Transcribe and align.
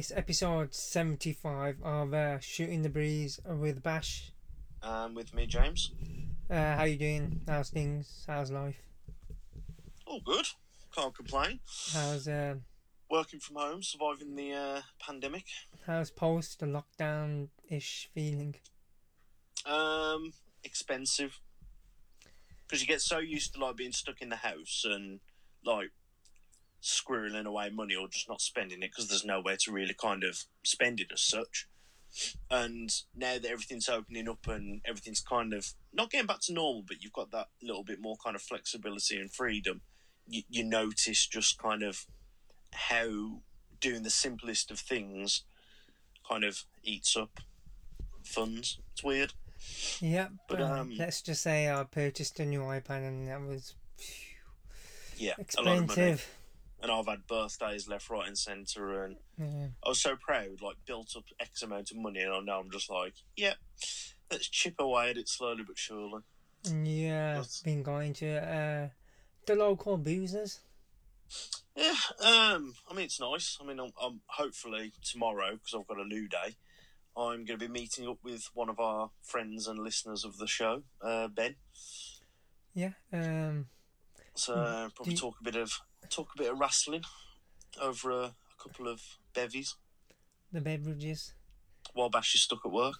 It's 0.00 0.10
episode 0.16 0.74
75 0.74 1.82
of 1.82 2.14
uh, 2.14 2.38
Shooting 2.38 2.80
the 2.80 2.88
Breeze 2.88 3.38
with 3.44 3.82
Bash. 3.82 4.32
Um, 4.82 5.14
with 5.14 5.34
me, 5.34 5.44
James. 5.44 5.92
Uh, 6.48 6.74
how 6.74 6.84
you 6.84 6.96
doing? 6.96 7.42
How's 7.46 7.68
things? 7.68 8.24
How's 8.26 8.50
life? 8.50 8.78
All 10.06 10.22
good. 10.24 10.46
Can't 10.96 11.14
complain. 11.14 11.60
How's 11.92 12.26
uh, 12.26 12.54
Working 13.10 13.40
from 13.40 13.56
home, 13.56 13.82
surviving 13.82 14.36
the 14.36 14.54
uh, 14.54 14.80
pandemic. 14.98 15.44
how's 15.86 16.10
post 16.10 16.60
the 16.60 16.66
lockdown 16.66 17.48
ish 17.68 18.08
feeling? 18.14 18.54
Um, 19.66 20.32
expensive. 20.64 21.40
Because 22.66 22.80
you 22.80 22.88
get 22.88 23.02
so 23.02 23.18
used 23.18 23.52
to 23.52 23.60
like 23.60 23.76
being 23.76 23.92
stuck 23.92 24.22
in 24.22 24.30
the 24.30 24.36
house 24.36 24.86
and 24.86 25.20
like 25.62 25.90
squirreling 26.82 27.46
away 27.46 27.70
money 27.70 27.94
or 27.94 28.08
just 28.08 28.28
not 28.28 28.40
spending 28.40 28.82
it 28.82 28.90
because 28.90 29.08
there's 29.08 29.24
nowhere 29.24 29.56
to 29.60 29.72
really 29.72 29.94
kind 29.94 30.24
of 30.24 30.44
spend 30.64 31.00
it 31.00 31.10
as 31.12 31.20
such. 31.20 31.68
And 32.50 32.90
now 33.14 33.34
that 33.34 33.50
everything's 33.50 33.88
opening 33.88 34.28
up 34.28 34.48
and 34.48 34.80
everything's 34.84 35.20
kind 35.20 35.54
of 35.54 35.74
not 35.92 36.10
getting 36.10 36.26
back 36.26 36.40
to 36.42 36.52
normal, 36.52 36.82
but 36.86 37.02
you've 37.02 37.12
got 37.12 37.30
that 37.30 37.48
little 37.62 37.84
bit 37.84 38.00
more 38.00 38.16
kind 38.22 38.34
of 38.34 38.42
flexibility 38.42 39.18
and 39.18 39.32
freedom, 39.32 39.82
you, 40.26 40.42
you 40.48 40.64
notice 40.64 41.26
just 41.26 41.58
kind 41.58 41.82
of 41.82 42.06
how 42.72 43.42
doing 43.80 44.02
the 44.02 44.10
simplest 44.10 44.70
of 44.70 44.78
things 44.80 45.44
kind 46.28 46.44
of 46.44 46.64
eats 46.82 47.16
up 47.16 47.40
funds. 48.24 48.78
It's 48.92 49.04
weird. 49.04 49.32
Yep. 50.00 50.32
But, 50.48 50.60
uh, 50.60 50.64
um, 50.64 50.94
let's 50.98 51.22
just 51.22 51.42
say 51.42 51.70
I 51.70 51.84
purchased 51.84 52.40
a 52.40 52.46
new 52.46 52.60
iPad 52.60 53.06
and 53.06 53.28
that 53.28 53.40
was 53.40 53.74
Yeah, 55.16 55.34
a 55.58 55.62
lot 55.62 55.78
of 55.78 55.86
money. 55.86 56.10
expensive. 56.10 56.28
And 56.82 56.90
I've 56.90 57.06
had 57.06 57.26
birthdays 57.26 57.88
left, 57.88 58.08
right, 58.08 58.26
and 58.26 58.38
centre, 58.38 59.04
and 59.04 59.16
Yeah. 59.38 59.68
I 59.84 59.88
was 59.90 60.00
so 60.00 60.16
proud, 60.16 60.62
like 60.62 60.76
built 60.86 61.14
up 61.16 61.24
X 61.38 61.62
amount 61.62 61.90
of 61.90 61.98
money, 61.98 62.20
and 62.22 62.46
now 62.46 62.58
I'm 62.60 62.70
just 62.70 62.88
like, 62.88 63.14
yeah, 63.36 63.54
let's 64.30 64.48
chip 64.48 64.76
away 64.78 65.10
at 65.10 65.18
it 65.18 65.28
slowly 65.28 65.62
but 65.66 65.78
surely. 65.78 66.22
Yeah, 66.64 67.34
That's- 67.34 67.62
been 67.62 67.82
going 67.82 68.14
to 68.14 68.28
uh, 68.36 68.88
the 69.46 69.54
local 69.56 69.98
boozers. 69.98 70.60
Yeah, 71.76 71.94
um, 72.20 72.74
I 72.90 72.94
mean 72.94 73.04
it's 73.04 73.20
nice. 73.20 73.56
I 73.60 73.64
mean, 73.64 73.78
I'm, 73.78 73.92
I'm 74.02 74.20
hopefully 74.26 74.92
tomorrow 75.04 75.52
because 75.52 75.74
I've 75.74 75.86
got 75.86 75.98
a 75.98 76.02
loo 76.02 76.28
day. 76.28 76.56
I'm 77.16 77.44
going 77.44 77.58
to 77.58 77.58
be 77.58 77.68
meeting 77.68 78.08
up 78.08 78.18
with 78.22 78.48
one 78.54 78.68
of 78.68 78.80
our 78.80 79.10
friends 79.22 79.66
and 79.68 79.78
listeners 79.78 80.24
of 80.24 80.38
the 80.38 80.46
show, 80.46 80.82
uh, 81.02 81.28
Ben. 81.28 81.56
Yeah. 82.74 82.92
Um. 83.12 83.66
So 84.34 84.54
uh, 84.54 84.88
probably 84.94 85.12
you- 85.14 85.18
talk 85.18 85.36
a 85.40 85.44
bit 85.44 85.56
of 85.56 85.72
talk 86.10 86.28
a 86.34 86.38
bit 86.42 86.52
of 86.52 86.58
wrestling 86.60 87.02
over 87.80 88.10
a, 88.10 88.24
a 88.24 88.34
couple 88.62 88.88
of 88.88 89.00
bevies 89.34 89.76
The 90.52 90.60
beverages. 90.60 91.34
while 91.94 92.10
Bash 92.10 92.34
is 92.34 92.42
stuck 92.42 92.64
at 92.64 92.72
work. 92.72 92.96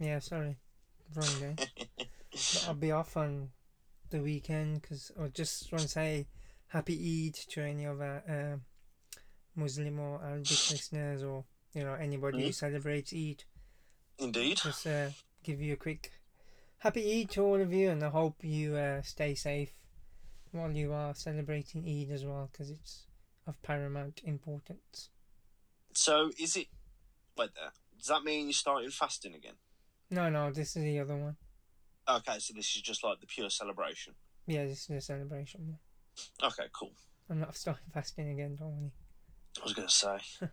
Yeah. 0.00 0.18
Sorry. 0.20 0.56
Wrong 1.14 1.38
day. 1.40 1.56
I'll 2.66 2.74
be 2.74 2.92
off 2.92 3.16
on 3.16 3.50
the 4.10 4.20
weekend 4.20 4.80
because 4.82 5.10
I 5.20 5.28
just 5.28 5.70
want 5.72 5.82
to 5.82 5.88
say 5.88 6.26
happy 6.68 6.94
Eid 7.28 7.34
to 7.50 7.60
any 7.62 7.84
of 7.84 8.00
our 8.00 8.22
um 8.28 8.62
Muslim 9.56 9.98
or 9.98 10.20
Arabic 10.22 10.50
listeners 10.70 11.22
or 11.22 11.44
you 11.74 11.84
know 11.84 11.94
anybody 11.94 12.42
who 12.42 12.48
Mhm. 12.50 12.54
celebrates 12.54 13.12
Eid. 13.12 13.44
Indeed. 14.18 14.58
Just 14.62 14.86
uh, 14.86 15.10
give 15.42 15.60
you 15.60 15.74
a 15.74 15.76
quick 15.76 16.12
happy 16.78 17.20
Eid 17.22 17.30
to 17.30 17.42
all 17.42 17.60
of 17.60 17.72
you, 17.72 17.90
and 17.90 18.02
I 18.04 18.08
hope 18.10 18.42
you 18.44 18.76
uh, 18.76 19.02
stay 19.02 19.34
safe 19.34 19.72
while 20.52 20.70
you 20.70 20.92
are 20.92 21.14
celebrating 21.14 21.84
Eid 21.86 22.12
as 22.12 22.24
well 22.24 22.48
because 22.50 22.70
it's 22.70 23.06
of 23.46 23.60
paramount 23.62 24.20
importance. 24.24 25.10
So 25.94 26.30
is 26.38 26.56
it? 26.56 26.66
Wait 27.36 27.50
there. 27.54 27.72
Does 27.98 28.08
that 28.08 28.22
mean 28.22 28.46
you're 28.46 28.52
starting 28.52 28.90
fasting 28.90 29.34
again? 29.34 29.54
No, 30.10 30.28
no, 30.28 30.50
this 30.50 30.76
is 30.76 30.82
the 30.82 31.00
other 31.00 31.16
one. 31.16 31.36
Okay, 32.08 32.38
so 32.38 32.54
this 32.54 32.74
is 32.74 32.82
just 32.82 33.04
like 33.04 33.20
the 33.20 33.26
pure 33.26 33.50
celebration. 33.50 34.14
Yeah, 34.46 34.64
this 34.64 34.80
is 34.80 34.86
the 34.86 35.00
celebration. 35.00 35.78
Okay, 36.42 36.64
cool. 36.72 36.92
I'm 37.28 37.40
not 37.40 37.56
starting 37.56 37.84
fasting 37.92 38.30
again, 38.30 38.56
don't 38.56 38.76
worry. 38.76 38.92
I 39.60 39.64
was 39.64 39.74
gonna 39.74 39.88
say. 39.88 40.18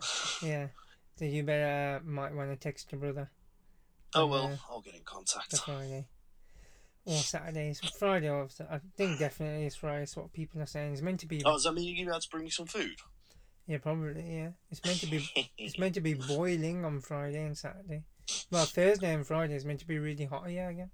Yeah. 0.42 0.68
So 1.16 1.26
you 1.26 1.42
better 1.42 2.00
uh, 2.00 2.08
might 2.08 2.34
want 2.34 2.50
to 2.50 2.56
text 2.56 2.90
your 2.90 3.00
brother 3.00 3.30
oh 4.14 4.26
well, 4.26 4.46
uh, 4.46 4.56
I'll 4.70 4.80
get 4.80 4.94
in 4.94 5.02
contact. 5.04 5.56
Friday. 5.58 6.06
Or 7.06 7.16
Saturdays. 7.16 7.80
Friday, 7.98 8.28
obviously. 8.28 8.66
I 8.70 8.80
think 8.96 9.18
definitely 9.18 9.66
it's 9.66 9.76
Friday. 9.76 10.02
It's 10.02 10.16
what 10.16 10.32
people 10.32 10.60
are 10.60 10.66
saying. 10.66 10.92
It's 10.92 11.02
meant 11.02 11.20
to 11.20 11.26
be. 11.26 11.42
Oh, 11.44 11.52
does 11.52 11.64
that 11.64 11.72
mean 11.72 11.94
you're 11.94 12.04
gonna 12.06 12.18
be 12.18 12.22
to 12.22 12.28
bring 12.30 12.44
me 12.44 12.50
some 12.50 12.66
food? 12.66 12.96
Yeah, 13.66 13.78
probably. 13.78 14.24
Yeah, 14.36 14.50
it's 14.70 14.84
meant 14.84 15.00
to 15.00 15.06
be. 15.06 15.28
It's 15.58 15.78
meant 15.78 15.94
to 15.94 16.00
be 16.00 16.14
boiling 16.14 16.84
on 16.84 17.00
Friday 17.00 17.42
and 17.44 17.56
Saturday. 17.56 18.02
Well, 18.50 18.64
Thursday 18.66 19.12
and 19.14 19.26
Friday 19.26 19.54
is 19.54 19.64
meant 19.64 19.80
to 19.80 19.86
be 19.86 19.98
really 19.98 20.24
hot 20.26 20.48
here 20.48 20.68
again. 20.68 20.90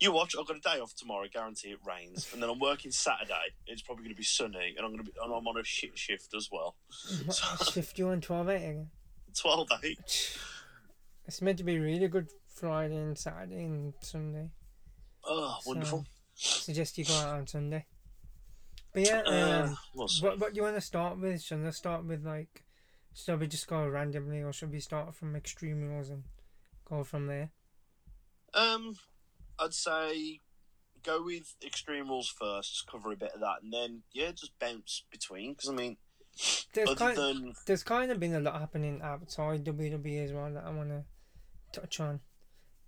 you 0.00 0.12
watch. 0.12 0.34
I've 0.38 0.46
got 0.46 0.56
a 0.56 0.60
day 0.60 0.80
off 0.80 0.94
tomorrow. 0.94 1.26
Guarantee 1.32 1.70
it 1.70 1.78
rains, 1.86 2.28
and 2.32 2.42
then 2.42 2.50
I'm 2.50 2.58
working 2.58 2.90
Saturday. 2.90 3.54
It's 3.66 3.82
probably 3.82 4.04
gonna 4.04 4.14
be 4.14 4.22
sunny, 4.22 4.74
and 4.76 4.84
I'm 4.84 4.92
gonna 4.92 5.04
be. 5.04 5.12
And 5.22 5.32
I'm 5.32 5.46
on 5.46 5.58
a 5.58 5.64
shit 5.64 5.96
shift 5.96 6.34
as 6.36 6.48
well. 6.52 6.76
Mm-hmm. 7.10 7.26
What, 7.28 7.72
shift 7.72 7.98
you 7.98 8.08
on 8.08 8.20
12 8.20 8.48
8 8.48 8.54
again. 8.56 8.90
Twelve 9.40 9.68
eight. 9.82 10.38
It's 11.26 11.40
meant 11.40 11.56
to 11.58 11.64
be 11.64 11.78
really 11.78 12.08
good 12.08 12.28
Friday 12.54 12.96
and 12.96 13.16
Saturday 13.16 13.64
and 13.64 13.94
Sunday. 14.00 14.50
Oh, 15.24 15.58
wonderful. 15.66 16.06
Suggest 16.34 16.98
you 16.98 17.04
go 17.04 17.14
out 17.14 17.38
on 17.38 17.46
Sunday. 17.46 17.86
But 18.92 19.06
yeah, 19.06 19.22
Uh, 19.26 19.66
um, 19.66 19.76
what, 19.94 20.38
what 20.38 20.52
do 20.52 20.56
you 20.56 20.62
want 20.62 20.76
to 20.76 20.80
start 20.80 21.18
with? 21.18 21.42
Should 21.42 21.64
I 21.66 21.70
start 21.70 22.04
with 22.04 22.24
like, 22.24 22.64
should 23.14 23.40
we 23.40 23.46
just 23.46 23.66
go 23.66 23.86
randomly 23.86 24.42
or 24.42 24.52
should 24.52 24.72
we 24.72 24.80
start 24.80 25.14
from 25.14 25.36
extreme 25.36 25.80
rules 25.80 26.10
and 26.10 26.24
go 26.84 27.04
from 27.04 27.26
there? 27.26 27.50
Um, 28.54 28.96
I'd 29.58 29.72
say 29.72 30.40
go 31.02 31.22
with 31.22 31.54
extreme 31.64 32.08
rules 32.08 32.28
first. 32.28 32.84
Cover 32.90 33.12
a 33.12 33.16
bit 33.16 33.32
of 33.34 33.40
that, 33.40 33.62
and 33.62 33.72
then 33.72 34.02
yeah, 34.12 34.30
just 34.32 34.58
bounce 34.58 35.04
between. 35.10 35.52
Because 35.52 35.70
I 35.70 35.72
mean, 35.72 35.96
There's 36.74 36.94
kind, 36.94 37.16
than 37.16 37.52
there's 37.66 37.82
kind 37.82 38.10
of 38.10 38.20
been 38.20 38.34
a 38.34 38.40
lot 38.40 38.60
happening 38.60 39.00
outside 39.02 39.64
WWE 39.64 40.24
as 40.24 40.32
well 40.32 40.52
that 40.52 40.64
I 40.64 40.70
want 40.70 40.90
to 40.90 41.04
touch 41.72 42.00
on 42.00 42.20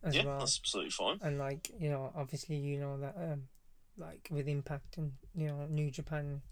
as 0.04 0.14
yeah, 0.16 0.24
well. 0.24 0.38
that's 0.38 0.58
absolutely 0.62 0.90
fine. 0.90 1.18
And 1.22 1.38
like 1.38 1.70
you 1.78 1.90
know, 1.90 2.12
obviously 2.16 2.56
you 2.56 2.78
know 2.78 2.98
that 3.00 3.16
um, 3.16 3.42
like 3.96 4.28
with 4.30 4.48
Impact 4.48 4.98
and 4.98 5.12
you 5.34 5.48
know 5.48 5.66
New 5.68 5.90
Japan, 5.90 6.42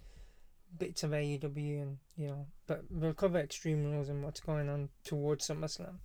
bits 0.78 1.02
of 1.02 1.10
AEW 1.10 1.82
and 1.82 1.98
you 2.16 2.28
know, 2.28 2.46
but 2.66 2.82
we'll 2.90 3.14
cover 3.14 3.38
Extreme 3.38 3.84
Rules 3.84 4.08
and 4.08 4.22
what's 4.22 4.40
going 4.40 4.68
on 4.68 4.88
towards 5.04 5.46
SummerSlam 5.46 5.98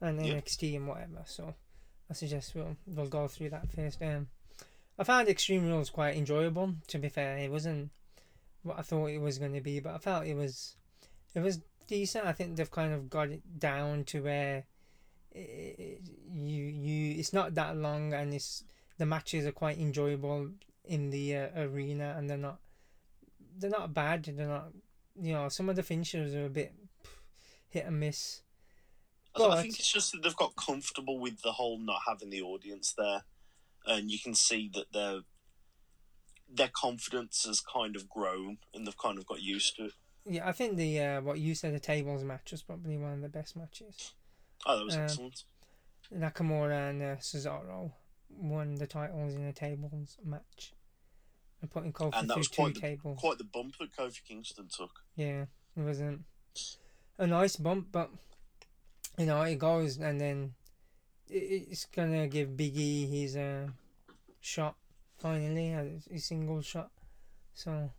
and 0.00 0.24
Yeah. 0.24 0.34
NXT 0.34 0.76
and 0.76 0.88
whatever. 0.88 1.22
So 1.26 1.54
I 2.10 2.14
suggest 2.14 2.54
we'll 2.54 2.76
we'll 2.86 3.06
go 3.08 3.28
through 3.28 3.50
that 3.50 3.70
first. 3.72 4.00
Um, 4.02 4.28
I 4.98 5.04
found 5.04 5.28
Extreme 5.28 5.66
Rules 5.66 5.90
quite 5.90 6.16
enjoyable. 6.16 6.74
To 6.88 6.98
be 6.98 7.08
fair, 7.08 7.36
it 7.38 7.50
wasn't 7.50 7.90
what 8.62 8.78
I 8.78 8.82
thought 8.82 9.06
it 9.06 9.18
was 9.18 9.38
going 9.38 9.54
to 9.54 9.60
be, 9.60 9.80
but 9.80 9.94
I 9.94 9.98
felt 9.98 10.26
it 10.26 10.34
was 10.36 10.76
it 11.34 11.40
was 11.40 11.60
decent. 11.88 12.26
I 12.26 12.32
think 12.32 12.56
they've 12.56 12.70
kind 12.70 12.92
of 12.94 13.10
got 13.10 13.30
it 13.30 13.58
down 13.58 14.04
to 14.04 14.22
where 14.22 14.64
you 15.34 16.64
you 16.64 17.18
it's 17.18 17.32
not 17.32 17.54
that 17.54 17.76
long 17.76 18.12
and 18.12 18.32
it's 18.32 18.64
the 18.98 19.06
matches 19.06 19.46
are 19.46 19.52
quite 19.52 19.78
enjoyable 19.78 20.48
in 20.84 21.10
the 21.10 21.36
uh, 21.36 21.48
arena 21.56 22.14
and 22.16 22.30
they're 22.30 22.36
not 22.36 22.58
they're 23.58 23.70
not 23.70 23.94
bad. 23.94 24.24
They're 24.24 24.46
not 24.46 24.70
you 25.20 25.32
know 25.32 25.48
some 25.48 25.68
of 25.68 25.76
the 25.76 25.82
finishers 25.82 26.34
are 26.34 26.46
a 26.46 26.50
bit 26.50 26.74
hit 27.68 27.86
and 27.86 28.00
miss. 28.00 28.42
I, 29.36 29.46
I 29.46 29.62
think 29.62 29.78
it's 29.78 29.92
just 29.92 30.12
that 30.12 30.22
they've 30.22 30.36
got 30.36 30.54
comfortable 30.54 31.18
with 31.18 31.42
the 31.42 31.52
whole 31.52 31.78
not 31.78 32.02
having 32.06 32.30
the 32.30 32.42
audience 32.42 32.94
there, 32.96 33.22
and 33.86 34.10
you 34.10 34.18
can 34.18 34.34
see 34.34 34.70
that 34.74 34.92
their 34.92 35.20
their 36.52 36.70
confidence 36.72 37.44
has 37.44 37.60
kind 37.60 37.96
of 37.96 38.08
grown, 38.08 38.58
and 38.72 38.86
they've 38.86 38.98
kind 38.98 39.18
of 39.18 39.26
got 39.26 39.42
used 39.42 39.76
to 39.76 39.86
it. 39.86 39.92
Yeah, 40.26 40.48
I 40.48 40.52
think 40.52 40.76
the 40.76 41.00
uh, 41.00 41.20
what 41.20 41.38
you 41.38 41.54
said 41.54 41.74
the 41.74 41.80
tables 41.80 42.24
match 42.24 42.52
was 42.52 42.62
probably 42.62 42.96
one 42.96 43.12
of 43.12 43.20
the 43.22 43.28
best 43.28 43.56
matches. 43.56 44.12
Oh, 44.66 44.78
that 44.78 44.84
was 44.84 44.96
Um, 44.96 45.02
excellent. 45.02 45.44
Nakamura 46.12 46.90
and 46.90 47.02
uh, 47.02 47.16
Cesaro 47.16 47.92
won 48.30 48.74
the 48.76 48.86
titles 48.86 49.34
in 49.34 49.44
a 49.44 49.52
tables 49.52 50.18
match. 50.24 50.72
And 51.60 51.70
putting 51.70 51.92
Kofi 51.92 52.12
And 52.14 52.28
that 52.30 52.36
was 52.36 52.48
two 52.48 52.62
quite 52.62 52.74
the, 52.74 52.80
tables. 52.80 53.18
quite 53.18 53.38
the 53.38 53.44
bump 53.44 53.76
that 53.78 53.92
Kofi 53.92 54.22
Kingston 54.26 54.68
took. 54.68 54.90
Yeah, 55.16 55.42
it 55.76 55.80
wasn't 55.80 56.24
a 57.18 57.26
nice 57.26 57.56
bump, 57.56 57.88
but 57.90 58.10
you 59.18 59.26
know 59.26 59.40
it 59.42 59.58
goes, 59.58 59.96
and 59.98 60.20
then 60.20 60.54
it, 61.28 61.66
it's 61.70 61.86
gonna 61.86 62.26
give 62.28 62.50
Biggie 62.50 63.08
his 63.08 63.36
uh, 63.36 63.68
shot 64.40 64.76
finally, 65.18 65.72
uh, 65.72 65.84
his 66.10 66.26
single 66.26 66.60
shot. 66.60 66.90
So 67.54 67.90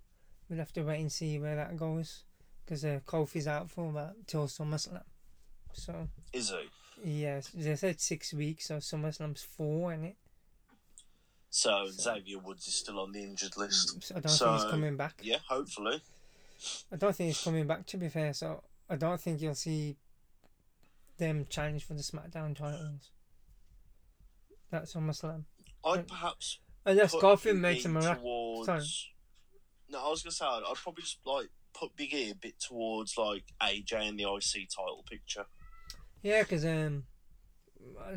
we'll 0.48 0.60
have 0.60 0.74
to 0.74 0.84
wait 0.84 1.00
and 1.00 1.12
see 1.12 1.40
where 1.40 1.56
that 1.56 1.76
goes, 1.78 2.24
because 2.64 2.86
uh, 2.86 3.00
Kofi's 3.08 3.48
out 3.48 3.72
for 3.72 3.90
about 3.90 4.14
till 4.28 4.46
SummerSlam. 4.48 5.02
So 5.76 6.08
Is 6.34 6.52
he? 7.04 7.22
yes, 7.22 7.50
they 7.54 7.76
said 7.76 8.00
six 8.00 8.34
weeks, 8.34 8.68
so 8.68 8.78
SummerSlam's 8.78 9.44
four, 9.44 9.94
is 9.94 10.04
it? 10.04 10.16
So, 11.50 11.88
So- 11.88 11.92
Xavier 12.16 12.40
Woods 12.40 12.68
is 12.68 12.76
still 12.76 13.00
on 13.00 13.12
the 13.12 13.22
injured 13.24 13.58
list. 13.58 13.98
Mm, 14.00 14.04
so 14.04 14.16
I 14.16 14.20
don't 14.20 14.32
think 14.38 14.62
he's 14.62 14.72
coming 14.72 14.98
back. 14.98 15.20
Yeah, 15.22 15.38
hopefully. 15.48 16.02
I 16.92 16.96
don't 16.96 17.16
think 17.16 17.28
he's 17.28 17.42
coming 17.44 17.68
back. 17.68 17.86
To 17.88 17.98
be 17.98 18.10
fair, 18.10 18.34
so 18.34 18.64
I 18.90 18.96
don't 18.96 19.20
think 19.20 19.42
you'll 19.42 19.56
see 19.56 19.98
them 21.18 21.46
challenge 21.50 21.84
for 21.86 21.94
the 21.94 22.02
SmackDown 22.02 22.56
titles. 22.56 23.12
That's 24.70 24.94
SummerSlam. 24.94 25.44
I'd 25.86 26.08
perhaps 26.08 26.60
Unless 26.86 27.16
Big 27.44 27.56
makes 27.56 27.86
a 27.86 27.90
miracle. 27.90 28.16
towards. 28.64 28.66
Sorry. 28.68 28.84
No, 29.90 30.06
I 30.06 30.10
was 30.10 30.24
gonna 30.24 30.32
say 30.32 30.46
I'd, 30.46 30.64
I'd 30.68 30.76
probably 30.76 31.04
just 31.04 31.20
like 31.26 31.50
put 31.74 31.96
Big 31.96 32.14
E 32.14 32.32
a 32.32 32.36
bit 32.36 32.60
towards 32.60 33.18
like 33.18 33.44
AJ 33.62 33.94
and 34.10 34.20
the 34.20 34.24
IC 34.24 34.70
title 34.70 35.04
picture. 35.10 35.46
Yeah, 36.26 36.42
because 36.42 36.66
um, 36.66 37.04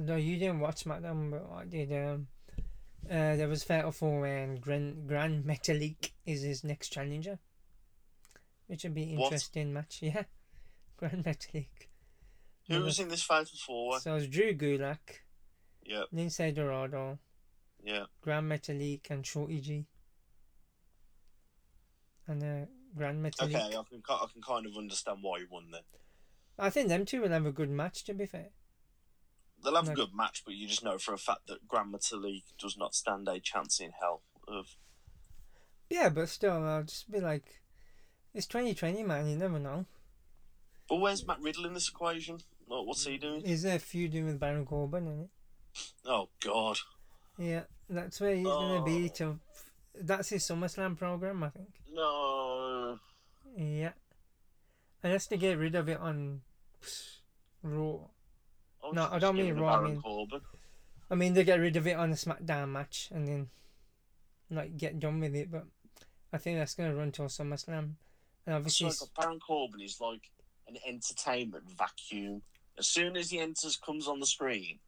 no, 0.00 0.16
you 0.16 0.38
didn't 0.38 0.60
watch 0.60 0.84
SmackDown, 0.84 1.30
but 1.30 1.46
I 1.54 1.66
did. 1.66 1.92
Um, 1.92 2.28
uh, 3.04 3.36
there 3.36 3.48
was 3.48 3.62
Fatal 3.62 3.92
Four 3.92 4.24
and 4.24 4.58
Grand 4.62 5.06
Gran 5.06 5.42
Metalik 5.42 6.12
is 6.24 6.40
his 6.40 6.64
next 6.64 6.88
challenger, 6.88 7.38
which 8.66 8.84
would 8.84 8.94
be 8.94 9.14
What? 9.14 9.26
interesting 9.26 9.74
match. 9.74 9.98
Yeah, 10.02 10.22
Gran 10.96 11.22
Metalik. 11.22 11.88
Who 12.68 12.80
was 12.80 12.98
in 12.98 13.08
this 13.08 13.22
Fatal 13.22 13.58
Four? 13.66 14.00
So 14.00 14.12
it 14.12 14.14
was 14.14 14.28
Drew 14.28 14.54
Gulak, 14.54 15.20
Yeah, 15.84 16.04
Lince 16.10 16.54
Dorado, 16.54 17.18
yeah. 17.84 18.04
Gran 18.22 18.48
Metalik, 18.48 19.10
and 19.10 19.26
Shorty 19.26 19.60
G. 19.60 19.84
And 22.26 22.42
uh, 22.42 22.66
Gran 22.96 23.22
Metalik. 23.22 23.54
Okay, 23.54 23.76
I 23.76 23.82
can 23.82 24.02
I 24.08 24.26
can 24.32 24.40
kind 24.40 24.64
of 24.64 24.78
understand 24.78 25.18
why 25.20 25.40
he 25.40 25.44
won 25.50 25.70
then. 25.70 25.82
I 26.58 26.70
think 26.70 26.88
them 26.88 27.04
two 27.04 27.20
will 27.22 27.28
have 27.30 27.46
a 27.46 27.52
good 27.52 27.70
match. 27.70 28.04
To 28.04 28.14
be 28.14 28.26
fair. 28.26 28.48
They'll 29.62 29.74
have 29.76 29.86
Like- 29.88 29.94
a 29.98 30.00
good 30.06 30.14
match, 30.14 30.44
but 30.44 30.54
you 30.54 30.68
just 30.68 30.84
know 30.84 30.98
for 30.98 31.12
a 31.14 31.18
fact 31.18 31.46
that 31.48 31.66
Gran 31.66 31.90
Metalik 31.92 32.44
does 32.58 32.76
not 32.76 32.94
stand 32.94 33.26
a 33.28 33.40
chance 33.40 33.80
in 33.80 33.90
hell 33.92 34.22
of. 34.46 34.76
Yeah, 35.90 36.10
but 36.10 36.28
still, 36.28 36.62
I'll 36.64 36.84
just 36.84 37.10
be 37.10 37.18
like, 37.20 37.60
it's 38.34 38.46
2020, 38.46 39.02
man. 39.02 39.26
You 39.28 39.36
never 39.36 39.58
know. 39.58 39.86
But 40.88 40.96
where's 40.96 41.26
Matt 41.26 41.40
Riddle 41.40 41.66
in 41.66 41.74
this 41.74 41.88
equation? 41.88 42.36
Like, 42.68 42.86
what's 42.86 43.04
he 43.04 43.18
doing? 43.18 43.42
Is 43.42 43.62
there 43.62 43.76
a 43.76 43.80
feuding 43.80 44.26
with 44.26 44.38
Baron 44.38 44.64
Corbin 44.66 45.06
in 45.08 45.20
it? 45.22 45.30
Oh 46.04 46.28
God. 46.40 46.76
Yeah, 47.36 47.64
that's 47.88 48.20
where 48.20 48.34
he's 48.36 48.46
gonna 48.46 48.84
be 48.84 49.06
Oh. 49.06 49.14
to. 49.14 49.40
That's 49.94 50.28
his 50.28 50.44
SummerSlam 50.46 50.96
program, 50.96 51.42
I 51.42 51.50
think. 51.50 51.72
No. 51.90 52.98
Yeah, 53.56 53.92
unless 55.02 55.26
they 55.26 55.36
get 55.36 55.58
rid 55.58 55.74
of 55.74 55.88
it 55.88 55.98
on 55.98 56.42
Raw. 57.62 58.08
was 58.82 58.94
No, 58.94 59.08
I 59.10 59.18
don't 59.18 59.36
mean 59.36 59.58
Raw, 59.58 59.80
I 59.80 59.82
mean- 59.88 60.00
Corbin. 60.00 60.40
I 61.10 61.14
mean, 61.14 61.32
they 61.32 61.42
get 61.44 61.58
rid 61.58 61.76
of 61.76 61.86
it 61.86 61.94
on 61.96 62.10
a 62.10 62.14
SmackDown 62.14 62.68
match 62.68 63.08
and 63.10 63.26
then, 63.26 63.50
like, 64.50 64.76
get 64.76 65.00
done 65.00 65.20
with 65.20 65.34
it. 65.34 65.50
But 65.50 65.64
I 66.32 66.38
think 66.38 66.58
that's 66.58 66.74
gonna 66.74 66.94
run 66.94 67.12
till 67.12 67.26
SummerSlam, 67.26 67.94
and 68.46 68.54
obviously, 68.54 68.88
It's 68.88 69.00
like 69.00 69.14
Baron 69.14 69.40
Corbin 69.40 69.80
is 69.80 70.00
like 70.00 70.30
an 70.66 70.76
entertainment 70.86 71.70
vacuum. 71.70 72.42
As 72.76 72.88
soon 72.88 73.16
as 73.16 73.30
he 73.30 73.38
enters, 73.38 73.76
comes 73.76 74.06
on 74.06 74.20
the 74.20 74.26
screen, 74.26 74.80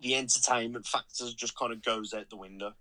the 0.00 0.16
entertainment 0.16 0.86
factor 0.86 1.30
just 1.32 1.54
kind 1.56 1.72
of 1.72 1.82
goes 1.82 2.14
out 2.14 2.28
the 2.30 2.36
window. 2.36 2.74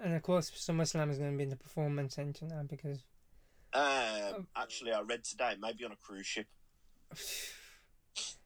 and 0.00 0.14
of 0.14 0.22
course, 0.22 0.50
SummerSlam 0.50 1.10
is 1.10 1.18
gonna 1.18 1.36
be 1.36 1.44
in 1.44 1.50
the 1.50 1.56
Performance 1.56 2.14
Center 2.16 2.46
now 2.46 2.62
because 2.64 3.04
Um, 3.74 4.48
actually, 4.56 4.92
I 4.92 5.00
read 5.02 5.22
today 5.24 5.56
maybe 5.60 5.84
on 5.84 5.92
a 5.92 5.96
cruise 5.96 6.26
ship. 6.26 6.48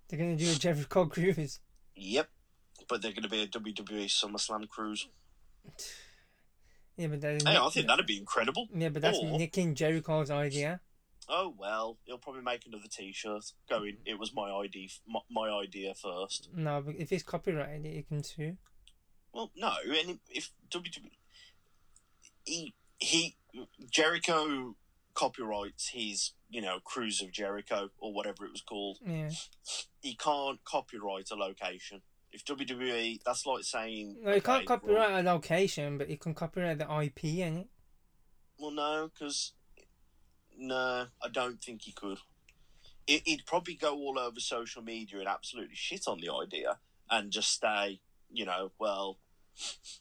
They're 0.09 0.19
gonna 0.19 0.37
do 0.37 0.51
a 0.51 0.55
Jericho 0.55 1.07
cruise. 1.07 1.61
Yep, 1.95 2.29
but 2.89 3.03
they're 3.03 3.13
going 3.13 3.23
to 3.23 3.29
be 3.29 3.43
a 3.43 3.47
WWE 3.47 4.05
SummerSlam 4.07 4.69
cruise. 4.69 5.09
Yeah, 6.97 7.09
but 7.09 7.21
that, 7.23 7.43
Hey, 7.43 7.57
I 7.57 7.69
think 7.71 7.87
that'd 7.87 8.07
be 8.07 8.19
incredible. 8.19 8.69
yeah, 8.75 8.89
but 8.91 9.03
that's 9.03 9.19
or- 9.19 9.39
nicking 9.39 9.75
Jericho's 9.75 10.31
idea. 10.31 10.81
Oh 11.29 11.55
well, 11.59 11.99
he'll 12.05 12.19
probably 12.19 12.43
make 12.43 12.65
another 12.67 12.87
T-shirt 12.89 13.43
going. 13.69 13.97
It 14.05 14.19
was 14.19 14.33
my 14.33 14.49
idea, 14.51 14.89
my, 15.09 15.21
my 15.31 15.49
idea 15.49 15.93
first. 15.95 16.51
No, 16.55 16.81
but 16.81 16.95
if 16.97 17.11
it's 17.11 17.25
copyrighted, 17.25 17.85
you 17.85 18.05
can 18.05 18.23
sue. 18.23 18.57
Well, 19.33 19.51
no, 19.57 19.73
and 20.07 20.21
if 20.31 20.53
WWE, 20.71 21.11
he, 22.45 22.75
he 22.99 23.37
Jericho 23.91 24.77
copyrights 25.17 25.89
his, 25.93 26.33
you 26.49 26.61
know, 26.61 26.79
Cruise 26.85 27.21
of 27.23 27.33
Jericho 27.33 27.89
or 27.99 28.13
whatever 28.13 28.45
it 28.45 28.53
was 28.53 28.61
called. 28.61 28.99
Yeah. 29.05 29.31
He 30.01 30.15
can't 30.15 30.63
copyright 30.65 31.31
a 31.33 31.35
location. 31.35 32.03
If 32.31 32.45
WWE, 32.45 33.21
that's 33.25 33.47
like 33.47 33.65
saying, 33.65 34.19
No, 34.23 34.33
can't 34.41 34.45
okay, 34.45 34.53
well- 34.53 34.65
copyright 34.67 35.25
a 35.27 35.33
location, 35.33 35.99
but 35.99 36.09
he 36.09 36.17
can 36.17 36.35
copyright 36.35 36.79
the 36.79 36.85
IP 37.03 37.25
in 37.25 37.57
it. 37.59 37.69
Well, 38.59 38.71
no, 38.71 39.11
because 39.13 39.53
no, 40.57 41.07
I 41.23 41.29
don't 41.31 41.63
think 41.63 41.83
he 41.83 41.93
could. 41.93 42.19
It, 43.07 43.23
he'd 43.25 43.47
probably 43.47 43.75
go 43.75 43.95
all 43.95 44.19
over 44.19 44.41
social 44.41 44.83
media 44.83 45.19
and 45.21 45.29
absolutely 45.29 45.77
shit 45.77 46.05
on 46.07 46.21
the 46.21 46.33
idea 46.33 46.79
and 47.11 47.31
just 47.31 47.53
stay, 47.53 48.01
you 48.31 48.45
know, 48.45 48.73
well, 48.79 49.19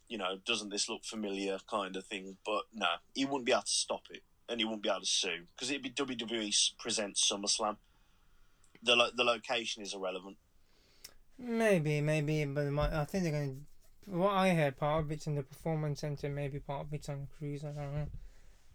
you 0.08 0.18
know, 0.18 0.38
doesn't 0.46 0.70
this 0.70 0.90
look 0.90 1.06
familiar 1.06 1.60
kind 1.70 1.96
of 1.96 2.06
thing. 2.06 2.38
But 2.46 2.64
no, 2.74 2.88
he 3.14 3.26
wouldn't 3.26 3.46
be 3.46 3.52
able 3.52 3.62
to 3.62 3.72
stop 3.72 4.04
it 4.10 4.24
and 4.50 4.60
he 4.60 4.66
wouldn't 4.66 4.84
be 4.84 4.90
able 4.90 5.00
to 5.02 5.06
sue 5.06 5.46
because 5.56 5.70
it'd 5.70 5.82
be 5.84 5.90
WWE 5.90 6.72
presents 6.78 7.30
SummerSlam. 7.32 7.78
The 8.84 8.96
lo- 8.96 9.10
the 9.16 9.24
location 9.24 9.82
is 9.84 9.94
irrelevant. 9.94 10.38
Maybe, 11.38 12.00
maybe, 12.02 12.46
but 12.46 12.66
my, 12.68 13.02
I 13.02 13.06
think 13.06 13.24
they're 13.24 13.34
going 13.34 13.66
to. 14.06 14.12
What 14.12 14.34
I 14.34 14.54
heard, 14.54 14.78
part 14.78 15.04
of 15.04 15.12
it's 15.12 15.26
in 15.28 15.36
the 15.36 15.42
performance 15.44 16.02
center, 16.02 16.30
maybe 16.30 16.60
part 16.60 16.86
of 16.86 16.94
it's 16.94 17.10
on 17.10 17.28
a 17.28 17.38
cruise. 17.38 17.64
I 17.64 17.68
don't 17.72 17.94
know. 17.94 18.08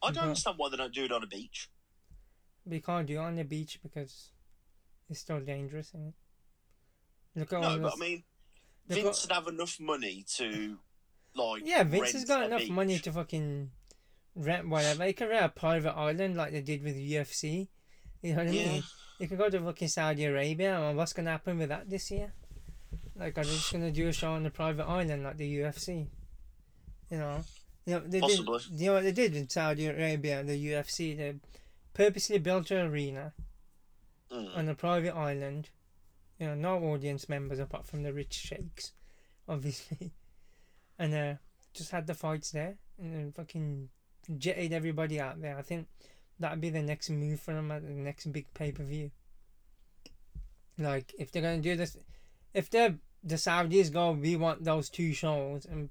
I 0.03 0.07
don't 0.09 0.15
But- 0.15 0.23
understand 0.25 0.59
why 0.59 0.69
they 0.71 0.77
don't 0.77 0.93
do 0.93 1.05
it 1.05 1.13
on 1.13 1.23
a 1.23 1.27
beach. 1.27 1.71
But 2.67 2.75
you 2.75 2.83
can't 2.83 3.07
do 3.07 3.15
it 3.15 3.19
on 3.19 3.37
the 3.37 3.45
beach 3.45 3.79
because 3.83 4.31
it's 5.09 5.21
still 5.21 5.41
dangerous. 5.41 5.89
Isn't 5.91 6.09
it? 6.09 6.15
Look 7.39 7.53
at 7.53 7.57
all 7.57 7.77
No, 7.77 7.79
but 7.79 7.91
this- 7.91 7.95
I 7.95 8.01
mean, 8.05 8.25
Vince 8.89 9.03
got- 9.05 9.29
would 9.29 9.33
have 9.47 9.55
enough 9.55 9.79
money 9.81 10.25
to, 10.37 10.79
like, 11.35 11.63
Yeah, 11.65 11.85
Vince 11.85 12.13
has 12.13 12.25
got 12.25 12.43
enough 12.43 12.61
beach. 12.63 12.71
money 12.71 12.99
to 12.99 13.13
fucking 13.13 13.71
rent 14.35 14.69
whatever. 14.69 15.05
He 15.05 15.13
can 15.13 15.29
rent 15.29 15.45
a 15.45 15.49
private 15.49 15.93
island 15.97 16.37
like 16.37 16.53
they 16.53 16.63
did 16.63 16.83
with 16.83 16.97
UFC. 16.97 17.69
You 18.23 18.35
know 18.35 18.45
what 18.45 18.49
I 18.49 18.51
Yeah. 18.57 18.69
mean? 18.73 18.83
You 19.19 19.29
can 19.29 19.37
go 19.37 19.51
to 19.51 19.61
fucking 19.61 19.89
Saudi 19.89 20.25
Arabia, 20.25 20.79
and 20.81 20.97
what's 20.97 21.13
gonna 21.13 21.31
happen 21.31 21.59
with 21.59 21.69
that 21.69 21.89
this 21.91 22.11
year? 22.11 22.33
Like, 23.17 23.37
are 23.39 23.45
they 23.45 23.51
just 23.51 23.73
gonna 23.73 23.91
do 23.93 24.09
a 24.09 24.13
show 24.13 24.33
on 24.33 24.47
a 24.47 24.51
private 24.51 24.85
island 24.87 25.23
like 25.25 25.37
the 25.37 25.57
UFC? 25.59 26.09
You 27.11 27.19
know, 27.19 27.45
you 27.87 27.95
know 27.95 28.01
they 28.07 28.21
Possibly. 28.21 28.59
did. 28.59 28.81
You 28.81 28.87
know 28.87 28.93
what 28.95 29.03
they 29.05 29.13
did 29.13 29.37
in 29.37 29.49
Saudi 29.49 29.87
Arabia, 29.87 30.43
the 30.45 30.57
UFC? 30.57 31.15
They 31.17 31.35
purposely 31.93 32.39
built 32.39 32.71
an 32.71 32.87
arena 32.87 33.35
Mm. 34.31 34.57
on 34.57 34.69
a 34.69 34.75
private 34.75 35.15
island. 35.15 35.71
You 36.39 36.47
know, 36.47 36.55
no 36.55 36.85
audience 36.93 37.29
members 37.29 37.59
apart 37.59 37.87
from 37.87 38.03
the 38.05 38.13
rich 38.15 38.33
sheikhs, 38.35 38.93
obviously. 39.49 40.13
And 40.99 41.15
uh, 41.15 41.35
just 41.75 41.91
had 41.91 42.07
the 42.07 42.15
fights 42.15 42.51
there 42.53 42.79
and 42.99 43.15
then 43.15 43.33
fucking 43.33 43.91
jetted 44.39 44.73
everybody 44.73 45.21
out 45.21 45.41
there. 45.41 45.57
I 45.59 45.63
think 45.63 45.89
that'd 46.39 46.61
be 46.61 46.71
the 46.71 46.83
next 46.83 47.11
move 47.11 47.41
for 47.41 47.55
them 47.55 47.71
at 47.71 47.83
the 47.83 47.91
next 47.91 48.33
big 48.33 48.53
pay 48.55 48.73
per 48.73 48.85
view. 48.85 49.11
Like, 50.79 51.15
if 51.19 51.31
they're 51.31 51.43
gonna 51.43 51.59
do 51.59 51.77
this, 51.77 51.97
if 52.55 52.71
they're 52.71 52.97
the 53.23 53.35
Saudis 53.35 53.93
go, 53.93 54.13
we 54.13 54.37
want 54.37 54.65
those 54.65 54.89
two 54.89 55.13
shows, 55.13 55.67
and 55.67 55.91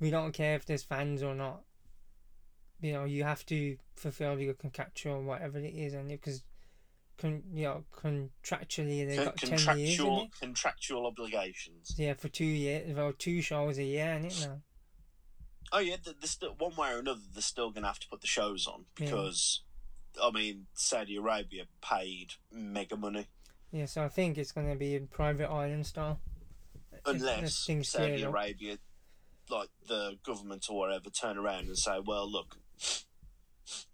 we 0.00 0.10
don't 0.10 0.32
care 0.32 0.56
if 0.56 0.66
there's 0.66 0.82
fans 0.82 1.22
or 1.22 1.34
not. 1.34 1.62
You 2.80 2.92
know, 2.92 3.04
you 3.04 3.24
have 3.24 3.44
to 3.46 3.76
fulfill 3.94 4.38
your 4.38 4.54
contractual 4.54 5.22
whatever 5.22 5.58
it 5.58 5.74
is, 5.74 5.94
and 5.94 6.08
because 6.08 6.42
con, 7.18 7.42
you 7.52 7.64
know, 7.64 7.84
contractually 7.96 9.06
they've 9.06 9.24
got 9.24 9.36
ten 9.36 9.50
years 9.50 9.64
contractual 9.64 10.28
contractual 10.40 11.06
obligations. 11.06 11.94
Yeah, 11.96 12.14
for 12.14 12.28
two 12.28 12.44
years, 12.44 12.94
well, 12.96 13.12
two 13.16 13.40
shows 13.42 13.78
a 13.78 13.84
year 13.84 14.12
in 14.12 14.24
it 14.26 14.46
now. 14.48 14.60
Oh 15.72 15.78
yeah, 15.80 15.96
th- 15.96 16.16
they're 16.20 16.28
still 16.28 16.54
one 16.58 16.74
way 16.76 16.92
or 16.92 16.98
another. 16.98 17.20
They're 17.32 17.42
still 17.42 17.70
going 17.70 17.82
to 17.82 17.88
have 17.88 17.98
to 18.00 18.08
put 18.08 18.20
the 18.20 18.26
shows 18.26 18.66
on 18.66 18.86
Yeah. 18.98 19.06
because, 19.06 19.62
I 20.22 20.30
mean, 20.30 20.66
Saudi 20.74 21.16
Arabia 21.16 21.64
paid 21.82 22.34
mega 22.50 22.96
money. 22.96 23.26
Yeah, 23.70 23.84
so 23.86 24.02
I 24.02 24.08
think 24.08 24.38
it's 24.38 24.52
gonna 24.52 24.76
be 24.76 24.96
a 24.96 25.00
private 25.00 25.50
island 25.50 25.86
style. 25.86 26.20
Unless 27.04 27.66
things 27.66 27.90
Saudi. 27.90 28.22
Arabia, 28.22 28.78
like 29.50 29.68
the 29.86 30.18
government 30.24 30.66
or 30.70 30.78
whatever, 30.78 31.10
turn 31.10 31.36
around 31.36 31.66
and 31.66 31.76
say, 31.78 32.00
"Well, 32.00 32.30
look, 32.30 32.56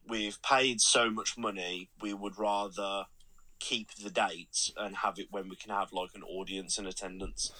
we've 0.06 0.40
paid 0.42 0.80
so 0.80 1.10
much 1.10 1.36
money. 1.36 1.90
We 2.00 2.14
would 2.14 2.38
rather 2.38 3.06
keep 3.58 3.92
the 3.94 4.10
dates 4.10 4.70
and 4.76 4.98
have 4.98 5.18
it 5.18 5.28
when 5.32 5.48
we 5.48 5.56
can 5.56 5.70
have 5.70 5.92
like 5.92 6.10
an 6.14 6.22
audience 6.22 6.78
in 6.78 6.86
attendance." 6.86 7.50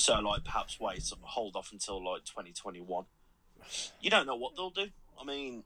So, 0.00 0.18
like, 0.20 0.44
perhaps 0.44 0.80
wait, 0.80 1.02
hold 1.20 1.56
off 1.56 1.72
until 1.72 2.02
like 2.02 2.24
twenty 2.24 2.52
twenty 2.52 2.80
one. 2.80 3.04
You 4.00 4.08
don't 4.08 4.26
know 4.26 4.34
what 4.36 4.56
they'll 4.56 4.70
do. 4.70 4.88
I 5.20 5.24
mean, 5.24 5.64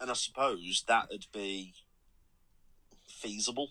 and 0.00 0.08
I 0.10 0.14
suppose 0.14 0.84
that'd 0.86 1.26
be 1.32 1.74
feasible. 3.08 3.70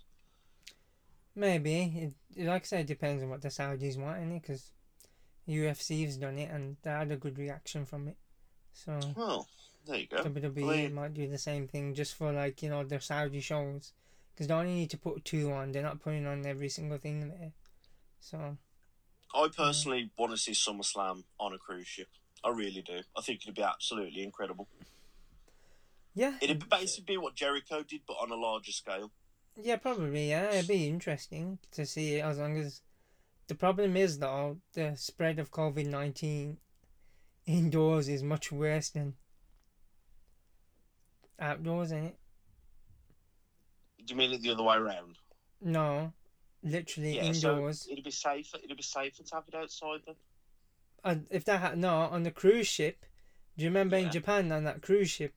Maybe 1.35 2.13
it, 2.35 2.45
like 2.45 2.63
I 2.63 2.65
said, 2.65 2.79
it 2.81 2.87
depends 2.87 3.23
on 3.23 3.29
what 3.29 3.41
the 3.41 3.49
Saudis 3.49 3.97
want 3.97 4.21
in 4.21 4.31
it, 4.33 4.41
because 4.41 4.71
UFC's 5.47 6.17
done 6.17 6.37
it 6.37 6.51
and 6.51 6.75
they 6.81 6.89
had 6.89 7.11
a 7.11 7.15
good 7.15 7.37
reaction 7.37 7.85
from 7.85 8.09
it. 8.09 8.17
So 8.73 8.99
Well, 9.15 9.47
There 9.85 9.97
you 9.97 10.07
go. 10.07 10.23
WWE 10.23 10.63
I 10.63 10.67
mean- 10.83 10.93
might 10.93 11.13
do 11.13 11.27
the 11.29 11.37
same 11.37 11.67
thing 11.69 11.93
just 11.93 12.15
for 12.15 12.33
like 12.33 12.61
you 12.61 12.69
know 12.69 12.83
their 12.83 12.99
Saudi 12.99 13.39
shows, 13.39 13.93
because 14.37 14.47
they 14.47 14.53
only 14.53 14.75
need 14.75 14.91
to 14.91 14.99
put 14.99 15.25
two 15.25 15.51
on. 15.51 15.71
They're 15.71 15.81
not 15.81 15.99
putting 15.99 16.27
on 16.27 16.45
every 16.45 16.69
single 16.69 16.99
thing 16.99 17.27
there. 17.27 17.53
So 18.19 18.57
I 19.33 19.47
personally 19.55 20.11
want 20.15 20.31
to 20.31 20.37
see 20.37 20.51
SummerSlam 20.51 21.23
on 21.39 21.53
a 21.53 21.57
cruise 21.57 21.87
ship. 21.87 22.07
I 22.43 22.49
really 22.49 22.83
do. 22.83 22.99
I 23.17 23.21
think 23.21 23.41
it'd 23.41 23.55
be 23.55 23.63
absolutely 23.63 24.21
incredible. 24.21 24.67
yeah, 26.13 26.35
It'd 26.39 26.69
basically 26.69 27.15
be 27.15 27.17
what 27.17 27.33
Jericho 27.33 27.81
did, 27.81 28.01
but 28.07 28.13
on 28.21 28.29
a 28.31 28.35
larger 28.35 28.71
scale. 28.71 29.11
yeah, 29.59 29.77
probably 29.77 30.29
yeah. 30.29 30.51
It'd 30.51 30.67
be 30.67 30.87
interesting 30.87 31.57
to 31.71 31.85
see 31.87 32.17
it 32.17 32.23
as 32.23 32.37
long 32.37 32.57
as. 32.59 32.81
The 33.47 33.55
problem 33.55 33.97
is 33.97 34.19
though 34.19 34.57
the 34.73 34.95
spread 34.97 35.39
of 35.39 35.49
COVID 35.51 35.87
nineteen 35.87 36.57
indoors 37.47 38.07
is 38.07 38.21
much 38.21 38.51
worse 38.51 38.89
than 38.91 39.15
outdoors, 41.39 41.91
ain't 41.91 42.05
it? 42.07 42.17
Do 44.07 44.13
you 44.13 44.17
mean 44.17 44.31
it 44.31 44.41
the 44.41 44.51
other 44.51 44.63
way 44.63 44.77
around? 44.77 45.17
No, 45.61 46.13
literally 46.63 47.17
Yeah, 47.17 47.31
so 47.33 47.51
indoors. 47.55 47.87
it'd 47.91 48.03
be 48.05 48.11
safer. 48.11 48.57
It'd 48.63 48.77
be 48.77 48.81
safer 48.83 49.21
to 49.23 49.35
have 49.35 49.43
it 49.47 49.55
outside 49.55 49.99
then. 50.05 50.15
And 51.03 51.27
if 51.29 51.43
that 51.45 51.59
had 51.59 51.77
no 51.77 51.89
on 51.93 52.23
the 52.23 52.31
cruise 52.31 52.67
ship, 52.67 53.05
do 53.57 53.63
you 53.65 53.69
remember 53.69 53.97
in 53.97 54.09
Japan 54.09 54.51
on 54.51 54.63
that 54.63 54.81
cruise 54.81 55.09
ship? 55.09 55.33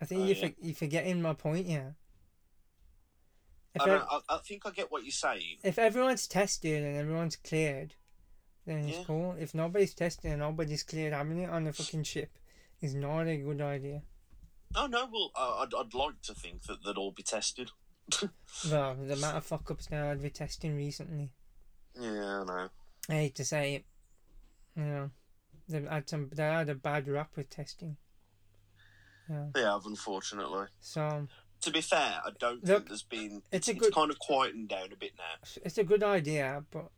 I 0.00 0.04
think 0.04 0.22
Oh, 0.22 0.24
you 0.24 0.34
yeah. 0.34 0.48
for, 0.48 0.54
you're 0.60 0.74
forgetting 0.74 1.22
my 1.22 1.34
point. 1.34 1.66
Yeah. 1.66 1.90
If 3.74 3.82
I, 3.82 3.86
don't, 3.86 4.02
I, 4.10 4.20
I 4.30 4.38
think 4.38 4.66
I 4.66 4.70
get 4.70 4.90
what 4.90 5.04
you're 5.04 5.12
saying. 5.12 5.58
if 5.62 5.78
everyone's 5.78 6.26
tested 6.26 6.82
and 6.82 6.96
everyone's 6.96 7.36
cleared, 7.36 7.94
then 8.66 8.88
it's 8.88 8.98
Yeah. 8.98 9.04
cool. 9.04 9.36
If 9.38 9.54
nobody's 9.54 9.94
tested 9.94 10.32
and 10.32 10.40
nobody's 10.40 10.82
cleared, 10.82 11.12
having 11.12 11.38
it 11.38 11.50
on 11.50 11.64
the 11.64 11.72
fucking 11.72 12.02
ship 12.02 12.36
is 12.80 12.94
not 12.94 13.28
a 13.28 13.36
good 13.36 13.60
idea. 13.60 14.02
Oh 14.76 14.86
no, 14.86 15.08
well, 15.12 15.30
uh, 15.36 15.62
I'd, 15.62 15.74
I'd 15.76 15.94
like 15.94 16.20
to 16.22 16.34
think 16.34 16.62
that 16.64 16.84
they'd 16.84 16.96
all 16.96 17.12
be 17.12 17.22
tested. 17.22 17.70
Well, 18.70 18.96
the 18.96 19.14
amount 19.14 19.36
of 19.36 19.46
fuck 19.46 19.70
ups 19.70 19.88
now 19.90 20.10
I've 20.10 20.20
been 20.20 20.32
testing 20.32 20.74
recently. 20.76 21.30
Yeah, 21.98 22.40
I 22.40 22.44
know. 22.44 22.68
I 23.08 23.12
hate 23.14 23.34
to 23.36 23.44
say 23.44 23.76
it. 23.76 23.84
You 24.76 24.84
know, 24.84 25.10
they've 25.68 25.86
had 25.88 26.08
some. 26.08 26.28
They 26.32 26.42
had 26.42 26.68
a 26.68 26.74
bad 26.74 27.06
rap 27.08 27.30
with 27.36 27.48
testing. 27.48 27.96
Yeah. 29.28 29.46
They 29.54 29.62
have, 29.62 29.86
unfortunately. 29.86 30.66
So 30.80 31.28
To 31.60 31.70
be 31.70 31.80
fair, 31.80 32.20
I 32.24 32.30
don't 32.40 32.64
Look, 32.64 32.78
think 32.78 32.88
there's 32.88 33.02
been. 33.02 33.42
it's 33.52 33.68
It's, 33.68 33.68
a 33.68 33.70
it's 33.72 33.80
good- 33.80 33.94
kind 33.94 34.10
of 34.10 34.18
quieting 34.18 34.66
down 34.66 34.92
a 34.92 34.96
bit 34.96 35.12
now. 35.16 35.48
it's 35.64 35.78
a 35.78 35.84
good 35.84 36.02
idea, 36.02 36.64
but 36.72 36.90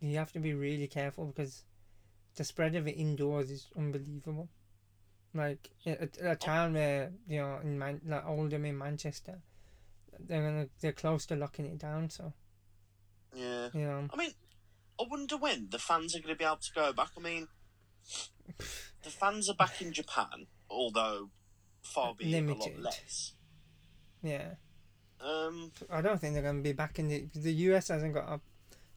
you 0.00 0.16
have 0.16 0.32
to 0.32 0.38
be 0.40 0.54
really 0.54 0.86
careful 0.86 1.26
because 1.26 1.64
the 2.36 2.44
spread 2.44 2.74
of 2.74 2.88
it 2.88 2.92
indoors 2.92 3.50
is 3.50 3.68
unbelievable. 3.76 4.48
Like 5.32 5.70
a, 5.86 6.08
a, 6.22 6.36
town 6.36 6.74
where 6.74 7.12
you 7.28 7.40
know 7.40 7.60
in 7.62 7.78
Man, 7.78 8.00
like 8.04 8.26
Oldham 8.26 8.64
in 8.64 8.76
Manchester, 8.76 9.38
they're 10.18 10.42
gonna 10.42 10.68
they're 10.80 10.92
close 10.92 11.24
to 11.26 11.36
locking 11.36 11.66
it 11.66 11.78
down. 11.78 12.10
So 12.10 12.32
Yeah. 13.34 13.68
you 13.72 13.82
know, 13.82 14.08
I 14.12 14.16
mean, 14.16 14.32
I 15.00 15.04
wonder 15.08 15.36
when 15.36 15.68
the 15.70 15.78
fans 15.78 16.16
are 16.16 16.18
going 16.18 16.34
to 16.34 16.38
be 16.38 16.44
able 16.44 16.56
to 16.56 16.72
go 16.74 16.92
back. 16.92 17.10
I 17.16 17.20
mean, 17.20 17.46
the 19.02 19.10
fans 19.10 19.48
are 19.48 19.54
back 19.54 19.80
in 19.80 19.92
Japan, 19.92 20.46
although 20.68 21.30
far 21.82 22.14
be 22.14 22.24
a 22.24 22.40
lot 22.40 22.58
Limited. 22.58 22.80
less. 22.80 23.32
yeah, 24.22 24.54
Um, 25.20 25.70
I 25.90 26.00
don't 26.00 26.20
think 26.20 26.34
they're 26.34 26.42
gonna 26.42 26.60
be 26.60 26.72
back 26.72 26.98
in 26.98 27.08
the 27.08 27.28
the 27.34 27.52
US 27.52 27.88
hasn't 27.88 28.14
got 28.14 28.28
a 28.28 28.40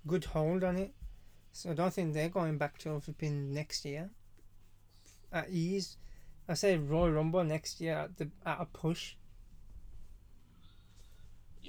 good 0.08 0.26
hold 0.26 0.64
on 0.64 0.78
it, 0.78 0.94
so 1.52 1.72
I 1.72 1.74
don't 1.74 1.94
think 1.94 2.14
they're 2.14 2.30
going 2.30 2.58
back 2.58 2.78
to 2.80 3.00
flipping 3.00 3.54
next 3.54 3.86
year. 3.86 4.10
At 5.32 5.50
ease, 5.50 5.98
I 6.48 6.56
say 6.56 6.78
Royal 6.78 7.12
Rumble 7.12 7.44
next 7.44 7.80
year 7.80 7.96
at 7.96 8.18
the 8.18 8.30
at 8.46 8.60
a 8.60 8.66
push. 8.66 9.16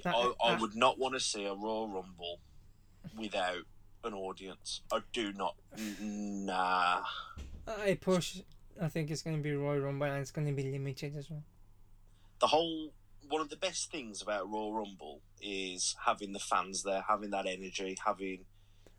That- 0.03 0.15
I, 0.15 0.33
I 0.43 0.59
would 0.59 0.75
not 0.75 0.99
want 0.99 1.13
to 1.13 1.19
see 1.19 1.45
a 1.45 1.53
Royal 1.53 1.87
Rumble 1.87 2.39
without 3.17 3.63
an 4.03 4.13
audience. 4.13 4.81
I 4.91 4.99
do 5.13 5.33
not. 5.33 5.55
Nah. 5.99 7.01
I 7.67 7.97
push. 7.99 8.41
I 8.81 8.89
think 8.89 9.09
it's 9.09 9.21
going 9.21 9.37
to 9.37 9.41
be 9.41 9.53
Royal 9.53 9.79
Rumble 9.79 10.07
and 10.07 10.17
it's 10.17 10.31
going 10.31 10.47
to 10.47 10.53
be 10.53 10.69
limited 10.71 11.15
as 11.15 11.29
well. 11.29 11.43
The 12.39 12.47
whole 12.47 12.91
one 13.29 13.41
of 13.41 13.49
the 13.49 13.55
best 13.55 13.91
things 13.91 14.21
about 14.21 14.51
Royal 14.51 14.73
Rumble 14.73 15.21
is 15.41 15.95
having 16.05 16.33
the 16.33 16.39
fans 16.39 16.83
there, 16.83 17.03
having 17.07 17.31
that 17.31 17.45
energy, 17.47 17.97
having 18.05 18.45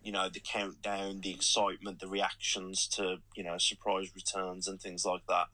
you 0.02 0.12
know 0.12 0.28
the 0.28 0.40
countdown, 0.40 1.20
the 1.20 1.30
excitement, 1.30 2.00
the 2.00 2.08
reactions 2.08 2.86
to 2.88 3.18
you 3.36 3.44
know 3.44 3.58
surprise 3.58 4.10
returns 4.14 4.66
and 4.66 4.80
things 4.80 5.04
like 5.04 5.26
that. 5.28 5.46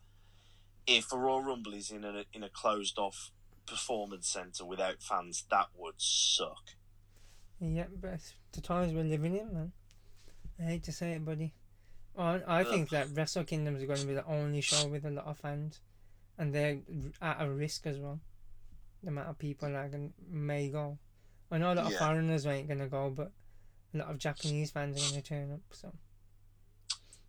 If 0.87 1.13
a 1.13 1.17
Royal 1.17 1.43
Rumble 1.43 1.75
is 1.75 1.91
in 1.91 2.05
a 2.05 2.25
in 2.33 2.43
a 2.43 2.49
closed 2.49 2.99
off 2.99 3.31
performance 3.67 4.29
center 4.29 4.65
without 4.65 5.03
fans, 5.03 5.45
that 5.51 5.67
would 5.77 5.95
suck. 5.99 6.71
Yeah, 7.61 7.87
but 8.01 8.21
the 8.53 8.61
times 8.61 8.93
we're 8.93 9.05
living 9.05 9.37
in, 9.37 9.53
man. 9.55 9.73
I 10.59 10.65
hate 10.65 10.83
to 10.85 10.93
say 10.93 11.13
it, 11.13 11.25
buddy. 11.25 11.55
I, 12.19 12.41
I 12.47 12.65
think 12.65 12.91
that 12.91 13.09
Wrestle 13.15 13.45
Kingdoms 13.45 13.81
is 13.81 13.87
going 13.87 14.01
to 14.01 14.07
be 14.07 14.15
the 14.15 14.27
only 14.27 14.61
show 14.61 14.87
with 14.87 15.05
a 15.07 15.11
lot 15.11 15.27
of 15.27 15.39
fans, 15.39 15.81
and 16.37 16.53
they're 16.55 16.79
at 17.23 17.41
a 17.41 17.49
risk 17.51 17.87
as 17.87 17.99
well. 17.99 18.21
The 19.03 19.09
amount 19.09 19.29
of 19.31 19.39
people 19.39 19.71
that 19.71 19.91
can, 19.93 20.13
may 20.29 20.69
go. 20.69 20.99
I 21.51 21.59
know 21.59 21.73
a 21.73 21.75
lot 21.75 21.87
of 21.87 21.93
Yeah. 21.93 21.99
foreigners 21.99 22.47
ain't 22.47 22.67
going 22.69 22.81
to 22.81 22.89
go, 22.89 23.11
but 23.11 23.31
a 23.95 23.99
lot 23.99 24.11
of 24.11 24.19
Japanese 24.19 24.71
fans 24.71 24.97
are 24.97 25.11
going 25.11 25.23
to 25.23 25.29
turn 25.29 25.53
up. 25.53 25.61
So 25.71 25.93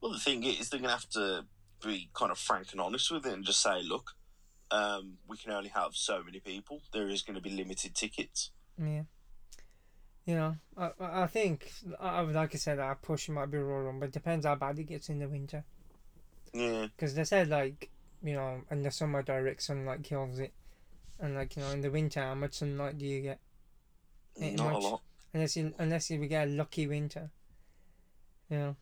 Well, 0.01 0.11
the 0.13 0.19
thing 0.19 0.43
is, 0.43 0.69
they're 0.69 0.79
going 0.79 0.89
to 0.89 0.95
have 0.95 1.09
to 1.11 1.45
be 1.87 2.09
kind 2.13 2.31
of 2.31 2.37
frank 2.37 2.71
and 2.71 2.81
honest 2.81 3.11
with 3.11 3.25
it 3.25 3.33
and 3.33 3.43
just 3.45 3.61
say, 3.61 3.81
look, 3.83 4.11
um, 4.71 5.17
we 5.27 5.37
can 5.37 5.51
only 5.51 5.69
have 5.69 5.91
so 5.93 6.23
many 6.23 6.39
people. 6.39 6.81
There 6.93 7.07
is 7.07 7.21
going 7.21 7.35
to 7.35 7.41
be 7.41 7.51
limited 7.51 7.95
tickets. 7.95 8.51
yeah, 8.77 9.03
you 10.25 10.35
know, 10.35 10.55
I 10.77 10.91
I 10.99 11.27
think 11.27 11.71
I 11.99 12.21
like 12.21 12.55
I 12.55 12.57
said, 12.57 12.79
our 12.79 12.95
push 12.95 13.29
might 13.29 13.51
be 13.51 13.57
Royal 13.57 13.83
Rumble. 13.83 14.07
It 14.07 14.13
depends 14.13 14.45
how 14.45 14.55
bad 14.55 14.79
it 14.79 14.85
gets 14.85 15.09
in 15.09 15.19
the 15.19 15.27
winter. 15.27 15.63
Yeah. 16.53 16.87
Because 16.95 17.13
they 17.15 17.23
said 17.23 17.49
like 17.49 17.89
you 18.23 18.33
know 18.33 18.61
in 18.71 18.83
the 18.83 18.91
summer 18.91 19.21
direct 19.21 19.61
sunlight 19.61 20.03
kills 20.03 20.39
it, 20.39 20.53
and 21.19 21.35
like 21.35 21.55
you 21.55 21.61
know 21.61 21.69
in 21.69 21.81
the 21.81 21.91
winter 21.91 22.21
how 22.21 22.35
much 22.35 22.53
sunlight 22.53 22.97
do 22.97 23.05
you 23.05 23.21
get? 23.21 23.39
Ain't 24.39 24.57
Not 24.57 24.73
much. 24.73 24.83
a 24.83 24.87
lot. 24.87 25.01
Unless 25.33 25.57
you 25.57 25.73
unless 25.77 26.09
you 26.09 26.17
get 26.25 26.47
a 26.47 26.51
lucky 26.51 26.87
winter. 26.87 27.29
You 28.49 28.57
know. 28.57 28.75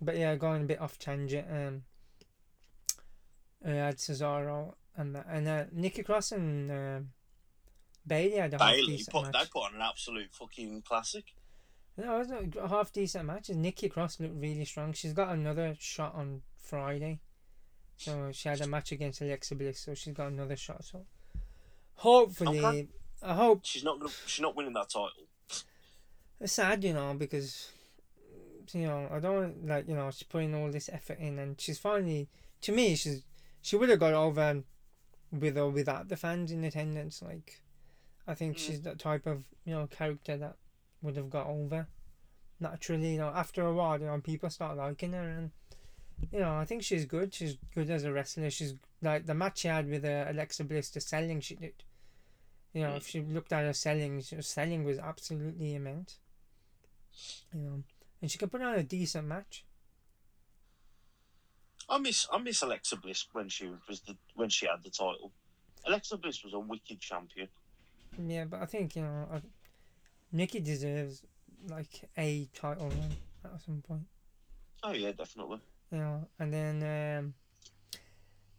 But 0.00 0.16
yeah, 0.16 0.34
going 0.36 0.62
a 0.62 0.66
bit 0.66 0.80
off 0.80 0.98
tangent. 0.98 1.46
Um. 1.50 1.82
I 3.66 3.70
had 3.70 3.96
Cesaro 3.98 4.74
and 4.96 5.14
that, 5.14 5.26
and 5.28 5.48
uh, 5.48 5.64
Nikki 5.72 6.02
Cross 6.02 6.32
and 6.32 6.70
um 6.70 7.08
Bayley 8.06 8.36
had 8.36 8.54
a 8.54 8.58
half 8.58 8.74
Bayley 8.74 8.96
decent 8.96 9.14
put, 9.14 9.32
they 9.32 9.44
put 9.52 9.64
on 9.66 9.74
an 9.76 9.80
absolute 9.80 10.28
fucking 10.32 10.82
classic. 10.82 11.24
No, 11.96 12.16
it 12.16 12.28
was 12.28 12.30
a 12.56 12.68
half 12.68 12.92
decent 12.92 13.26
matches. 13.26 13.56
Nikki 13.56 13.88
Cross 13.88 14.18
looked 14.20 14.34
really 14.40 14.64
strong. 14.64 14.92
She's 14.92 15.12
got 15.12 15.28
another 15.30 15.76
shot 15.78 16.14
on 16.14 16.42
Friday. 16.62 17.20
So 17.96 18.30
she 18.32 18.48
had 18.48 18.60
a 18.60 18.66
match 18.66 18.90
against 18.92 19.20
Alexa 19.20 19.54
Bliss, 19.54 19.78
so 19.80 19.94
she's 19.94 20.14
got 20.14 20.28
another 20.32 20.56
shot. 20.56 20.84
So 20.84 21.04
hopefully, 21.94 22.58
Okay. 22.58 22.88
I 23.22 23.34
hope 23.34 23.60
She's 23.64 23.84
not 23.84 24.00
gonna. 24.00 24.12
She's 24.26 24.40
not 24.42 24.56
winning 24.56 24.72
that 24.72 24.88
title. 24.88 25.10
it's 26.40 26.52
sad, 26.54 26.82
you 26.82 26.92
know, 26.94 27.14
because 27.14 27.70
you 28.72 28.86
know 28.86 29.06
I 29.12 29.20
don't 29.20 29.66
like 29.66 29.86
you 29.88 29.94
know 29.94 30.10
she's 30.10 30.22
putting 30.24 30.54
all 30.54 30.70
this 30.72 30.88
effort 30.92 31.18
in, 31.20 31.38
and 31.38 31.60
she's 31.60 31.78
finally 31.78 32.28
to 32.62 32.72
me 32.72 32.96
she's 32.96 33.22
she 33.62 33.76
would 33.76 33.88
have 33.88 34.00
got 34.00 34.12
over 34.14 34.62
with 35.30 35.56
or 35.56 35.70
without 35.70 36.08
the 36.08 36.16
fans 36.16 36.52
in 36.52 36.62
attendance. 36.64 37.22
Like 37.22 37.62
I 38.26 38.34
think 38.34 38.56
Mm. 38.56 38.60
she's 38.60 38.80
that 38.82 38.98
type 38.98 39.26
of 39.26 39.44
you 39.64 39.72
know 39.74 39.86
character 39.86 40.36
that 40.36 40.56
would 41.00 41.16
have 41.16 41.30
got 41.30 41.46
over 41.46 41.88
naturally. 42.60 43.12
You 43.12 43.18
know, 43.18 43.28
after 43.28 43.62
a 43.62 43.72
while, 43.72 43.98
you 43.98 44.06
know, 44.06 44.20
people 44.20 44.50
start 44.50 44.76
liking 44.76 45.12
her, 45.12 45.28
and 45.28 45.50
you 46.30 46.40
know 46.40 46.54
I 46.56 46.64
think 46.64 46.82
she's 46.82 47.04
good. 47.06 47.32
She's 47.34 47.56
good 47.74 47.88
as 47.90 48.04
a 48.04 48.12
wrestler. 48.12 48.50
She's 48.50 48.74
like 49.00 49.26
the 49.26 49.34
match 49.34 49.58
she 49.60 49.68
had 49.68 49.88
with 49.88 50.04
uh, 50.04 50.26
Alexa 50.28 50.64
Bliss, 50.64 50.90
the 50.90 51.00
selling 51.00 51.40
she 51.40 51.54
did. 51.56 51.74
You 52.72 52.82
know, 52.82 52.90
Mm. 52.92 52.96
if 52.98 53.06
she 53.08 53.20
looked 53.20 53.52
at 53.52 53.64
her 53.64 53.72
selling, 53.72 54.22
her 54.30 54.42
selling 54.42 54.84
was 54.84 54.98
absolutely 54.98 55.74
immense. 55.74 56.18
You 57.54 57.60
know, 57.60 57.82
and 58.20 58.30
she 58.30 58.38
could 58.38 58.50
put 58.50 58.62
on 58.62 58.74
a 58.74 58.82
decent 58.82 59.26
match. 59.28 59.64
I 61.88 61.98
miss. 61.98 62.26
I 62.32 62.38
miss 62.38 62.62
Alexa 62.62 62.96
Bliss 62.96 63.26
when 63.32 63.48
she 63.48 63.70
was 63.88 64.00
the 64.00 64.16
when 64.34 64.48
she 64.48 64.66
had 64.66 64.82
the 64.82 64.90
title. 64.90 65.32
Alexa 65.86 66.16
Bliss 66.16 66.44
was 66.44 66.54
a 66.54 66.58
wicked 66.58 67.00
champion. 67.00 67.48
Yeah, 68.26 68.44
but 68.44 68.60
I 68.62 68.66
think 68.66 68.96
you 68.96 69.02
know, 69.02 69.28
I, 69.32 69.40
Nikki 70.32 70.60
deserves 70.60 71.22
like 71.68 72.08
a 72.16 72.48
title 72.54 72.88
run 72.88 73.16
at 73.44 73.60
some 73.62 73.82
point. 73.86 74.02
Oh 74.82 74.92
yeah, 74.92 75.12
definitely. 75.12 75.58
You 75.90 75.98
know, 75.98 76.28
and 76.38 76.52
then 76.52 77.34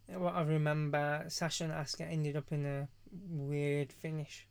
um, 0.08 0.20
what 0.22 0.34
I 0.34 0.42
remember, 0.42 1.24
Sasha 1.28 1.64
and 1.64 1.72
Asuka 1.72 2.10
ended 2.10 2.36
up 2.36 2.52
in 2.52 2.64
a 2.66 2.88
weird 3.28 3.92
finish. 3.92 4.46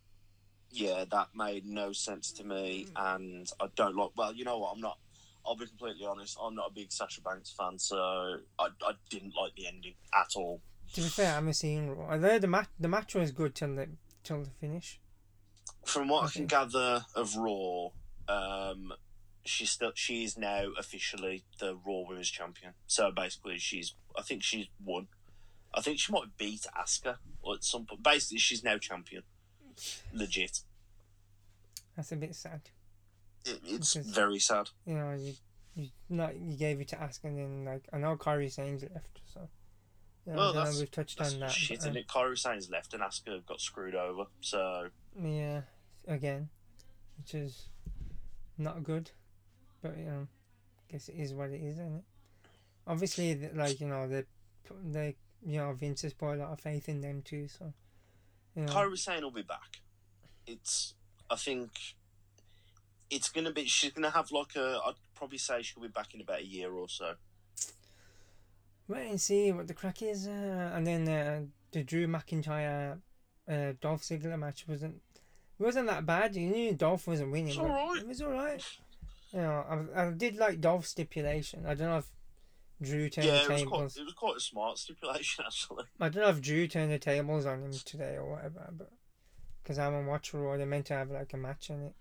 Yeah, 0.72 1.06
that 1.12 1.30
made 1.36 1.65
no 1.65 1.92
sense 1.94 2.32
to 2.34 2.44
me, 2.44 2.88
Mm. 2.96 3.15
and 3.18 3.51
I 3.60 3.68
don't 3.75 3.96
like. 3.96 4.10
Well, 4.18 4.34
you 4.34 4.44
know 4.46 4.58
what? 4.58 4.74
I'm 4.74 4.82
not. 4.82 4.98
I'll 5.45 5.55
be 5.55 5.65
completely 5.67 6.05
honest. 6.05 6.38
I'm 6.41 6.55
not 6.55 6.69
a 6.71 6.73
big 6.73 6.91
Sasha 6.91 7.21
Banks 7.21 7.51
fan, 7.51 7.77
so 7.77 7.97
I, 7.97 8.67
I 8.85 8.91
didn't 9.09 9.33
like 9.39 9.55
the 9.55 9.67
ending 9.67 9.95
at 10.13 10.29
all. 10.35 10.62
To 10.93 11.01
be 11.01 11.07
fair, 11.07 11.31
I 11.31 11.35
haven't 11.35 11.53
seen. 11.53 11.95
I 12.09 12.17
the 12.17 12.47
match 12.47 12.67
the 12.79 12.88
match 12.88 13.15
was 13.15 13.31
good 13.31 13.55
till 13.55 13.75
the 13.75 13.89
till 14.23 14.43
the 14.43 14.50
finish. 14.50 15.00
From 15.85 16.07
what 16.07 16.23
I, 16.23 16.25
Okay. 16.27 16.39
can 16.39 16.47
gather 16.47 17.05
of 17.15 17.35
Raw, 17.35 17.88
um, 18.27 18.93
she's 19.43 19.71
still 19.71 19.91
she's 19.95 20.38
now 20.38 20.67
officially 20.77 21.43
the 21.59 21.75
Raw 21.75 22.03
Women's 22.07 22.29
Champion. 22.29 22.73
So 22.88 23.12
basically, 23.12 23.57
she's 23.57 23.95
I 24.17 24.21
think 24.21 24.43
she's 24.43 24.67
won. 24.83 25.07
I 25.73 25.81
think 25.81 26.00
she 26.00 26.12
might 26.13 26.38
beat 26.38 26.65
Asuka 26.79 27.17
or 27.41 27.55
at 27.55 27.63
some 27.63 27.85
point. 27.85 28.03
Basically, 28.03 28.38
she's 28.38 28.63
now 28.63 28.77
champion. 28.77 29.23
Legit. 30.13 30.59
That's 31.95 32.12
a 32.12 32.15
bit 32.15 32.35
sad. 32.35 32.62
It, 33.45 33.59
it's 33.65 33.93
Because- 33.93 34.09
very 34.09 34.39
sad. 34.39 34.69
You 34.85 34.95
know, 34.95 35.12
you 35.13 35.33
you 35.75 35.89
not 36.09 36.35
you 36.35 36.55
gave 36.55 36.79
it 36.81 36.88
to 36.89 36.95
Asuka 36.97 37.23
and 37.25 37.38
then 37.38 37.65
like 37.65 37.83
I 37.91 37.97
know 37.97 38.15
Kairi 38.15 38.51
Sane's 38.51 38.83
left, 38.83 39.21
so 39.33 39.50
yeah, 40.25 40.35
Well, 40.35 40.53
that's- 40.53 40.79
we've 40.79 40.91
touched 40.91 41.17
That's 41.17 41.33
on 41.33 41.39
that. 41.41 41.51
shit, 41.51 41.79
but, 41.79 41.88
and 41.88 41.97
uh, 41.97 42.00
it 42.01 42.07
Kairi 42.07 42.38
Sane's 42.38 42.69
left, 42.69 42.93
and 42.93 43.01
Asuka 43.03 43.45
got 43.45 43.59
screwed 43.59 43.95
over. 43.95 44.25
So 44.41 44.89
Yeah, 45.21 45.62
again, 46.07 46.50
which 47.17 47.33
is 47.35 47.69
not 48.57 48.83
good, 48.83 49.12
but 49.81 49.97
you 49.97 50.05
know, 50.05 50.27
I 50.89 50.91
guess 50.91 51.09
it 51.09 51.15
is 51.15 51.33
what 51.33 51.50
it 51.50 51.62
is, 51.62 51.73
isn't 51.79 51.95
it? 51.97 52.03
Obviously, 52.85 53.50
like 53.53 53.79
you 53.81 53.88
know, 53.88 54.07
they, 54.07 54.23
they, 54.85 55.15
you 55.45 55.57
know, 55.57 55.73
Vince 55.73 56.03
has 56.03 56.13
put 56.13 56.33
a 56.33 56.38
lot 56.38 56.51
of 56.51 56.59
faith 56.59 56.88
in 56.88 57.01
them 57.01 57.21
too. 57.23 57.47
So, 57.47 57.73
you 58.55 58.63
know, 58.63 58.71
Kairi 58.71 58.97
Sane 58.97 59.23
will 59.23 59.31
be 59.31 59.41
back. 59.41 59.79
It's 60.45 60.93
I 61.29 61.35
think 61.35 61.71
it's 63.13 63.29
gonna 63.29 63.51
be. 63.51 63.65
She's 63.65 63.91
gonna 63.91 64.10
have 64.10 64.32
like 64.32 64.55
a. 64.55 64.79
I'd 64.86 64.93
probably 65.15 65.38
say 65.38 65.62
she'll 65.62 65.84
be 65.84 65.89
back 65.89 66.13
in 66.13 66.22
about 66.22 66.39
a 66.39 66.46
year 66.46 66.72
or 66.72 66.89
so. 66.89 67.13
wait 68.88 69.10
and 69.10 69.22
see 69.22 69.51
what 69.51 69.67
the 69.67 69.74
crack 69.74 70.01
is, 70.01 70.27
uh, 70.27 70.72
and 70.74 70.86
then 70.86 71.08
uh, 71.08 71.41
the 71.72 71.84
Drew 71.84 72.08
McIntyre, 72.08 73.00
uh, 73.50 73.74
Dolph 73.79 74.03
Ziggler 74.03 74.39
match 74.39 74.65
wasn't 74.67 75.01
wasn't 75.60 75.88
that 75.88 76.05
bad. 76.05 76.36
You 76.36 76.48
knew 76.48 76.74
Dolph 76.74 77.08
wasn't 77.08 77.32
winning. 77.32 77.50
It's 77.50 77.58
alright. 77.58 78.01
It 78.01 78.08
was 78.08 78.22
alright. 78.22 78.65
You 79.32 79.39
know, 79.39 79.88
I, 79.96 80.05
I 80.08 80.12
did 80.12 80.36
like 80.36 80.62
Dolph's 80.62 80.89
stipulation. 80.89 81.65
I 81.65 81.74
don't 81.74 81.89
know 81.89 81.98
if 81.98 82.12
Drew 82.82 83.10
turned 83.10 83.27
yeah, 83.27 83.46
the 83.46 83.46
it 83.46 83.50
was 83.51 83.63
quite. 83.63 83.98
It 83.98 84.05
was 84.05 84.13
quite 84.13 84.38
a 84.38 84.41
smart 84.41 84.77
stipulation 84.77 85.46
actually. 85.48 85.86
I 86.00 86.10
don't 86.10 86.24
know 86.24 86.29
if 86.29 86.41
Drew 86.41 86.67
turned 86.67 86.91
the 86.91 87.00
tables 87.00 87.46
on 87.46 87.63
him 87.63 87.72
today 87.72 88.15
or 88.15 88.32
whatever, 88.32 88.70
but 88.72 88.91
because 89.62 89.79
I 89.79 89.86
haven't 89.86 90.08
watched 90.08 90.34
Raw, 90.34 90.58
they're 90.58 90.65
meant 90.65 90.88
to 90.88 90.93
have 90.93 91.10
like 91.10 91.34
a 91.34 91.38
match 91.38 91.70
in 91.70 91.82
it. 91.84 91.96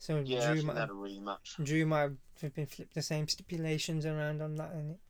So 0.00 0.22
Yeah, 0.24 0.52
Drew 0.54 0.62
might 0.62 0.76
had 0.78 0.88
a 0.88 0.92
rematch. 0.92 1.62
Drew 1.62 1.84
might 1.84 2.00
have 2.00 2.16
flipping 2.34 2.64
flipped 2.66 2.94
the 2.94 3.02
same 3.02 3.28
stipulations 3.28 4.06
around 4.06 4.40
on 4.40 4.56
that 4.56 4.72
and 4.72 4.92
it. 4.92 5.00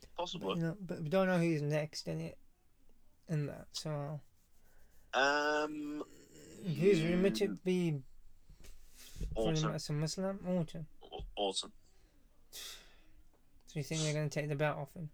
But, 0.00 0.08
Possibly. 0.16 0.54
you 0.56 0.62
know, 0.62 0.76
but 0.80 1.02
we 1.02 1.08
don't 1.08 1.26
know 1.26 1.38
who's 1.38 1.60
next 1.62 2.06
in 2.06 2.20
it. 2.20 2.38
In 3.28 3.46
that, 3.46 3.66
so 3.72 4.20
Um, 5.14 6.04
who's 6.64 7.02
rumored 7.02 7.34
to 7.36 7.48
be 7.64 8.02
Orton. 9.34 9.70
at 9.70 9.76
SummerSlam? 9.80 10.38
Orton. 10.46 10.86
Autumn. 11.36 11.72
So 12.52 13.78
you 13.78 13.82
think 13.82 14.02
they're 14.02 14.14
going 14.14 14.28
to 14.28 14.40
take 14.40 14.48
the 14.48 14.56
belt 14.56 14.78
off 14.78 14.94
him? 14.94 15.10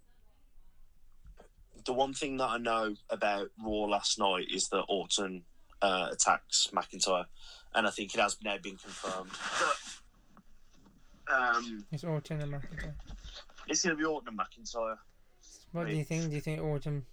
The 1.85 1.93
one 1.93 2.13
thing 2.15 2.37
that 2.39 2.49
I 2.49 2.59
know 2.59 2.95
about 3.11 3.51
Raw 3.63 3.85
last 3.85 4.19
night 4.19 4.47
is 4.53 4.69
that 4.69 4.85
Orton 4.89 5.45
uh, 5.83 6.09
attacks 6.13 6.69
McIntyre, 6.73 7.27
and 7.77 7.87
I 7.87 7.91
think 7.91 8.15
it 8.15 8.21
has 8.21 8.39
now 8.43 8.57
been 8.59 8.77
confirmed. 8.77 9.31
But, 11.27 11.35
um, 11.35 11.87
It's 11.93 12.05
Orton 12.05 12.41
and 12.41 12.53
McIntyre. 12.53 12.95
it's 13.69 13.85
going 13.85 13.97
to 13.97 14.01
be 14.01 14.05
Orton 14.05 14.29
and 14.29 14.39
McIntyre. 14.39 14.97
What 15.73 15.87
do 15.87 15.95
you 15.95 16.05
think? 16.05 16.31
Do 16.31 16.35
you 16.35 16.41
think 16.41 16.63
Orton 16.63 17.05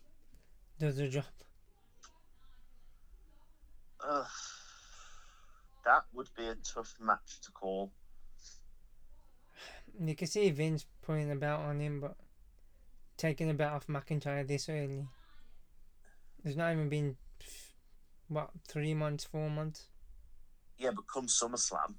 does 0.79 0.95
the 0.95 1.09
job? 1.09 1.25
Uh, 3.99 4.23
that 5.85 6.03
would 6.13 6.29
be 6.37 6.45
a 6.45 6.55
tough 6.55 6.95
match 7.01 7.41
to 7.43 7.51
call. 7.51 7.91
You 9.99 10.15
can 10.15 10.27
see 10.27 10.49
Vince 10.49 10.85
putting 11.01 11.29
the 11.29 11.35
belt 11.35 11.61
on 11.61 11.79
him, 11.79 11.99
but 11.99 12.15
taking 13.17 13.47
the 13.47 13.53
belt 13.53 13.73
off 13.73 13.87
McIntyre 13.87 14.47
this 14.47 14.69
early. 14.69 15.07
There's 16.43 16.57
not 16.57 16.71
even 16.71 16.89
been, 16.89 17.17
what, 18.27 18.49
three 18.67 18.93
months, 18.93 19.23
four 19.25 19.49
months? 19.49 19.87
Yeah, 20.77 20.91
but 20.95 21.05
come 21.11 21.27
SummerSlam, 21.27 21.95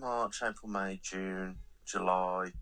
March, 0.00 0.42
April, 0.42 0.70
May, 0.70 1.00
June, 1.02 1.56
July, 1.84 2.52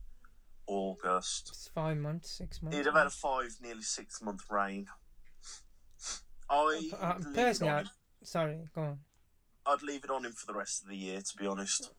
August. 0.66 1.48
It's 1.50 1.68
five 1.74 1.96
months, 1.96 2.30
six 2.30 2.62
months. 2.62 2.76
He'd 2.76 2.86
have 2.86 2.94
had 2.94 3.06
a 3.06 3.10
five, 3.10 3.54
nearly 3.62 3.82
six 3.82 4.22
month 4.22 4.42
reign. 4.50 4.86
I 6.50 6.90
Uh, 7.00 7.14
it 7.18 7.34
personally, 7.34 7.72
I-. 7.72 7.84
Sorry, 8.22 8.58
go 8.74 8.82
on. 8.82 8.98
I'd 9.66 9.82
leave 9.82 10.04
it 10.04 10.10
on 10.10 10.24
him 10.24 10.32
for 10.32 10.46
the 10.52 10.58
rest 10.58 10.82
of 10.82 10.88
the 10.88 10.96
year, 10.96 11.20
to 11.20 11.36
be 11.38 11.46
honest. 11.46 11.90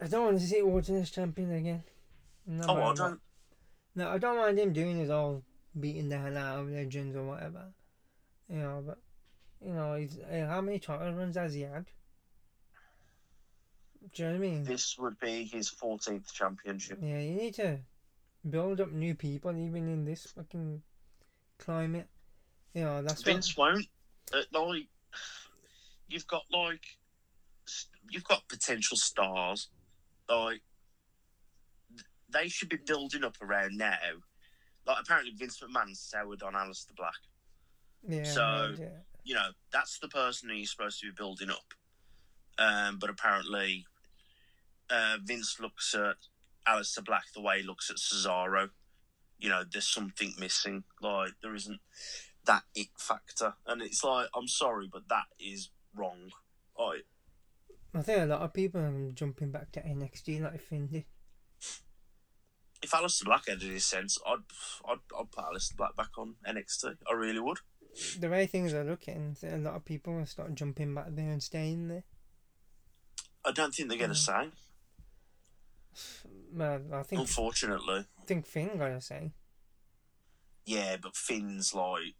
I 0.00 0.06
don't 0.06 0.24
want 0.24 0.40
to 0.40 0.46
see 0.46 0.60
Orton 0.60 0.96
as 0.96 1.10
champion 1.10 1.52
again. 1.52 1.82
No, 2.46 2.64
Oh, 2.68 2.82
I 2.82 2.94
don't. 2.94 3.20
No, 3.96 4.08
I 4.10 4.18
don't 4.18 4.36
mind 4.36 4.58
him 4.58 4.72
doing 4.72 4.96
his 4.98 5.10
all 5.10 5.42
beating 5.78 6.08
the 6.08 6.18
hell 6.18 6.36
out 6.38 6.60
of 6.60 6.70
legends 6.70 7.16
or 7.16 7.24
whatever. 7.24 7.72
You 8.48 8.58
know, 8.58 8.82
but 8.86 8.98
you 9.60 9.72
know, 9.74 9.94
he's 9.96 10.16
uh, 10.18 10.46
how 10.48 10.60
many 10.60 10.78
title 10.78 11.12
runs 11.12 11.36
has 11.36 11.54
he 11.54 11.62
had? 11.62 11.86
Do 14.14 14.22
you 14.22 14.28
know 14.28 14.34
what 14.38 14.46
I 14.46 14.50
mean? 14.50 14.64
This 14.64 14.96
would 14.98 15.18
be 15.18 15.44
his 15.44 15.70
14th 15.70 16.32
championship. 16.32 16.98
Yeah, 17.02 17.18
you 17.18 17.34
need 17.34 17.54
to 17.54 17.80
build 18.48 18.80
up 18.80 18.92
new 18.92 19.14
people 19.14 19.50
even 19.56 19.88
in 19.88 20.04
this 20.04 20.26
fucking 20.26 20.82
climate. 21.58 22.08
You 22.74 22.84
know, 22.84 23.02
that's 23.02 23.22
Vince 23.22 23.56
won't. 23.56 23.86
Uh, 24.32 24.42
like, 24.52 24.86
you've 26.08 26.26
got 26.26 26.44
like, 26.52 26.82
you've 28.10 28.24
got 28.24 28.48
potential 28.48 28.96
stars. 28.96 29.68
Like, 30.28 30.62
they 32.30 32.48
should 32.48 32.68
be 32.68 32.76
building 32.86 33.24
up 33.24 33.36
around 33.42 33.76
now. 33.76 33.96
Like, 34.86 34.98
apparently 35.02 35.32
Vince 35.36 35.60
McMahon 35.60 35.94
soured 35.96 36.42
on 36.42 36.52
Aleister 36.54 36.94
Black. 36.96 37.12
Yeah. 38.06 38.24
so- 38.24 38.74
yeah. 38.78 38.88
You 39.24 39.34
know, 39.34 39.50
that's 39.72 39.98
the 39.98 40.08
person 40.08 40.48
who 40.48 40.54
you're 40.54 40.64
supposed 40.66 41.00
to 41.00 41.06
be 41.06 41.12
building 41.12 41.50
up. 41.50 41.74
Um, 42.58 42.98
but 42.98 43.10
apparently, 43.10 43.86
uh, 44.90 45.18
Vince 45.22 45.58
looks 45.60 45.94
at 45.94 46.16
Aleister 46.66 47.04
Black 47.04 47.24
the 47.34 47.40
way 47.40 47.60
he 47.60 47.66
looks 47.66 47.90
at 47.90 47.96
Cesaro. 47.96 48.70
You 49.38 49.48
know, 49.48 49.62
there's 49.70 49.88
something 49.88 50.34
missing. 50.38 50.84
Like, 51.00 51.32
there 51.42 51.54
isn't 51.54 51.80
that 52.46 52.62
it 52.74 52.88
factor. 52.98 53.54
And 53.66 53.82
it's 53.82 54.02
like, 54.02 54.28
I'm 54.34 54.48
sorry, 54.48 54.88
but 54.92 55.08
that 55.08 55.26
is 55.38 55.70
wrong. 55.94 56.30
Like, 56.78 57.04
I 57.94 58.02
think 58.02 58.22
a 58.22 58.26
lot 58.26 58.42
of 58.42 58.52
people 58.52 58.80
are 58.80 59.10
jumping 59.12 59.50
back 59.50 59.72
to 59.72 59.80
NXT 59.82 60.42
like 60.42 60.60
Finn 60.60 60.88
did. 60.88 61.04
if 62.82 62.90
Aleister 62.90 63.24
Black 63.24 63.48
had 63.48 63.62
any 63.62 63.78
sense, 63.78 64.18
I'd, 64.26 64.38
I'd, 64.88 64.98
I'd 65.18 65.30
put 65.30 65.44
Aleister 65.44 65.76
Black 65.76 65.96
back 65.96 66.18
on 66.18 66.34
NXT. 66.46 66.96
I 67.10 67.14
really 67.14 67.40
would. 67.40 67.58
The 68.18 68.28
way 68.28 68.46
things 68.46 68.74
are 68.74 68.84
looking, 68.84 69.36
a 69.42 69.56
lot 69.56 69.74
of 69.74 69.84
people 69.84 70.14
will 70.14 70.26
start 70.26 70.54
jumping 70.54 70.94
back 70.94 71.06
there 71.10 71.30
and 71.30 71.42
staying 71.42 71.88
there. 71.88 72.04
I 73.48 73.52
don't 73.52 73.74
think 73.74 73.88
they're 73.88 73.98
going 73.98 74.10
to 74.10 74.16
Mm. 74.16 74.52
say, 74.52 74.52
Well, 76.52 76.82
I 76.92 77.02
think 77.02 77.20
unfortunately. 77.20 78.06
I 78.20 78.24
think 78.24 78.46
Finn 78.46 78.76
going 78.78 78.94
to 78.94 79.00
say. 79.00 79.32
Yeah, 80.64 80.96
but 80.98 81.16
Finn's 81.16 81.74
like 81.74 82.14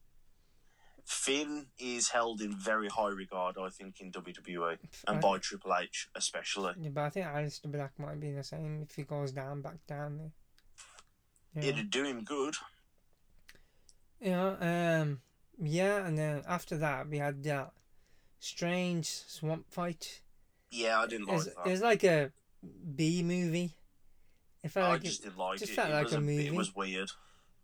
Finn 1.05 1.67
is 1.79 2.09
held 2.11 2.41
in 2.41 2.55
very 2.59 2.88
high 2.88 3.09
regard, 3.11 3.57
I 3.59 3.69
think, 3.71 4.01
in 4.01 4.11
WWE 4.11 4.79
and 5.07 5.19
I- 5.19 5.21
by 5.21 5.38
Triple 5.38 5.75
H 5.75 6.09
especially. 6.14 6.75
Yeah, 6.79 6.91
but 6.91 7.03
I 7.05 7.11
think 7.11 7.27
Aleister 7.27 7.71
Black 7.71 7.99
might 7.99 8.21
be 8.21 8.33
the 8.33 8.43
same 8.45 8.83
if 8.83 8.95
he 8.97 9.03
goes 9.05 9.33
down, 9.33 9.61
back 9.62 9.87
down 9.87 10.19
there. 10.19 10.33
Yeah. 11.62 11.71
It'd 11.71 11.91
do 11.91 12.05
him 12.05 12.25
good. 12.25 12.57
Yeah, 14.21 15.01
um, 15.01 15.21
yeah, 15.59 16.07
and 16.07 16.17
then 16.19 16.43
after 16.47 16.77
that 16.79 17.09
we 17.09 17.19
had 17.19 17.43
that 17.45 17.73
strange 18.41 19.07
swamp 19.07 19.71
fight. 19.71 20.23
Yeah, 20.70 21.00
I 21.00 21.07
didn't 21.07 21.26
like 21.26 21.37
It's, 21.38 21.46
that. 21.46 21.66
it's 21.66 21.83
like 21.83 22.04
a 22.04 22.31
B 22.94 23.22
movie. 23.22 23.74
It 24.62 24.68
felt 24.70 24.87
I 24.87 24.90
like 24.92 25.02
just 25.04 25.20
it, 25.20 25.24
didn't 25.24 25.38
like 25.38 25.59
just 25.59 25.72
it. 25.72 25.74
felt 25.74 25.90
it, 25.90 25.94
like 25.94 26.04
was 26.04 26.12
a 26.14 26.18
a, 26.18 26.20
movie. 26.20 26.46
it 26.46 26.54
was 26.54 26.74
weird. 26.74 27.11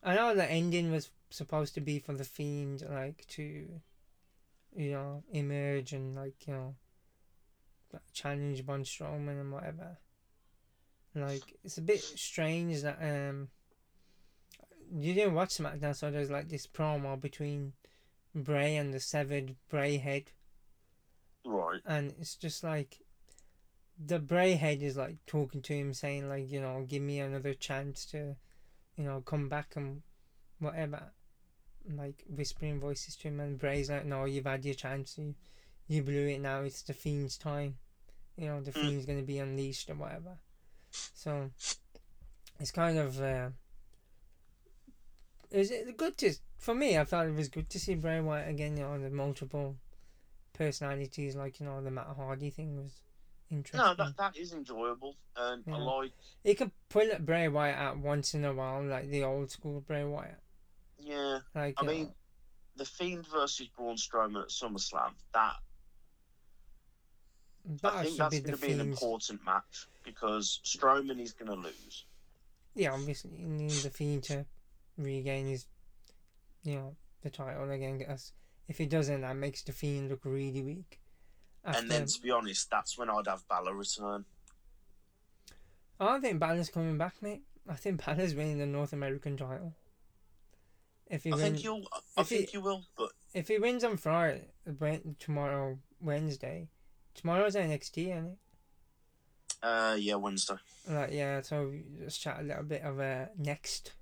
I 0.02 0.14
know 0.14 0.34
the 0.34 0.50
ending 0.50 0.90
was 0.92 1.10
supposed 1.30 1.74
to 1.74 1.80
be 1.80 1.98
for 1.98 2.12
the 2.14 2.24
fiend, 2.24 2.84
like 2.88 3.26
to, 3.28 3.42
you 4.76 4.90
know, 4.92 5.22
emerge 5.32 5.92
and 5.92 6.14
like 6.14 6.46
you 6.46 6.52
know, 6.54 6.74
challenge 8.12 8.64
Braun 8.64 8.84
Strowman 8.84 9.40
and 9.40 9.52
whatever. 9.52 9.98
Like 11.14 11.56
it's 11.64 11.78
a 11.78 11.82
bit 11.82 12.00
strange 12.02 12.82
that 12.82 12.98
um. 13.00 13.48
You 14.96 15.14
didn't 15.14 15.34
watch 15.34 15.48
SmackDown, 15.56 15.96
so 15.96 16.10
there's 16.10 16.30
like 16.30 16.48
this 16.48 16.66
promo 16.66 17.18
between 17.20 17.72
Bray 18.34 18.76
and 18.76 18.92
the 18.92 19.00
severed 19.00 19.56
Bray 19.68 19.96
head, 19.96 20.24
Right. 21.44 21.80
and 21.86 22.14
it's 22.20 22.36
just 22.36 22.64
like 22.64 22.98
the 24.02 24.18
Bray 24.18 24.54
head 24.54 24.82
is 24.82 24.96
like 24.96 25.16
talking 25.26 25.62
to 25.62 25.74
him, 25.74 25.92
saying 25.94 26.28
like, 26.28 26.50
you 26.50 26.60
know, 26.60 26.84
give 26.88 27.02
me 27.02 27.20
another 27.20 27.54
chance 27.54 28.04
to, 28.06 28.36
you 28.96 29.04
know, 29.04 29.20
come 29.20 29.48
back 29.48 29.76
and 29.76 30.02
whatever, 30.58 31.12
like 31.94 32.24
whispering 32.28 32.80
voices 32.80 33.14
to 33.16 33.28
him, 33.28 33.40
and 33.40 33.58
Bray's 33.58 33.90
like, 33.90 34.04
no, 34.06 34.24
you've 34.24 34.46
had 34.46 34.64
your 34.64 34.74
chance, 34.74 35.16
you, 35.18 35.34
you 35.86 36.02
blew 36.02 36.26
it 36.28 36.40
now. 36.40 36.62
It's 36.62 36.82
the 36.82 36.92
fiend's 36.94 37.36
time, 37.38 37.76
you 38.36 38.48
know, 38.48 38.60
the 38.60 38.72
Mm. 38.72 38.80
fiend's 38.80 39.06
gonna 39.06 39.22
be 39.22 39.38
unleashed 39.38 39.90
or 39.90 39.94
whatever. 39.94 40.38
So 40.90 41.50
it's 42.58 42.70
kind 42.70 42.98
of. 42.98 43.20
Uh, 43.20 43.50
is 45.50 45.70
it 45.70 45.96
good 45.96 46.16
to 46.18 46.34
for 46.58 46.74
me? 46.74 46.98
I 46.98 47.04
thought 47.04 47.26
it 47.26 47.34
was 47.34 47.48
good 47.48 47.70
to 47.70 47.78
see 47.78 47.94
Bray 47.94 48.20
Wyatt 48.20 48.48
again. 48.48 48.76
You 48.76 48.84
know, 48.84 48.98
the 48.98 49.10
multiple 49.10 49.76
personalities, 50.54 51.36
like 51.36 51.60
you 51.60 51.66
know, 51.66 51.82
the 51.82 51.90
Matt 51.90 52.08
Hardy 52.16 52.50
thing 52.50 52.76
was 52.76 53.02
interesting. 53.50 53.80
No, 53.80 53.94
that 53.94 54.16
that 54.16 54.36
is 54.36 54.52
enjoyable, 54.52 55.16
and 55.36 55.64
I 55.68 55.76
Yeah. 55.76 55.84
like. 55.84 56.12
He 56.42 56.54
could 56.54 56.70
pull 56.88 57.10
a 57.10 57.18
Bray 57.18 57.48
Wyatt 57.48 57.76
out 57.78 57.98
once 57.98 58.34
in 58.34 58.44
a 58.44 58.54
while, 58.54 58.82
like 58.84 59.10
the 59.10 59.24
old 59.24 59.50
school 59.50 59.80
Bray 59.80 60.04
Wyatt. 60.04 60.40
Yeah, 60.98 61.40
Like, 61.54 61.74
I 61.78 61.82
uh, 61.82 61.84
mean, 61.84 62.04
know, 62.04 62.14
the 62.76 62.84
Fiend 62.84 63.26
versus 63.26 63.68
Braun 63.68 63.96
Strowman 63.96 64.42
at 64.42 64.48
SummerSlam. 64.48 65.12
That 65.32 65.56
that 67.82 67.94
I 67.94 68.04
think 68.04 68.18
that's 68.18 68.40
going 68.40 68.58
to 68.58 68.66
be 68.66 68.72
an 68.72 68.80
important 68.80 69.44
match 69.44 69.88
because 70.04 70.60
Strowman 70.64 71.20
is 71.20 71.32
going 71.32 71.50
to 71.50 71.56
lose. 71.56 72.04
Yeah, 72.74 72.92
obviously, 72.92 73.36
he 73.36 73.44
needs 73.46 73.82
the 73.82 73.90
Fiend 73.90 74.22
to 74.24 74.44
regain 74.98 75.46
his, 75.46 75.66
you 76.62 76.76
know, 76.76 76.96
the 77.22 77.30
title 77.30 77.70
again. 77.70 77.98
Because 77.98 78.32
if 78.68 78.78
he 78.78 78.86
doesn't, 78.86 79.20
that 79.22 79.36
makes 79.36 79.62
the 79.62 79.72
Fiend 79.72 80.08
look 80.10 80.20
really 80.24 80.62
weak. 80.62 81.00
After, 81.64 81.78
And 81.80 81.90
then, 81.90 82.06
to 82.06 82.20
be 82.20 82.30
honest, 82.30 82.70
that's 82.70 82.96
when 82.98 83.08
I'd 83.10 83.26
have 83.26 83.46
Balor 83.48 83.74
return. 83.74 84.24
I 86.00 86.06
don't 86.06 86.20
think 86.22 86.40
Balor's 86.40 86.68
coming 86.70 86.98
back, 86.98 87.14
mate. 87.22 87.42
I 87.68 87.74
think 87.74 88.04
Balor's 88.04 88.34
winning 88.34 88.58
the 88.58 88.66
North 88.66 88.92
American 88.92 89.36
title. 89.36 89.74
If 91.06 91.24
he 91.24 91.32
I 91.32 91.36
wins, 91.36 91.44
think 91.52 91.64
you'll. 91.64 91.86
I 92.16 92.20
if 92.22 92.28
he- 92.28 92.36
think 92.38 92.52
you 92.52 92.60
will, 92.60 92.84
but 92.96 93.10
if 93.34 93.48
he 93.48 93.58
wins 93.58 93.84
on 93.84 93.96
Friday, 93.98 94.48
tomorrow 95.18 95.78
Wednesday, 96.00 96.68
tomorrow's 97.14 97.54
NXT, 97.54 98.08
isn't 98.10 98.26
it? 98.26 98.38
uh, 99.62 99.96
yeah, 99.98 100.14
Wednesday. 100.16 100.56
Like 100.88 101.12
yeah, 101.12 101.40
so 101.42 101.72
let's 102.00 102.18
chat 102.18 102.40
a 102.40 102.42
little 102.42 102.64
bit 102.64 102.82
of 102.82 103.00
uh, 103.00 103.26
next. 103.38 103.92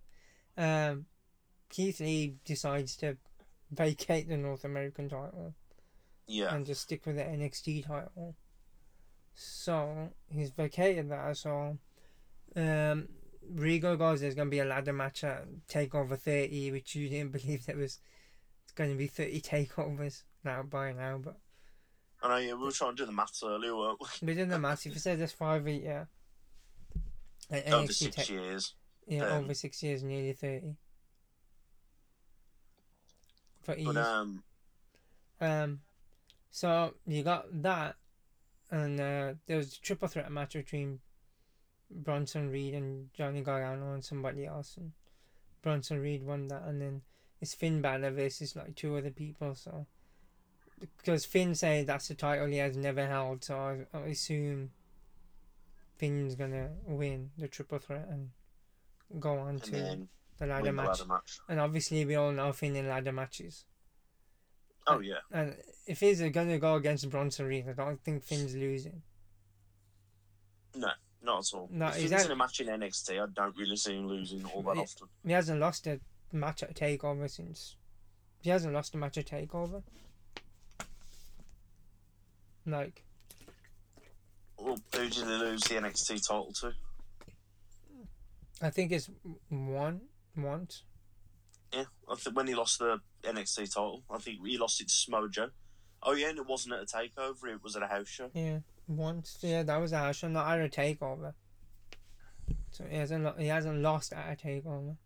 Um, 0.56 1.06
Keith 1.68 2.00
Lee 2.00 2.36
decides 2.44 2.96
to 2.98 3.16
vacate 3.72 4.28
the 4.28 4.36
North 4.36 4.64
American 4.64 5.08
title 5.08 5.54
Yeah, 6.28 6.54
and 6.54 6.64
just 6.66 6.82
stick 6.82 7.04
with 7.06 7.16
the 7.16 7.22
NXT 7.22 7.86
title. 7.86 8.36
So 9.34 10.10
he's 10.28 10.50
vacated 10.50 11.10
that. 11.10 11.36
So 11.38 11.78
um, 12.54 13.08
Rigo 13.54 13.98
goes. 13.98 14.20
There's 14.20 14.34
gonna 14.34 14.50
be 14.50 14.58
a 14.60 14.64
ladder 14.64 14.92
match 14.92 15.24
at 15.24 15.46
Takeover 15.68 16.18
30, 16.18 16.70
which 16.72 16.94
you 16.94 17.08
didn't 17.08 17.32
believe 17.38 17.66
there 17.66 17.76
was. 17.76 17.98
It's 18.64 18.72
gonna 18.72 18.94
be 18.94 19.06
30 19.08 19.40
takeovers 19.40 20.22
now 20.44 20.62
by 20.62 20.92
now, 20.92 21.18
but 21.18 21.36
I 22.22 22.28
know. 22.28 22.36
Yeah, 22.36 22.54
we 22.54 22.64
were 22.66 22.72
trying 22.72 22.92
to 22.94 23.02
do 23.02 23.06
the 23.06 23.12
maths 23.12 23.42
earlier, 23.44 23.74
weren't 23.76 23.98
we? 24.00 24.26
within 24.26 24.48
the 24.48 24.58
match, 24.58 24.86
if 24.86 24.94
you 24.94 25.00
said 25.00 25.18
there's 25.18 25.32
five, 25.32 25.66
yeah. 25.66 26.04
And 27.50 27.74
Over 27.74 27.86
NXT 27.86 27.92
six 27.92 28.16
ta- 28.28 28.32
years. 28.32 28.74
Yeah, 29.06 29.24
Um, 29.24 29.44
over 29.44 29.54
six 29.54 29.82
years, 29.82 30.02
nearly 30.04 30.32
thirty. 30.32 30.76
For 33.62 33.74
ease. 33.76 33.86
But 33.86 33.96
um, 33.96 34.42
Um, 35.40 35.80
so 36.50 36.94
you 37.06 37.22
got 37.22 37.46
that, 37.62 37.96
and 38.70 39.00
uh, 39.00 39.34
there 39.46 39.56
was 39.56 39.76
a 39.76 39.80
triple 39.80 40.08
threat 40.08 40.30
match 40.30 40.52
between 40.52 41.00
Bronson 41.90 42.50
Reed 42.50 42.74
and 42.74 43.12
Johnny 43.14 43.42
Gargano 43.42 43.94
and 43.94 44.04
somebody 44.04 44.46
else, 44.46 44.76
and 44.76 44.92
Bronson 45.62 46.00
Reed 46.00 46.24
won 46.24 46.48
that, 46.48 46.62
and 46.64 46.80
then 46.80 47.02
it's 47.40 47.54
Finn 47.54 47.80
Balor 47.80 48.10
versus 48.12 48.54
like 48.54 48.74
two 48.76 48.96
other 48.96 49.10
people. 49.10 49.54
So 49.54 49.86
because 50.96 51.24
Finn 51.24 51.54
said 51.54 51.86
that's 51.86 52.08
the 52.08 52.14
title 52.14 52.46
he 52.46 52.58
has 52.58 52.76
never 52.76 53.06
held, 53.06 53.44
so 53.44 53.56
I, 53.56 53.96
I 53.96 54.00
assume 54.06 54.70
Finn's 55.96 56.34
gonna 56.34 56.70
win 56.86 57.30
the 57.38 57.48
triple 57.48 57.78
threat 57.78 58.08
and 58.10 58.30
go 59.20 59.38
on 59.38 59.48
and 59.48 59.62
to 59.64 59.70
then 59.70 60.08
the 60.46 60.48
ladder 60.48 60.64
the 60.66 60.72
match. 60.72 60.86
ladder 60.88 61.04
match. 61.06 61.38
And 61.48 61.60
obviously, 61.60 62.04
we 62.04 62.14
all 62.16 62.32
know 62.32 62.52
Finn 62.52 62.74
in 62.76 62.88
ladder 62.88 63.12
matches. 63.12 63.64
Oh 64.86 64.98
yeah, 64.98 65.18
And 65.30 65.56
if 65.86 66.00
he's 66.00 66.20
gonna 66.20 66.58
go 66.58 66.74
against 66.74 67.08
Bronson 67.08 67.46
Reed, 67.46 67.68
I 67.68 67.72
don't 67.72 68.02
think 68.02 68.24
Finn's 68.24 68.54
losing. 68.56 69.02
No, 70.74 70.88
not 71.22 71.38
at 71.46 71.54
all. 71.56 71.68
No, 71.70 71.86
if 71.88 72.10
had- 72.10 72.26
in 72.26 72.32
a 72.32 72.36
match 72.36 72.58
in 72.60 72.66
NXT, 72.68 73.20
I 73.22 73.26
don't 73.32 73.56
really 73.56 73.76
see 73.76 73.94
him 73.96 74.08
losing 74.08 74.44
all 74.46 74.62
that 74.62 74.76
Yeah. 74.76 74.82
often. 74.82 75.08
He 75.24 75.30
hasn't 75.32 75.60
lost 75.60 75.86
a 75.86 76.00
match 76.32 76.64
at 76.64 76.74
Takeover 76.74 77.30
since. 77.30 77.76
He 78.40 78.50
hasn't 78.50 78.74
lost 78.74 78.94
a 78.94 78.96
match 78.96 79.18
at 79.18 79.26
Takeover. 79.26 79.84
Like, 82.66 83.04
Well, 84.56 84.76
who 84.94 85.02
did 85.08 85.14
he 85.14 85.22
lose 85.24 85.62
the 85.62 85.74
NXT 85.76 86.26
title 86.26 86.52
to? 86.54 86.72
I 88.60 88.70
think 88.70 88.92
it's 88.92 89.10
one 89.48 90.00
once. 90.36 90.84
Yeah, 91.72 91.84
I 92.08 92.14
think 92.16 92.36
when 92.36 92.46
he 92.46 92.54
lost 92.54 92.78
the 92.78 93.00
NXT 93.22 93.74
title, 93.74 94.02
I 94.10 94.18
think 94.18 94.46
he 94.46 94.58
lost 94.58 94.80
it 94.80 94.88
to 94.88 94.94
Samoa 94.94 95.28
Joe. 95.28 95.50
Oh 96.02 96.12
yeah, 96.12 96.28
and 96.28 96.38
it 96.38 96.46
wasn't 96.46 96.74
at 96.74 96.82
a 96.82 96.86
takeover; 96.86 97.54
it 97.54 97.62
was 97.62 97.76
at 97.76 97.82
a 97.82 97.86
house 97.86 98.08
show. 98.08 98.30
Yeah, 98.34 98.58
once. 98.86 99.38
Yeah, 99.40 99.62
that 99.62 99.76
was 99.78 99.92
a 99.92 99.98
house 99.98 100.16
show, 100.16 100.28
not 100.28 100.58
at 100.58 100.64
a 100.64 100.68
Takeover. 100.68 101.34
So 102.70 102.84
he 102.88 102.96
hasn't 102.96 103.24
lo- 103.24 103.34
he 103.38 103.46
hasn't 103.46 103.80
lost 103.80 104.12
at 104.12 104.32
a 104.32 104.46
Takeover. 104.46 104.96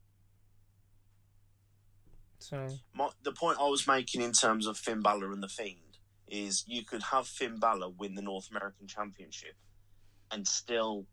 So 2.39 2.69
My, 2.95 3.11
the 3.23 3.33
point 3.33 3.59
I 3.61 3.69
was 3.69 3.87
making 3.87 4.21
in 4.21 4.33
terms 4.33 4.67
of 4.67 4.77
Finn 4.77 5.01
Balor 5.01 5.33
and 5.33 5.43
the 5.43 5.49
Fiend 5.49 5.99
is 6.29 6.65
you 6.67 6.85
could 6.85 7.03
have 7.03 7.27
Finn 7.27 7.59
Balor 7.59 7.91
win 7.91 8.15
the 8.15 8.23
North 8.23 8.51
American 8.51 8.87
Championship 8.87 9.55
and 10.31 10.47
still 10.47 11.07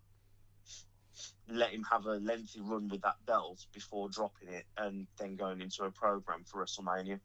let 1.50 1.72
him 1.72 1.84
have 1.92 2.06
a 2.06 2.16
lengthy 2.16 2.62
run 2.62 2.88
with 2.88 3.02
that 3.02 3.16
belt 3.26 3.66
before 3.74 4.10
dropping 4.10 4.50
it 4.50 4.66
and 4.78 5.08
then 5.18 5.36
going 5.36 5.62
into 5.62 5.84
a 5.84 5.92
program 5.92 6.44
for 6.46 6.64
WrestleMania. 6.64 7.20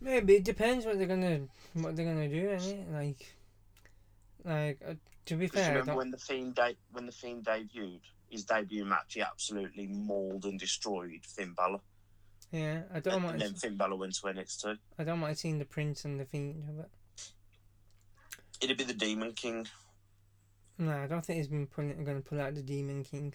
maybe 0.00 0.34
it 0.34 0.44
depends 0.44 0.86
what 0.86 0.98
they're 0.98 1.06
gonna 1.06 1.40
what 1.74 1.96
they're 1.96 2.06
gonna 2.06 2.28
do, 2.28 2.48
innit? 2.48 2.92
Like, 2.92 3.34
like 4.44 4.80
uh, 4.86 4.94
to 5.26 5.36
be 5.36 5.46
fair, 5.46 5.70
remember 5.70 5.96
when 5.96 6.10
the 6.10 6.18
Fiend 6.18 6.54
de- 6.54 6.76
when 6.92 7.06
the 7.06 7.12
Fiend 7.12 7.44
debuted 7.44 8.00
his 8.28 8.44
debut 8.44 8.84
match, 8.84 9.14
he 9.14 9.20
absolutely 9.20 9.86
mauled 9.86 10.44
and 10.44 10.58
destroyed 10.58 11.20
Finn 11.24 11.52
Balor, 11.56 11.80
yeah, 12.54 12.82
I 12.94 13.00
don't 13.00 13.14
and, 13.14 13.22
mind. 13.22 13.34
and 13.34 13.42
then 13.42 13.54
Finn 13.54 13.76
Balor 13.76 13.96
went 13.96 14.14
to 14.14 14.22
NXT. 14.22 14.78
I 14.98 15.04
don't 15.04 15.18
mind 15.18 15.38
seeing 15.38 15.58
the 15.58 15.64
Prince 15.64 16.04
and 16.04 16.20
the 16.20 16.24
Fiend, 16.24 16.64
but 16.76 16.88
It'd 18.60 18.78
be 18.78 18.84
the 18.84 18.94
Demon 18.94 19.32
King. 19.32 19.66
No, 20.78 20.92
I 20.92 21.06
don't 21.06 21.24
think 21.24 21.38
he's 21.38 21.48
been 21.48 21.66
pulling, 21.66 22.04
going 22.04 22.22
to 22.22 22.28
pull 22.28 22.40
out 22.40 22.54
the 22.54 22.62
Demon 22.62 23.04
King. 23.04 23.34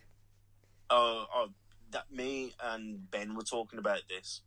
Oh, 0.89 1.25
oh, 1.33 1.49
that 1.91 2.11
me 2.11 2.53
and 2.63 3.09
Ben 3.09 3.35
were 3.35 3.43
talking 3.43 3.79
about 3.79 4.01
this. 4.09 4.41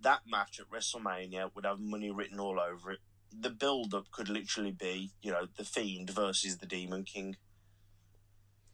That 0.00 0.20
match 0.26 0.60
at 0.60 0.70
WrestleMania 0.70 1.50
would 1.54 1.64
have 1.64 1.80
money 1.80 2.10
written 2.10 2.38
all 2.38 2.60
over 2.60 2.92
it. 2.92 2.98
The 3.32 3.50
build-up 3.50 4.10
could 4.10 4.28
literally 4.28 4.72
be, 4.72 5.12
you 5.22 5.32
know, 5.32 5.48
the 5.56 5.64
Fiend 5.64 6.10
versus 6.10 6.58
the 6.58 6.66
Demon 6.66 7.04
King. 7.04 7.36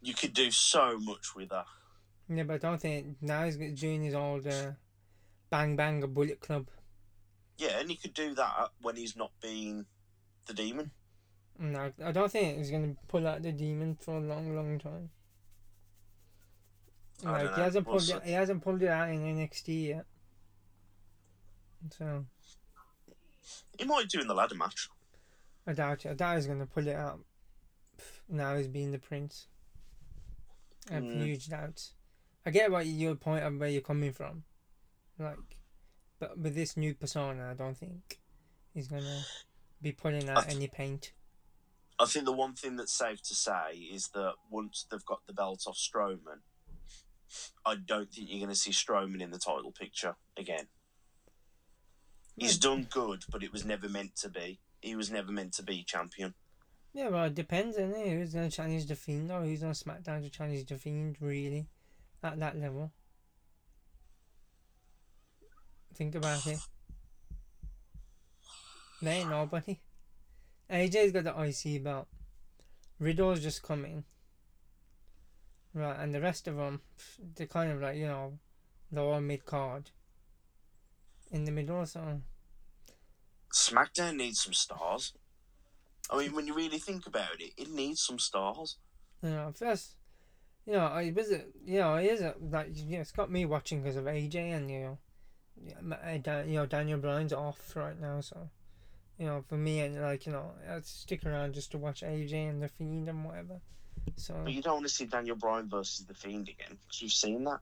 You 0.03 0.15
could 0.15 0.35
do 0.35 0.51
so 0.51 0.99
much 0.99 1.35
with 1.37 1.51
that. 1.51 1.67
Yeah, 2.29 2.45
but 2.45 2.55
I 2.55 2.59
don't 2.59 2.81
think 2.81 3.17
now 3.21 3.45
he's 3.45 3.57
doing 3.57 4.03
his 4.03 4.15
old 4.15 4.47
uh, 4.47 4.73
Bang 5.51 5.77
Bang 5.77 6.03
a 6.03 6.07
Bullet 6.07 6.41
Club. 6.41 6.69
Yeah, 7.59 7.79
and 7.79 7.91
he 7.91 7.97
could 7.97 8.15
do 8.15 8.35
that 8.35 8.71
when 8.81 8.97
he's 8.97 9.17
not 9.17 9.33
being 9.43 9.87
the 10.47 10.55
demon. 10.55 10.93
No, 11.62 11.92
I 12.03 12.11
don't 12.12 12.33
think 12.33 12.57
he's 12.59 12.70
going 12.70 12.94
to 12.96 13.01
pull 13.07 13.27
out 13.29 13.42
the 13.42 13.53
Demon 13.53 13.94
for 14.01 14.16
a 14.16 14.20
long, 14.20 14.57
long 14.57 14.79
time. 14.79 15.11
I 17.25 17.42
Like 17.42 17.55
he 17.55 17.61
hasn't 17.61 17.85
pulled 17.87 18.09
it, 18.09 18.23
he 18.25 18.33
hasn't 18.33 18.62
pulled 18.62 18.83
it 18.83 18.88
out 18.88 19.11
in 19.11 19.20
NXT 19.20 19.88
yet. 19.88 20.07
So 21.96 22.25
He 23.79 23.85
might 23.85 24.09
do 24.09 24.20
in 24.20 24.27
the 24.27 24.35
ladder 24.35 24.55
match. 24.55 24.88
I 25.66 25.75
doubt 25.75 26.07
it. 26.07 26.11
I 26.11 26.14
doubt 26.14 26.37
he's 26.37 26.46
going 26.46 26.61
to 26.61 26.66
pull 26.66 26.88
it 26.88 26.96
out. 26.96 27.20
Now 28.29 28.57
he's 28.57 28.68
being 28.68 28.90
the 28.92 28.99
Prince. 28.99 29.46
I 30.90 30.94
have 30.94 31.03
Mm. 31.05 31.25
huge 31.25 31.49
doubts. 31.49 31.92
I 32.46 32.51
get 32.51 32.70
what 32.70 32.87
your 32.87 33.14
point 33.16 33.44
of 33.44 33.59
where 33.59 33.68
you're 33.68 33.83
coming 33.83 34.12
from, 34.12 34.44
like, 35.18 35.37
but 36.18 36.38
with 36.38 36.55
this 36.55 36.75
new 36.75 36.94
persona, 36.94 37.51
I 37.51 37.55
don't 37.55 37.77
think 37.77 38.18
he's 38.73 38.88
gonna 38.88 39.23
be 39.83 39.92
pulling 39.92 40.27
out 40.31 40.44
th- 40.46 40.57
any 40.57 40.66
paint. 40.66 41.12
I 42.01 42.07
think 42.07 42.25
the 42.25 42.33
one 42.33 42.55
thing 42.55 42.77
that's 42.77 42.97
safe 42.97 43.23
to 43.25 43.35
say 43.35 43.75
is 43.93 44.09
that 44.15 44.33
once 44.51 44.87
they've 44.91 45.05
got 45.05 45.21
the 45.27 45.35
belt 45.35 45.65
off 45.67 45.77
Strowman, 45.77 46.41
I 47.67 47.75
don't 47.75 48.11
think 48.11 48.29
you're 48.31 48.39
going 48.39 48.49
to 48.49 48.55
see 48.55 48.71
Strowman 48.71 49.21
in 49.21 49.31
the 49.31 49.39
title 49.39 49.71
picture 49.71 50.17
again. 50.37 50.69
He's 52.37 52.57
done 52.57 52.87
good, 52.91 53.25
but 53.31 53.43
it 53.43 53.53
was 53.53 53.67
never 53.67 53.87
meant 53.87 54.17
to 54.17 54.31
be. 54.31 54.61
He 54.81 54.97
was 54.97 55.11
never 55.11 55.31
meant 55.31 55.53
to 55.55 55.63
be 55.63 55.85
champion. 55.85 56.33
Yeah, 56.95 57.09
well, 57.09 57.25
it 57.25 57.35
depends 57.35 57.77
on 57.77 57.93
it. 57.93 58.09
Who's 58.09 58.33
going 58.33 58.49
to 58.49 58.57
challenge 58.57 58.87
the 58.87 58.97
Fiend 58.97 59.31
or 59.31 59.43
who's 59.43 59.63
on 59.63 59.73
SmackDown 59.73 60.23
to 60.23 60.31
challenge 60.31 60.65
the 60.67 60.77
Fiend, 60.77 61.17
really, 61.21 61.69
at 62.23 62.41
that 62.41 62.59
level. 62.59 62.93
Think 65.95 66.15
about 66.15 66.47
it. 66.47 66.59
There 69.03 69.13
ain't 69.13 69.29
nobody. 69.29 69.79
AJ's 70.71 71.13
got 71.13 71.25
the 71.25 71.35
IC 71.43 71.83
belt. 71.83 72.07
Riddle's 72.99 73.43
just 73.43 73.63
coming. 73.63 74.05
Right, 75.73 75.99
and 75.99 76.15
the 76.15 76.21
rest 76.21 76.49
of 76.49 76.57
them, 76.57 76.81
they're 77.37 77.47
kind 77.47 77.71
of 77.71 77.81
like, 77.81 77.97
you 77.97 78.07
know, 78.07 78.39
they're 78.91 79.05
all 79.05 79.21
mid 79.21 79.45
card. 79.45 79.91
In 81.31 81.45
the 81.45 81.53
middle, 81.53 81.87
so. 81.87 82.21
SmackDown 83.53 84.17
needs 84.17 84.43
some 84.43 84.53
stars. 84.53 85.13
I 86.11 86.19
mean, 86.19 86.35
when 86.35 86.47
you 86.47 86.55
really 86.55 86.79
think 86.79 87.07
about 87.07 87.41
it, 87.41 87.53
it 87.57 87.71
needs 87.71 88.03
some 88.03 88.19
stars. 88.19 88.77
You 89.23 89.31
know, 89.31 89.53
first, 89.55 89.95
you 90.67 90.73
know, 90.73 90.87
I 90.87 91.13
was, 91.15 91.31
you 91.65 91.79
know, 91.79 91.95
it 91.97 92.07
is 92.07 92.21
a, 92.21 92.35
like, 92.41 92.69
you 92.73 92.97
know, 92.97 93.01
it's 93.01 93.13
got 93.13 93.31
me 93.31 93.45
watching 93.45 93.83
because 93.83 93.97
of 93.97 94.05
AJ 94.05 94.37
and, 94.57 94.71
you 94.71 94.81
know, 94.81 94.99
yeah, 95.63 95.97
uh, 96.27 96.43
you 96.43 96.55
know, 96.55 96.67
Daniel 96.67 96.99
Bryan's 96.99 97.33
off 97.33 97.77
right 97.77 97.99
now, 98.01 98.21
so, 98.21 98.49
you 99.21 99.27
know, 99.27 99.45
for 99.47 99.57
me, 99.59 99.81
and 99.81 100.01
like, 100.01 100.25
you 100.25 100.33
know, 100.33 100.51
I'd 100.69 100.87
stick 100.87 101.27
around 101.27 101.53
just 101.53 101.71
to 101.73 101.79
watch 101.79 102.01
AJ 102.01 102.33
and 102.49 102.63
The 102.63 102.69
Fiend 102.69 103.07
and 103.07 103.23
whatever. 103.23 103.61
So, 104.17 104.35
But 104.43 104.55
you 104.55 104.63
don't 104.63 104.77
want 104.77 104.87
to 104.87 104.93
see 104.93 105.05
Daniel 105.05 105.37
Bryan 105.37 105.69
versus 105.69 106.07
The 106.07 106.15
Fiend 106.15 106.49
again, 106.49 106.79
because 106.83 107.03
you've 107.03 107.13
seen 107.13 107.45
that. 107.45 107.61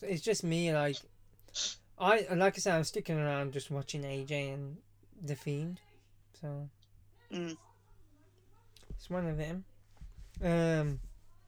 it's 0.00 0.22
just 0.22 0.42
me, 0.42 0.72
like, 0.72 0.96
I, 1.98 2.26
like 2.34 2.54
I 2.54 2.58
said, 2.58 2.76
I'm 2.76 2.84
sticking 2.84 3.18
around 3.18 3.52
just 3.52 3.70
watching 3.70 4.02
AJ 4.04 4.54
and 4.54 4.78
The 5.22 5.36
Fiend, 5.36 5.80
so. 6.40 6.68
Mm. 7.30 7.56
It's 8.88 9.10
one 9.10 9.26
of 9.26 9.36
them. 9.36 9.64
Um, 10.42 11.00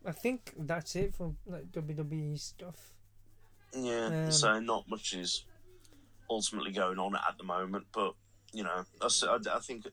I 0.04 0.12
think 0.12 0.52
that's 0.58 0.94
it 0.94 1.14
for 1.14 1.34
like 1.46 1.72
WWE 1.72 2.38
stuff. 2.38 2.92
Yeah, 3.74 4.24
Um, 4.26 4.30
so 4.30 4.60
not 4.60 4.88
much 4.90 5.14
is 5.14 5.44
ultimately 6.28 6.72
going 6.72 6.98
on 6.98 7.14
at 7.14 7.36
the 7.38 7.44
moment, 7.44 7.86
but, 7.94 8.14
you 8.52 8.62
know, 8.64 8.84
I, 9.00 9.06
I 9.54 9.58
think 9.60 9.86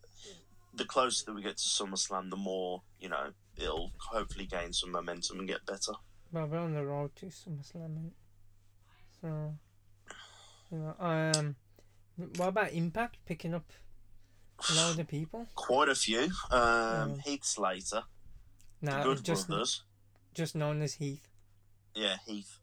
the 0.74 0.86
closer 0.86 1.26
that 1.26 1.34
we 1.34 1.41
get 1.41 1.58
to 1.58 1.63
SummerSlam, 1.63 2.30
the 2.30 2.36
more, 2.38 2.82
you 3.00 3.10
know, 3.10 3.30
it'll 3.58 3.91
hopefully 3.98 4.46
gain 4.46 4.74
some 4.74 4.91
momentum 4.91 5.39
and 5.39 5.48
get 5.48 5.65
better. 5.65 5.94
Well, 6.32 6.48
we're 6.48 6.58
on 6.60 6.74
the 6.74 6.86
road 6.86 7.15
to 7.18 7.28
SummerSlam, 7.28 8.12
so 9.22 9.54
you 10.72 10.78
know. 10.78 10.96
Um, 11.00 11.56
what 12.38 12.50
about 12.50 12.74
Impact 12.74 13.18
picking 13.26 13.54
up 13.54 13.72
a 14.70 14.74
load 14.76 15.00
of 15.00 15.08
people? 15.08 15.48
Quite 15.56 15.89
a 15.89 15.96
few. 15.96 16.30
Um. 16.52 17.20
Heath 17.20 17.44
Slater, 17.46 18.04
Nah, 18.82 19.04
Good 19.04 19.24
just 19.24 19.48
Brothers. 19.48 19.84
just 20.34 20.56
known 20.56 20.82
as 20.82 20.96
Heath. 20.96 21.28
Yeah, 21.94 22.18
Heath. 22.28 22.60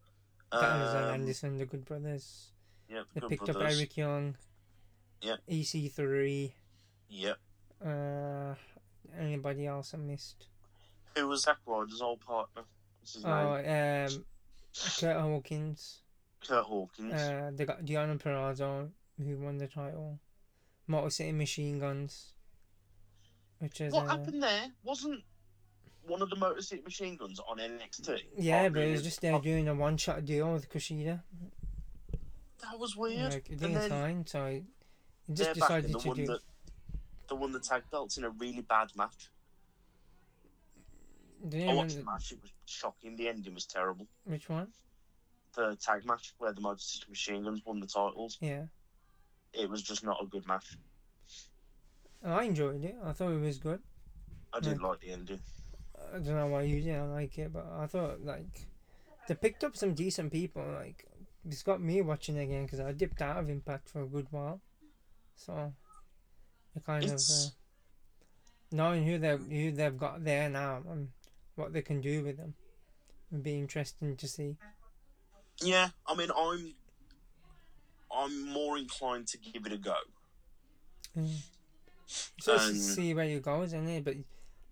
Um, 0.50 0.62
Anderson, 0.64 1.56
the 1.56 1.64
Good 1.64 1.84
Brothers. 1.86 2.50
Yep, 2.90 3.06
They 3.14 3.20
Good 3.20 3.28
picked 3.30 3.44
Brothers. 3.46 3.62
up 3.72 3.78
Eric 3.78 3.96
Young. 3.96 4.36
Yep. 5.22 5.38
EC3. 5.48 6.52
Yep. 7.08 7.38
Uh, 7.84 8.54
anybody 9.18 9.66
else 9.66 9.94
I 9.94 9.98
missed? 9.98 10.46
Who 11.16 11.28
was 11.28 11.42
Zack 11.42 11.58
Ryder's 11.66 12.00
old 12.00 12.20
partner? 12.20 12.62
What's 13.00 13.14
his 13.14 13.24
Oh, 13.24 13.56
name? 13.56 14.06
um, 14.08 14.24
Kurt 14.98 15.16
Hawkins. 15.20 16.00
Kurt 16.46 16.64
Hawkins. 16.64 17.12
Uh, 17.12 17.50
they 17.54 17.64
got 17.64 17.84
Deonna 17.84 18.18
Purrazzo, 18.18 18.90
who 19.18 19.36
won 19.38 19.58
the 19.58 19.66
title. 19.68 20.18
Motor 20.86 21.10
City 21.10 21.32
Machine 21.32 21.78
Guns, 21.78 22.32
which 23.58 23.80
is 23.80 23.92
what 23.92 24.06
uh, 24.06 24.08
happened 24.08 24.42
there? 24.42 24.66
Wasn't 24.82 25.22
one 26.06 26.20
of 26.22 26.30
the 26.30 26.36
Motor 26.36 26.60
City 26.62 26.82
Machine 26.82 27.16
Guns 27.16 27.38
on 27.48 27.58
NXT? 27.58 28.20
yeah, 28.38 28.68
but 28.68 28.82
it 28.82 28.90
was 28.90 29.02
just 29.02 29.20
they're 29.20 29.38
doing 29.38 29.68
a 29.68 29.74
one-shot 29.74 30.24
deal 30.24 30.52
with 30.52 30.68
Kushida. 30.68 31.22
That 32.62 32.78
was 32.78 32.96
weird. 32.96 33.32
Like 33.32 33.48
it 33.50 33.58
didn't 33.60 33.74
then 33.74 33.88
sign, 33.90 34.26
so 34.26 34.44
it 34.46 34.54
it 34.54 34.64
they're 34.64 34.64
just 35.32 35.54
decided 35.54 35.92
to 35.98 36.14
do. 36.14 36.26
the, 36.26 36.38
they 37.28 37.34
won 37.36 37.52
the 37.52 37.60
tag 37.60 37.82
belts 37.90 38.16
in 38.18 38.24
a 38.24 38.30
really 38.30 38.62
bad 38.62 38.88
match. 38.96 39.30
They 41.44 41.68
I 41.68 41.74
watched 41.74 41.96
the 41.96 42.04
match. 42.04 42.32
It 42.32 42.40
was 42.40 42.52
shocking. 42.66 43.16
The 43.16 43.28
ending 43.28 43.54
was 43.54 43.66
terrible. 43.66 44.06
which 44.24 44.48
one? 44.48 44.68
The 45.56 45.76
tag 45.76 46.04
match 46.06 46.34
where 46.38 46.52
the 46.52 46.60
Motor 46.60 46.78
City 46.78 47.06
Machine 47.08 47.44
Guns 47.44 47.62
won 47.64 47.80
the 47.80 47.86
titles. 47.86 48.38
Yeah, 48.40 48.64
It 49.52 49.68
was 49.68 49.82
just 49.82 50.02
not 50.04 50.22
a 50.22 50.26
good 50.26 50.46
match. 50.46 50.76
Oh, 52.24 52.32
I 52.32 52.44
enjoyed 52.44 52.84
it. 52.84 52.96
I 53.04 53.12
thought 53.12 53.32
it 53.32 53.40
was 53.40 53.58
good. 53.58 53.80
I 54.52 54.60
did 54.60 54.80
Yeah. 54.80 54.86
like 54.86 55.00
the 55.00 55.10
ending. 55.10 55.40
I 56.14 56.18
don't 56.18 56.36
know 56.36 56.46
why 56.46 56.62
you 56.62 56.80
didn't 56.80 57.12
like 57.12 57.36
it, 57.38 57.52
but 57.52 57.66
I 57.66 57.86
thought 57.86 58.22
like 58.22 58.66
they 59.28 59.34
picked 59.34 59.64
up 59.64 59.76
some 59.76 59.94
decent 59.94 60.30
people. 60.32 60.64
Like 60.64 61.06
it's 61.44 61.62
got 61.62 61.80
me 61.82 62.00
watching 62.02 62.38
again 62.38 62.64
because 62.64 62.80
I 62.80 62.92
dipped 62.92 63.20
out 63.20 63.38
of 63.38 63.50
Impact 63.50 63.88
for 63.88 64.02
a 64.02 64.06
good 64.06 64.28
while, 64.30 64.60
so 65.36 65.72
it 66.76 66.84
kind 66.84 67.04
It's- 67.04 67.46
of 67.46 67.52
uh, 67.52 68.76
knowing 68.76 69.06
who 69.06 69.18
they 69.18 69.36
who 69.36 69.72
they've 69.72 69.98
got 69.98 70.24
there 70.24 70.48
now 70.48 70.82
and 70.88 71.10
what 71.56 71.72
they 71.72 71.82
can 71.82 72.00
do 72.00 72.24
with 72.24 72.36
them 72.38 72.54
would 73.30 73.42
be 73.42 73.58
interesting 73.58 74.16
to 74.16 74.26
see. 74.28 74.56
Yeah, 75.60 75.90
I 76.06 76.14
mean, 76.14 76.30
I'm 76.36 76.74
I'm 78.10 78.48
more 78.52 78.78
inclined 78.78 79.26
to 79.28 79.38
give 79.38 79.66
it 79.66 79.72
a 79.72 79.78
go. 79.78 79.96
So 82.38 82.56
Um, 82.56 82.74
see 82.74 83.14
where 83.14 83.24
you 83.24 83.40
go, 83.40 83.62
isn't 83.62 83.88
it? 83.88 84.04
But 84.04 84.16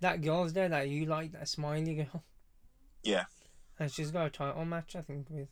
that 0.01 0.20
girl's 0.23 0.53
there 0.53 0.68
that 0.68 0.88
you 0.88 1.07
like, 1.07 1.33
that 1.33 1.49
smiley 1.49 1.94
girl. 1.94 2.23
Yeah. 3.03 3.25
And 3.79 3.90
she's 3.90 4.11
got 4.11 4.27
a 4.27 4.31
title 4.31 4.64
match, 4.66 4.94
I 4.94 5.03
think, 5.03 5.29
with 5.31 5.49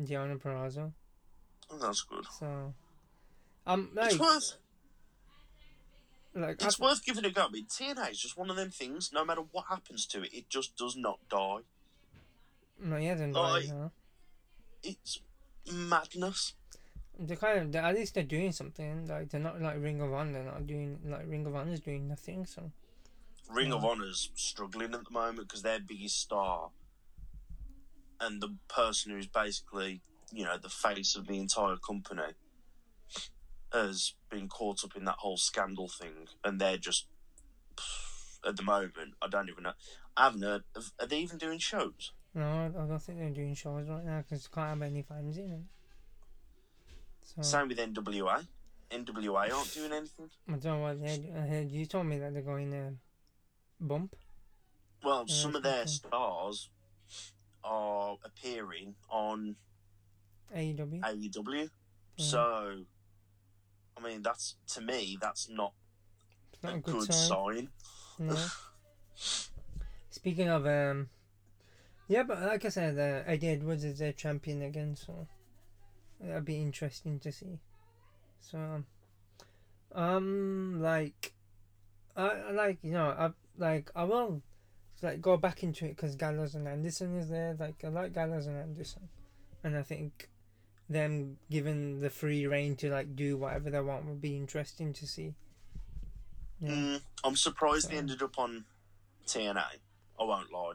Deonna 0.00 0.38
Purrazzo. 0.40 0.92
Oh, 1.68 1.78
that's 1.78 2.02
good. 2.02 2.24
So, 2.38 2.74
um, 3.72 3.90
like, 3.94 4.10
it's 4.12 4.18
worth 4.20 4.54
like 6.34 6.62
it's 6.62 6.80
I- 6.80 6.84
worth 6.84 7.04
giving 7.04 7.24
it 7.24 7.28
a 7.30 7.34
go. 7.34 7.46
I 7.46 7.50
mean, 7.50 7.66
TNA 7.66 8.10
is 8.12 8.18
just 8.20 8.36
one 8.36 8.50
of 8.50 8.56
them 8.56 8.70
things. 8.70 9.10
No 9.12 9.24
matter 9.24 9.42
what 9.52 9.66
happens 9.68 10.06
to 10.06 10.22
it, 10.22 10.32
it 10.32 10.48
just 10.48 10.76
does 10.76 10.96
not 10.96 11.18
die. 11.28 11.60
no, 12.82 12.96
he 12.96 13.06
hasn't 13.06 13.36
Oh, 13.36 13.42
died, 13.60 13.68
no. 13.68 13.90
It's 14.82 15.20
madness. 15.72 16.54
They're 17.18 17.36
kind 17.36 17.58
of, 17.60 17.72
they're, 17.72 17.82
at 17.82 17.94
least 17.94 18.14
they're 18.14 18.22
doing 18.22 18.52
something. 18.52 19.06
Like 19.06 19.28
they're 19.30 19.40
not 19.40 19.60
like 19.60 19.82
Ring 19.82 20.00
of 20.00 20.12
Honor. 20.12 20.32
They're 20.32 20.44
not 20.44 20.66
doing 20.66 20.98
like 21.04 21.28
Ring 21.28 21.44
of 21.46 21.54
Honor's 21.54 21.80
doing 21.80 22.08
nothing. 22.08 22.46
So 22.46 22.70
Ring 23.50 23.72
of 23.72 23.82
Yeah. 23.82 23.88
Honor's 23.90 24.30
struggling 24.36 24.94
at 24.94 25.04
the 25.04 25.10
moment 25.10 25.48
because 25.48 25.62
their 25.62 25.80
biggest 25.80 26.18
star 26.20 26.70
and 28.20 28.40
the 28.40 28.54
person 28.68 29.12
who's 29.12 29.26
basically, 29.26 30.00
you 30.32 30.44
know, 30.44 30.56
the 30.56 30.68
face 30.70 31.14
of 31.16 31.26
the 31.26 31.38
entire 31.38 31.76
company 31.76 32.22
has 33.72 34.14
been 34.30 34.48
caught 34.48 34.84
up 34.84 34.96
in 34.96 35.04
that 35.04 35.16
whole 35.18 35.36
scandal 35.36 35.88
thing, 35.88 36.28
and 36.44 36.60
they're 36.60 36.76
just 36.76 37.06
at 38.46 38.56
the 38.56 38.62
moment. 38.62 39.14
I 39.22 39.28
don't 39.28 39.48
even 39.48 39.64
know. 39.64 39.72
I 40.16 40.24
haven't 40.24 40.42
heard. 40.42 40.62
Are 41.00 41.06
they 41.06 41.18
even 41.18 41.38
doing 41.38 41.58
shows? 41.58 42.12
no, 42.34 42.42
I 42.76 42.86
don't 42.86 42.98
think 43.02 43.18
they're 43.18 43.30
doing 43.30 43.54
shows 43.54 43.88
right 43.88 44.04
now 44.04 44.22
because 44.22 44.46
can't 44.48 44.68
have 44.68 44.82
any 44.82 45.02
fans 45.02 45.36
in 45.38 45.50
it. 45.52 45.60
So 47.22 47.42
Same 47.42 47.68
with 47.68 47.78
NWA. 47.78 48.46
NWA 48.90 49.52
aren't 49.52 49.74
doing 49.74 49.92
anything. 49.92 50.30
I 50.48 50.52
don't 50.52 50.64
know 50.64 50.78
what 50.78 51.00
they. 51.02 51.32
I 51.36 51.40
heard 51.46 51.70
you 51.70 51.86
told 51.86 52.06
me 52.06 52.18
that 52.18 52.32
they're 52.32 52.42
going 52.42 52.70
to 52.72 52.92
bump. 53.80 54.14
Well, 55.02 55.24
Yeah, 55.26 55.34
some 55.34 55.54
of 55.56 55.62
their 55.62 55.86
stars 55.86 56.68
are 57.64 58.16
appearing 58.24 58.94
on 59.08 59.56
AEW. 60.56 61.00
AEW. 61.00 61.68
Yeah. 62.16 62.24
So, 62.24 62.82
I 63.96 64.00
mean, 64.02 64.22
that's 64.22 64.56
to 64.74 64.80
me, 64.80 65.18
that's 65.20 65.48
not 65.48 65.72
not 66.62 66.72
a 66.72 66.76
a 66.76 66.80
good, 66.80 66.94
good 66.94 67.14
sign. 67.14 67.68
No. 68.18 68.36
Speaking 70.10 70.48
of 70.48 70.66
um, 70.66 71.08
yeah, 72.08 72.22
but 72.22 72.42
like 72.42 72.64
I 72.64 72.68
said, 72.68 72.98
uh, 72.98 73.28
Eddie 73.30 73.50
Edwards 73.50 73.84
is 73.84 73.98
their 73.98 74.12
champion 74.12 74.62
again, 74.62 74.96
so 74.96 75.26
that'd 76.20 76.44
be 76.44 76.60
interesting 76.60 77.20
to 77.20 77.32
see. 77.32 77.60
So, 78.40 78.82
um, 79.94 80.80
like, 80.80 81.34
I 82.16 82.28
I 82.28 82.50
like 82.52 82.78
you 82.82 82.92
know 82.92 83.10
I 83.10 83.30
like 83.58 83.90
I 83.94 84.04
will 84.04 84.42
like 85.02 85.20
go 85.20 85.36
back 85.36 85.62
into 85.62 85.84
it 85.84 85.96
because 85.96 86.16
Gallows 86.16 86.54
and 86.54 86.66
Anderson 86.66 87.16
is 87.16 87.28
there. 87.28 87.56
Like 87.58 87.84
I 87.84 87.88
like 87.88 88.12
Gallows 88.12 88.46
and 88.46 88.58
Anderson, 88.58 89.08
and 89.62 89.76
I 89.76 89.82
think 89.82 90.29
them 90.90 91.38
given 91.50 92.00
the 92.00 92.10
free 92.10 92.46
reign 92.46 92.74
to 92.76 92.90
like 92.90 93.14
do 93.16 93.36
whatever 93.38 93.70
they 93.70 93.80
want 93.80 94.04
would 94.06 94.20
be 94.20 94.36
interesting 94.36 94.92
to 94.92 95.06
see. 95.06 95.34
Yeah. 96.60 96.70
Mm, 96.72 97.00
I'm 97.24 97.36
surprised 97.36 97.90
they 97.90 97.96
ended 97.96 98.20
up 98.22 98.38
on 98.38 98.64
TNA. 99.26 99.64
I 100.18 100.24
won't 100.24 100.52
lie. 100.52 100.72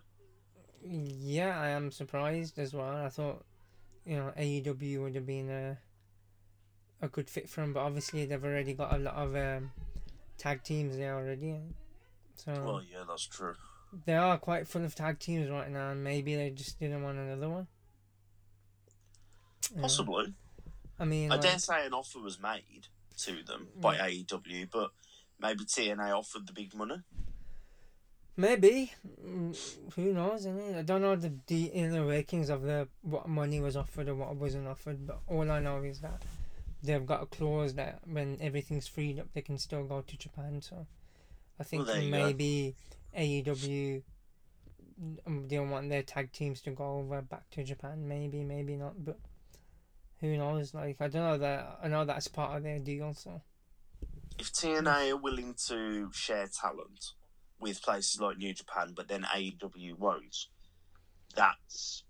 Yeah, 0.84 1.60
I 1.60 1.70
am 1.70 1.92
surprised 1.92 2.58
as 2.60 2.74
well. 2.74 2.96
I 3.06 3.10
thought, 3.10 3.44
you 4.06 4.16
know, 4.18 4.32
AEW 4.38 5.04
would 5.04 5.16
have 5.16 5.26
been 5.28 5.50
a 5.50 5.78
a 7.02 7.08
good 7.10 7.30
fit 7.30 7.50
for 7.50 7.62
them, 7.62 7.74
but 7.74 7.82
obviously 7.82 8.26
they've 8.26 8.44
already 8.44 8.74
got 8.74 8.94
a 8.96 8.98
lot 8.98 9.16
of 9.16 9.36
um, 9.36 9.72
tag 10.38 10.64
teams 10.64 10.96
there 10.98 11.16
already. 11.16 11.60
So 12.36 12.52
Well, 12.66 12.82
yeah, 12.90 13.04
that's 13.08 13.26
true. 13.26 13.56
they 14.06 14.16
are 14.16 14.38
quite 14.38 14.66
full 14.68 14.86
of 14.86 14.96
tag 14.96 15.20
teams 15.20 15.50
right 15.50 15.70
now, 15.70 15.92
and 15.92 16.04
maybe 16.04 16.36
they 16.36 16.50
just 16.52 16.80
didn't 16.80 17.04
want 17.04 17.18
another 17.18 17.50
one. 17.50 17.68
Yeah. 19.74 19.82
Possibly. 19.82 20.34
I 21.00 21.06
mean, 21.06 21.32
I 21.32 21.36
like, 21.36 21.44
dare 21.44 21.60
say 21.60 21.86
an 21.86 21.94
offer 21.94 22.20
was 22.20 22.42
made 22.42 22.88
to 23.18 23.44
them 23.44 23.68
by 23.76 23.98
AEW, 23.98 24.70
but 24.72 24.92
maybe 25.40 25.66
TNA 25.66 26.18
offered 26.18 26.48
the 26.48 26.54
big 26.54 26.74
money. 26.74 26.98
maybe. 28.38 28.92
Mm, 29.26 29.58
Who 29.96 30.14
knows? 30.14 30.46
I, 30.46 30.52
mean, 30.52 30.76
I 30.76 30.82
don't 30.82 31.02
know 31.02 31.16
the, 31.16 31.34
the 31.48 31.66
inner 31.66 32.06
workings 32.06 32.50
of 32.50 32.62
the 32.64 32.88
what 33.02 33.28
money 33.28 33.60
was 33.60 33.76
offered 33.76 34.08
or 34.10 34.16
what 34.16 34.36
wasn't 34.36 34.68
offered, 34.68 35.06
but 35.06 35.20
all 35.28 35.50
I 35.52 35.60
know 35.60 35.82
is 35.84 36.00
that 36.00 36.22
they've 36.84 37.06
got 37.06 37.24
a 37.24 37.26
clause 37.26 37.74
that 37.76 38.00
when 38.06 38.38
everything's 38.42 38.88
freed 38.88 39.20
up, 39.20 39.28
they 39.34 39.42
can 39.42 39.58
still 39.58 39.84
go 39.84 40.02
to 40.02 40.18
Japan. 40.18 40.62
So 40.62 40.86
I 41.60 41.64
think 41.64 41.88
go. 41.88 42.02
maybe 42.02 42.76
AEW 43.18 44.04
they 45.28 45.58
don't 45.58 45.70
want 45.70 45.90
their 45.90 46.04
tag 46.04 46.32
teams 46.32 46.62
to 46.62 46.72
go 46.72 47.00
over 47.00 47.22
back 47.22 47.50
to 47.52 47.64
Japan. 47.64 48.08
Maybe, 48.08 48.44
maybe 48.44 48.76
not, 48.76 49.04
but 49.04 49.18
who 50.26 50.38
knows? 50.38 50.74
Like 50.74 50.98
I 51.00 51.08
don't 51.08 51.24
know 51.24 51.38
that 51.38 51.80
I 51.84 51.88
know 51.88 52.06
that's 52.06 52.28
part 52.28 52.58
of 52.58 52.64
their 52.64 52.80
deal. 52.80 53.14
So 53.14 53.42
If 54.40 54.52
TNA 54.54 55.12
are 55.12 55.18
willing 55.18 55.56
to 55.68 56.10
share 56.14 56.48
talent 56.48 57.14
with 57.60 57.82
places 57.82 58.20
like 58.20 58.38
New 58.38 58.54
Japan, 58.54 58.94
but 58.96 59.08
then 59.08 59.24
AEW 59.24 59.98
won't, 59.98 60.36
that's 61.36 62.04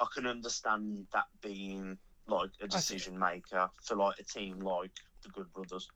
I 0.00 0.06
can 0.14 0.26
understand 0.26 1.06
that 1.12 1.26
being 1.42 1.98
like 2.28 2.50
a 2.62 2.68
decision 2.68 3.18
maker 3.18 3.70
for 3.82 3.96
like 3.96 4.18
a 4.20 4.24
team 4.24 4.60
like 4.60 4.92
the 5.22 5.30
Good 5.30 5.52
Brothers. 5.52 5.88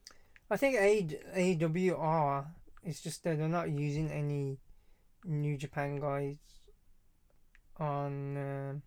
I 0.50 0.56
think 0.56 0.76
A 0.76 1.06
AEW 1.36 1.98
are. 1.98 2.46
It's 2.84 3.00
just 3.00 3.22
that 3.24 3.38
they're 3.38 3.48
not 3.48 3.70
using 3.70 4.10
any 4.10 4.58
New 5.24 5.56
Japan 5.56 5.96
guys 6.00 6.36
on 7.78 8.36
um 8.36 8.82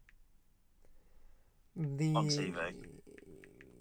the 1.76 2.14
On 2.16 2.28
TV. 2.28 2.56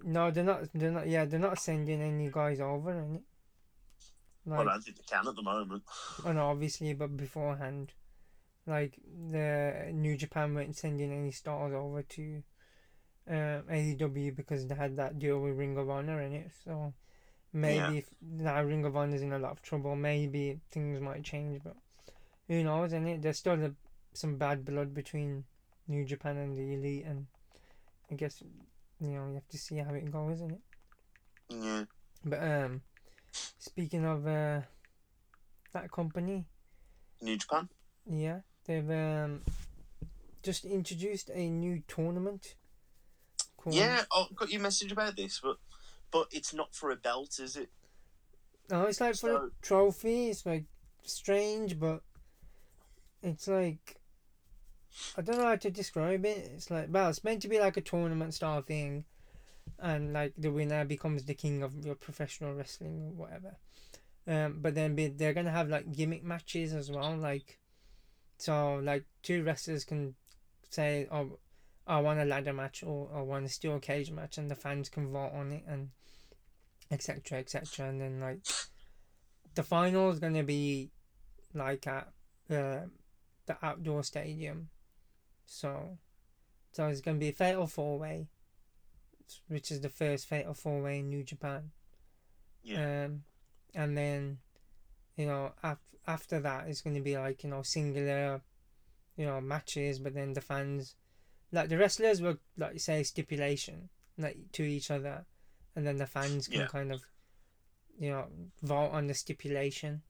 No, 0.05 0.31
they're 0.31 0.45
not. 0.45 0.69
They're 0.75 0.91
not. 0.91 1.09
Yeah, 1.09 1.25
they're 1.25 1.39
not 1.39 1.59
sending 1.59 2.03
any 2.03 2.31
guys 2.31 2.61
over. 2.61 2.93
Innit? 2.93 3.23
Like, 4.47 4.59
well, 4.59 4.69
I 4.69 4.79
think 4.79 4.99
they 4.99 5.05
can 5.09 5.27
at 5.27 5.35
the 5.35 5.43
moment. 5.43 5.83
oh 6.27 6.33
no, 6.33 6.49
obviously, 6.51 6.93
but 6.93 7.17
beforehand, 7.17 7.93
like 8.67 8.99
the 9.31 9.91
New 9.93 10.17
Japan 10.17 10.55
weren't 10.55 10.77
sending 10.77 11.13
any 11.13 11.31
stars 11.31 11.73
over 11.73 12.03
to 12.03 12.43
um, 13.27 13.63
AEW 13.71 14.37
because 14.37 14.67
they 14.67 14.75
had 14.75 14.97
that 14.97 15.19
deal 15.19 15.41
with 15.41 15.57
Ring 15.57 15.79
of 15.79 15.89
Honor 15.89 16.21
in 16.21 16.35
it. 16.35 16.51
So 16.63 16.93
maybe 17.55 17.77
Yeah. 17.77 17.91
if 17.93 18.09
now 18.21 18.63
Ring 18.63 18.85
of 18.85 18.97
Honor's 18.97 19.23
in 19.23 19.33
a 19.33 19.39
lot 19.39 19.53
of 19.53 19.63
trouble, 19.63 19.97
maybe 19.97 20.61
things 20.71 21.01
might 21.01 21.25
change. 21.25 21.63
But 21.65 21.77
who 22.47 22.63
knows? 22.63 22.93
And 22.93 23.23
there's 23.23 23.39
still 23.39 23.55
a, 23.65 23.73
some 24.13 24.37
bad 24.37 24.67
blood 24.67 24.93
between 24.93 25.45
New 25.89 26.05
Japan 26.05 26.37
and 26.37 26.55
the 26.55 26.75
Elite, 26.75 27.07
and 27.07 27.29
I 28.11 28.15
guess 28.15 28.43
you 29.01 29.09
know 29.09 29.29
you 29.29 29.35
have 29.35 29.49
to 29.49 29.59
see 29.59 29.77
how 29.77 29.95
it 29.95 30.11
goes, 30.11 30.37
isn't 30.37 30.53
it? 30.53 30.61
Yeah. 31.49 31.85
But 32.25 32.43
um, 32.43 32.83
speaking 33.59 34.05
of 34.05 34.27
uh, 34.27 34.61
that 35.73 35.91
company, 35.91 36.45
New 37.21 37.37
Japan? 37.37 37.69
yeah, 38.07 38.41
they've 38.67 38.91
um 38.91 39.43
just 40.43 40.65
introduced 40.65 41.31
a 41.33 41.49
new 41.49 41.83
tournament. 41.89 42.55
Called, 43.57 43.75
Yeah, 43.75 44.03
I 44.13 44.27
got 44.35 44.51
your 44.51 44.61
message 44.61 44.93
about 44.93 45.17
this, 45.17 45.41
but 45.43 45.57
but 46.11 46.29
it's 46.31 46.55
not 46.55 46.75
for 46.75 46.91
a 46.91 46.97
belt, 46.97 47.39
is 47.41 47.57
it? 47.57 47.71
No, 48.71 48.85
it's 48.85 49.01
like 49.01 49.17
for 49.17 49.35
a 49.35 49.51
trophy. 49.63 50.29
It's 50.31 50.47
like 50.47 50.65
strange, 51.03 51.79
but 51.79 52.03
it's 53.23 53.49
like 53.49 53.97
I 55.17 55.23
don't 55.23 55.39
know 55.39 55.47
how 55.47 55.57
to 55.57 55.71
describe 55.71 56.25
it. 56.25 56.51
It's 56.55 56.71
like 56.71 56.89
well, 56.91 57.09
it's 57.11 57.25
meant 57.25 57.43
to 57.43 57.49
be 57.49 57.59
like 57.59 57.77
a 57.77 57.81
tournament 57.81 58.35
style 58.35 58.63
thing, 58.63 59.05
and 59.79 60.13
like 60.13 60.35
the 60.37 60.51
winner 60.51 60.85
becomes 60.85 61.25
the 61.25 61.35
king 61.35 61.63
of 61.63 61.85
your 61.85 61.95
professional 61.95 62.55
wrestling 62.55 63.03
or 63.03 63.13
whatever. 63.13 63.57
Um, 64.27 64.61
but 64.63 64.75
then 64.75 64.95
be, 64.95 65.09
they're 65.09 65.35
gonna 65.35 65.51
have 65.51 65.69
like 65.69 65.93
gimmick 65.93 66.25
matches 66.25 66.73
as 66.73 66.91
well, 66.91 67.17
like 67.17 67.59
so 68.39 68.77
like 68.83 69.05
two 69.23 69.43
wrestlers 69.45 69.85
can 69.85 70.15
say, 70.71 71.09
"Oh, 71.11 71.39
I 71.87 72.01
want 72.01 72.21
a 72.21 72.25
ladder 72.25 72.53
match" 72.53 72.83
or 72.83 73.11
"I 73.15 73.21
want 73.21 73.47
a 73.47 73.49
steel 73.49 73.79
cage 73.81 74.11
match," 74.11 74.39
and 74.39 74.51
the 74.51 74.55
fans 74.55 74.89
can 74.89 75.11
vote 75.11 75.33
on 75.35 75.53
it 75.53 75.65
and 75.67 75.91
etc. 76.91 77.39
etc. 77.39 77.89
And 77.89 78.01
then 78.01 78.21
like 78.21 78.41
the 79.55 79.63
final 79.63 80.11
is 80.11 80.19
gonna 80.19 80.43
be 80.43 80.91
like 81.53 81.87
at 81.87 82.09
uh, 82.51 82.87
the 83.47 83.57
outdoor 83.63 84.03
stadium, 84.03 84.69
so 85.47 85.99
so 86.73 86.87
it's 86.89 87.01
gonna 87.01 87.19
be 87.19 87.29
a 87.29 87.33
fatal 87.33 87.67
four 87.67 87.99
way, 87.99 88.29
which 89.49 89.71
is 89.71 89.81
the 89.81 89.89
first 89.89 90.27
fatal 90.27 90.55
four 90.55 90.83
way 90.83 90.99
in 91.01 91.09
New 91.09 91.23
Japan. 91.23 91.71
Yeah. 92.63 93.05
Um, 93.05 93.25
and 93.75 93.97
then, 93.97 94.39
you 95.17 95.27
know, 95.27 95.53
af- 95.63 95.79
after 96.07 96.41
that, 96.41 96.69
it's 96.69 96.81
going 96.81 96.97
to 96.97 97.03
be 97.03 97.19
like, 97.19 97.45
you 97.45 97.51
know, 97.51 97.63
singular, 97.63 98.41
you 99.17 99.27
know, 99.27 99.41
matches, 99.41 99.99
but 99.99 100.15
then 100.15 100.33
the 100.33 100.41
fans, 100.41 100.97
like 101.53 101.69
the 101.69 101.77
wrestlers 101.77 102.23
will, 102.23 102.37
like, 102.57 102.81
say 102.81 103.03
stipulation, 103.03 103.91
like, 104.17 104.39
to 104.53 104.63
each 104.63 104.91
other, 104.91 105.27
and 105.77 105.87
then 105.87 105.97
the 105.97 106.07
fans 106.07 106.49
can 106.49 106.61
Yeah. 106.61 106.67
kind 106.67 106.93
of, 106.93 107.03
you 107.99 108.11
know, 108.11 108.29
vote 108.63 108.91
on 108.91 109.09
the 109.09 109.15
stipulation. 109.15 110.03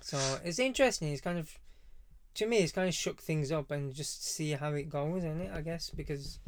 So 0.00 0.18
it's 0.44 0.58
interesting. 0.58 1.12
It's 1.12 1.20
kind 1.20 1.38
of, 1.38 1.58
to 2.34 2.46
me, 2.46 2.58
it's 2.58 2.72
kind 2.72 2.88
of 2.88 2.94
shook 2.94 3.20
things 3.20 3.52
up 3.52 3.70
and 3.70 3.92
just 3.92 4.24
see 4.24 4.52
how 4.52 4.72
it 4.72 4.88
goes, 4.88 5.24
in 5.24 5.40
it, 5.40 5.50
I 5.52 5.60
guess, 5.60 5.90
because 5.90 6.38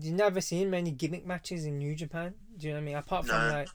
you 0.00 0.12
never 0.12 0.40
seen 0.40 0.70
many 0.70 0.90
gimmick 0.90 1.26
matches 1.26 1.64
in 1.64 1.78
New 1.78 1.94
Japan. 1.94 2.34
Do 2.58 2.66
you 2.66 2.72
know 2.72 2.78
what 2.78 2.82
I 2.82 2.86
mean? 2.86 2.96
Apart 2.96 3.26
from 3.26 3.48
No. 3.48 3.52
like, 3.52 3.68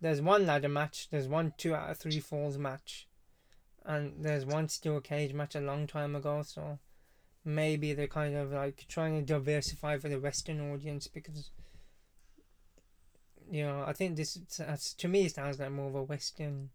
there's 0.00 0.20
one 0.20 0.46
ladder 0.46 0.68
match, 0.68 1.08
there's 1.10 1.28
one 1.28 1.54
two 1.56 1.74
out 1.74 1.90
of 1.90 1.98
three 1.98 2.20
falls 2.20 2.58
match, 2.58 3.08
and 3.84 4.12
there's 4.24 4.44
one 4.44 4.68
steel 4.68 5.00
cage 5.00 5.32
match 5.32 5.54
a 5.54 5.60
long 5.60 5.86
time 5.86 6.14
ago. 6.14 6.42
So 6.42 6.78
maybe 7.44 7.94
they're 7.94 8.08
kind 8.08 8.36
of 8.36 8.52
like 8.52 8.84
trying 8.88 9.18
to 9.18 9.24
diversify 9.24 9.96
for 9.98 10.08
the 10.08 10.18
Western 10.20 10.60
audience 10.72 11.06
because 11.06 11.50
you 13.50 13.62
know 13.62 13.84
I 13.86 13.92
think 13.92 14.16
this 14.16 14.36
to 14.98 15.08
me 15.08 15.26
it 15.26 15.34
sounds 15.34 15.60
like 15.60 15.70
more 15.70 15.88
of 15.88 15.94
a 15.94 16.02
Western 16.02 16.70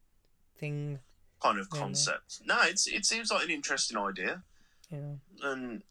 thing. 0.57 0.99
Kind 1.41 1.59
of 1.59 1.67
Yeah, 1.71 1.79
no. 1.79 1.83
concept. 1.85 2.41
No, 2.45 2.57
it's 2.63 2.87
it 2.87 3.05
seems 3.05 3.31
like 3.31 3.43
an 3.45 3.51
interesting 3.51 3.97
idea, 3.97 4.43
know, 4.91 5.19
and 5.43 5.83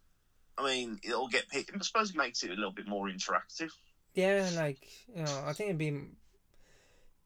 I 0.57 0.65
mean, 0.65 1.01
it'll 1.03 1.29
get 1.29 1.49
picked. 1.49 1.71
I 1.75 1.79
suppose 1.81 2.11
it 2.11 2.17
makes 2.17 2.43
it 2.43 2.51
a 2.51 2.55
little 2.55 2.73
bit 2.73 2.87
more 2.87 3.09
interactive. 3.09 3.71
yeah, 4.15 4.49
like 4.57 4.87
you 5.15 5.23
know 5.23 5.43
I 5.47 5.53
think 5.53 5.71
it'd 5.71 5.79
be 5.79 6.03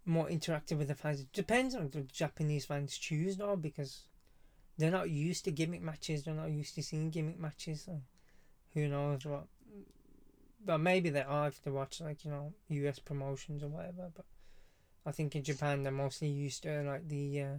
more 0.07 0.29
interactive 0.29 0.79
with 0.79 0.89
the 0.89 0.95
fans. 0.95 1.21
It 1.21 1.33
depends 1.33 1.75
on 1.75 1.91
the 1.91 2.03
Japanese 2.03 2.67
fans 2.67 2.97
choose 2.97 3.39
now 3.39 3.57
because 3.57 4.03
they're 4.79 4.91
not 4.91 5.11
used 5.11 5.45
to 5.45 5.51
gimmick 5.51 5.83
matches. 5.83 6.25
They're 6.25 6.35
not 6.35 6.51
used 6.51 6.75
to 6.77 6.83
seeing 6.83 7.11
gimmick 7.11 7.39
matches. 7.39 7.83
So 7.87 8.01
who 8.75 8.89
knows 8.89 9.25
what? 9.25 9.47
But 10.65 10.79
maybe 10.79 11.11
they 11.11 11.23
are 11.23 11.49
if 11.49 11.63
they 11.63 11.71
watch 11.71 12.01
like 12.01 12.25
you 12.25 12.31
know 12.31 12.53
U.S. 12.69 12.99
promotions 12.99 13.63
or 13.63 13.69
whatever. 13.69 14.11
But 14.15 14.25
I 15.05 15.13
think 15.13 15.37
in 15.37 15.43
Japan 15.43 15.83
they're 15.83 15.93
mostly 15.93 16.29
used 16.29 16.63
to 16.63 16.83
like 16.83 17.09
the 17.09 17.43
uh, 17.43 17.57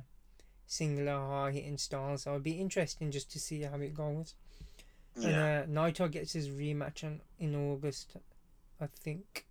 singular 0.66 1.52
hitting 1.52 1.78
styles. 1.78 2.24
So 2.24 2.32
it'd 2.32 2.44
be 2.44 2.54
interesting 2.54 3.12
just 3.12 3.32
to 3.32 3.40
see 3.40 3.62
how 3.62 3.78
it 3.78 3.94
goes. 3.94 4.36
Yeah. 5.18 5.62
And 5.62 5.78
uh, 5.78 5.82
Naito 5.82 6.12
gets 6.12 6.34
his 6.34 6.50
rematch 6.50 7.04
on, 7.04 7.22
in 7.40 7.56
August, 7.56 8.18
I 8.82 8.88
think, 8.88 9.46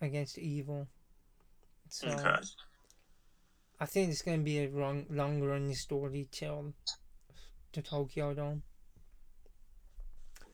against 0.00 0.38
Evil. 0.38 0.86
So 1.88 2.08
okay. 2.08 2.36
I 3.80 3.86
think 3.86 4.10
it's 4.10 4.22
going 4.22 4.38
to 4.38 4.44
be 4.44 4.64
a 4.64 4.70
long, 4.70 5.06
long 5.10 5.42
running 5.42 5.74
story 5.74 6.28
till 6.30 6.74
the 7.72 7.82
Tokyo 7.82 8.32
Dome. 8.34 8.62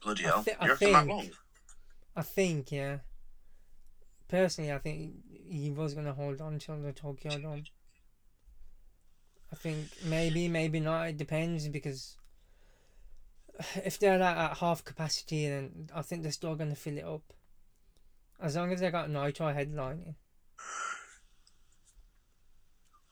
Bloody 0.02 0.24
I 0.24 0.28
hell. 0.28 0.44
I 0.58 0.68
reckon 0.68 0.92
that 0.92 0.98
think- 0.98 1.10
long? 1.10 1.30
I 2.16 2.22
think, 2.22 2.72
yeah. 2.72 2.98
Personally, 4.28 4.72
I 4.72 4.78
think 4.78 5.12
Evil's 5.48 5.94
going 5.94 6.06
to 6.06 6.12
hold 6.12 6.40
on 6.40 6.58
till 6.58 6.80
the 6.80 6.92
Tokyo 6.92 7.38
Dome. 7.38 7.64
I 9.52 9.56
think 9.56 9.88
maybe, 10.04 10.48
maybe 10.48 10.80
not. 10.80 11.08
It 11.08 11.16
depends 11.16 11.68
because 11.68 12.16
if 13.84 13.98
they're 13.98 14.20
at, 14.22 14.36
at 14.36 14.56
half 14.58 14.84
capacity, 14.84 15.48
then 15.48 15.88
I 15.94 16.02
think 16.02 16.22
they're 16.22 16.32
still 16.32 16.54
going 16.54 16.70
to 16.70 16.76
fill 16.76 16.98
it 16.98 17.04
up. 17.04 17.32
As 18.40 18.56
long 18.56 18.72
as 18.72 18.80
they 18.80 18.90
got 18.90 19.10
Naito 19.10 19.54
headlining. 19.54 20.14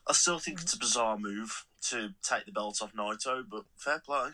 I 0.07 0.13
still 0.13 0.39
think 0.39 0.61
it's 0.61 0.73
a 0.73 0.79
bizarre 0.79 1.19
move 1.19 1.65
to 1.89 2.09
take 2.23 2.45
the 2.45 2.51
belt 2.51 2.81
off 2.81 2.93
Naito, 2.93 3.43
but 3.47 3.65
fair 3.75 3.99
play. 3.99 4.29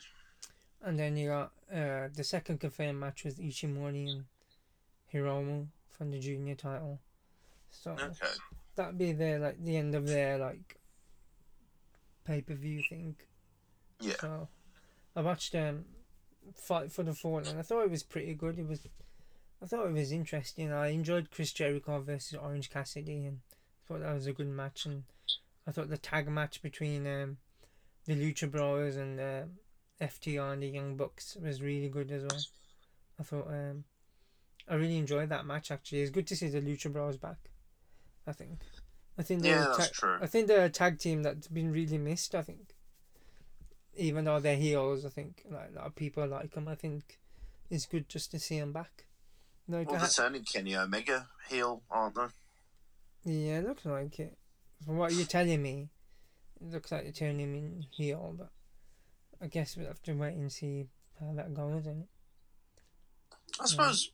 And 0.81 0.97
then 0.97 1.17
you 1.17 1.29
got 1.29 1.51
uh, 1.73 2.07
the 2.15 2.23
second 2.23 2.59
confirmed 2.59 2.99
match 2.99 3.25
was 3.25 3.35
Ishimori 3.35 4.09
and 4.09 4.25
Hiromu 5.13 5.67
from 5.89 6.11
the 6.11 6.19
junior 6.19 6.55
title. 6.55 6.99
So 7.71 7.91
Okay. 7.91 8.33
that'd 8.75 8.97
be 8.97 9.11
their 9.11 9.39
like 9.39 9.61
the 9.61 9.75
end 9.75 9.95
of 9.95 10.07
their 10.07 10.37
like 10.37 10.77
pay 12.25 12.41
per 12.41 12.53
view 12.53 12.81
thing. 12.89 13.15
Yeah. 14.01 14.15
So 14.19 14.47
I 15.15 15.21
watched 15.21 15.55
um 15.55 15.85
Fight 16.53 16.91
for 16.91 17.03
the 17.03 17.13
Fallen. 17.13 17.57
I 17.57 17.61
thought 17.61 17.83
it 17.83 17.91
was 17.91 18.03
pretty 18.03 18.33
good. 18.33 18.59
It 18.59 18.67
was 18.67 18.87
I 19.61 19.65
thought 19.65 19.87
it 19.87 19.93
was 19.93 20.11
interesting. 20.11 20.71
I 20.71 20.87
enjoyed 20.87 21.31
Chris 21.31 21.53
Jericho 21.53 22.01
versus 22.01 22.37
Orange 22.37 22.69
Cassidy 22.69 23.25
and 23.25 23.39
thought 23.87 24.01
that 24.01 24.13
was 24.13 24.27
a 24.27 24.33
good 24.33 24.47
match 24.49 24.85
and 24.85 25.03
I 25.67 25.71
thought 25.71 25.89
the 25.89 25.97
tag 25.97 26.27
match 26.27 26.61
between 26.61 27.07
um 27.07 27.37
the 28.05 28.15
Lucha 28.15 28.49
Bros 28.49 28.97
and 28.97 29.19
uh, 29.19 29.43
FTR 29.99 30.53
and 30.53 30.61
the 30.61 30.67
Young 30.67 30.95
Bucks 30.95 31.37
was 31.41 31.61
really 31.61 31.89
good 31.89 32.11
as 32.11 32.23
well. 32.23 32.41
I 33.19 33.23
thought 33.23 33.47
um 33.47 33.85
I 34.67 34.75
really 34.75 34.97
enjoyed 34.97 35.29
that 35.29 35.45
match 35.45 35.71
actually. 35.71 36.01
It's 36.01 36.11
good 36.11 36.27
to 36.27 36.35
see 36.35 36.47
the 36.47 36.61
Lucha 36.61 36.91
Bros 36.91 37.17
back. 37.17 37.37
I 38.27 38.31
think. 38.31 38.59
I 39.17 39.23
think 39.23 39.41
they're 39.41 39.55
Yeah, 39.55 39.73
a 39.73 39.77
that's 39.77 39.89
ta- 39.89 39.93
true. 40.07 40.17
I 40.21 40.27
think 40.27 40.47
they're 40.47 40.65
a 40.65 40.69
tag 40.69 40.99
team 40.99 41.23
that's 41.23 41.47
been 41.47 41.71
really 41.71 41.97
missed. 41.97 42.35
I 42.35 42.41
think, 42.41 42.75
even 43.95 44.25
though 44.25 44.39
they're 44.39 44.55
heels, 44.57 45.05
I 45.05 45.09
think 45.09 45.43
like 45.49 45.69
a 45.71 45.75
lot 45.75 45.85
of 45.87 45.95
people 45.95 46.27
like 46.27 46.51
them. 46.53 46.67
I 46.67 46.75
think 46.75 47.19
it's 47.69 47.85
good 47.85 48.09
just 48.09 48.31
to 48.31 48.39
see 48.39 48.59
them 48.59 48.73
back. 48.73 49.05
Like, 49.67 49.87
Well, 49.89 49.97
they're 49.99 50.07
ha- 50.07 50.13
turning 50.15 50.43
Kenny 50.43 50.75
Omega 50.75 51.27
heel, 51.49 51.81
aren't 51.89 52.15
they? 52.15 52.27
yeah, 53.31 53.59
it 53.59 53.67
looks 53.67 53.85
like 53.85 54.19
it. 54.19 54.37
From 54.85 54.97
what 54.97 55.13
you're 55.13 55.25
telling 55.25 55.61
me, 55.63 55.89
it 56.61 56.71
looks 56.71 56.91
like 56.91 57.03
they're 57.03 57.11
turning 57.11 57.39
him 57.39 57.55
in 57.55 57.85
heel, 57.89 58.35
but 58.37 58.49
I 59.41 59.47
guess 59.47 59.75
we'll 59.77 59.87
have 59.87 60.01
to 60.03 60.13
wait 60.13 60.35
and 60.35 60.51
see 60.51 60.85
how 61.19 61.33
that 61.33 61.53
goes. 61.53 61.81
Isn't 61.81 62.07
I 63.59 63.65
suppose. 63.65 64.11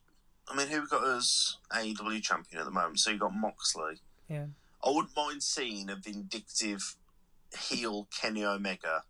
I 0.48 0.56
mean, 0.56 0.68
who 0.68 0.86
got 0.86 1.06
as 1.06 1.56
AEW 1.72 2.22
champion 2.22 2.60
at 2.60 2.64
the 2.64 2.70
moment? 2.70 2.98
So 3.00 3.10
you 3.10 3.18
got 3.18 3.34
Moxley. 3.34 4.00
Yeah. 4.28 4.46
I 4.84 4.90
wouldn't 4.90 5.16
mind 5.16 5.42
seeing 5.42 5.88
a 5.88 5.96
vindictive 5.96 6.96
heel 7.68 8.08
Kenny 8.20 8.44
Omega 8.44 9.04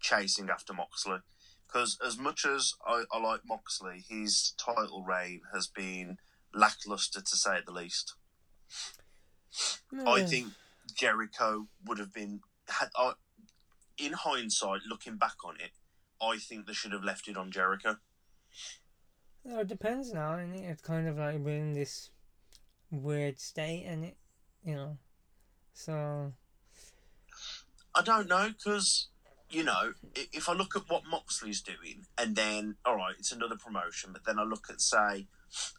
chasing 0.00 0.50
after 0.50 0.72
Moxley. 0.72 1.18
Because 1.66 1.98
as 2.04 2.18
much 2.18 2.44
as 2.44 2.74
I, 2.86 3.04
I 3.12 3.18
like 3.18 3.40
Moxley, 3.46 4.04
his 4.08 4.52
title 4.58 5.04
reign 5.04 5.40
has 5.54 5.66
been 5.66 6.18
lackluster 6.52 7.20
to 7.20 7.36
say 7.36 7.58
the 7.64 7.72
least. 7.72 8.14
I 10.06 10.22
think 10.22 10.48
Jericho 10.94 11.66
would 11.86 11.98
have 11.98 12.12
been 12.12 12.40
had. 12.68 12.88
I 12.96 13.12
in 13.98 14.12
hindsight, 14.12 14.80
looking 14.88 15.16
back 15.16 15.36
on 15.44 15.56
it, 15.56 15.70
I 16.20 16.38
think 16.38 16.66
they 16.66 16.72
should 16.72 16.92
have 16.92 17.04
left 17.04 17.28
it 17.28 17.36
on 17.36 17.50
Jericho. 17.50 17.96
No, 19.44 19.60
it 19.60 19.68
depends 19.68 20.12
now, 20.12 20.34
and 20.34 20.54
it? 20.54 20.64
It's 20.64 20.82
kind 20.82 21.08
of 21.08 21.18
like 21.18 21.38
we're 21.38 21.56
in 21.56 21.72
this 21.72 22.10
weird 22.90 23.38
state, 23.38 23.84
and 23.86 24.04
it, 24.04 24.16
you 24.64 24.74
know, 24.74 24.98
so 25.74 26.32
I 27.94 28.02
don't 28.02 28.28
know 28.28 28.48
because 28.48 29.08
you 29.50 29.64
know 29.64 29.92
if 30.14 30.48
I 30.48 30.52
look 30.54 30.76
at 30.76 30.88
what 30.88 31.02
Moxley's 31.10 31.60
doing, 31.60 32.06
and 32.16 32.36
then 32.36 32.76
all 32.84 32.96
right, 32.96 33.14
it's 33.18 33.32
another 33.32 33.56
promotion, 33.56 34.10
but 34.12 34.24
then 34.24 34.38
I 34.38 34.44
look 34.44 34.66
at 34.70 34.80
say 34.80 35.26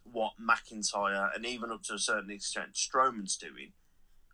what 0.03 0.33
McIntyre 0.39 1.35
and 1.35 1.45
even 1.45 1.71
up 1.71 1.83
to 1.83 1.95
a 1.95 1.99
certain 1.99 2.31
extent 2.31 2.73
Strowman's 2.73 3.37
doing. 3.37 3.73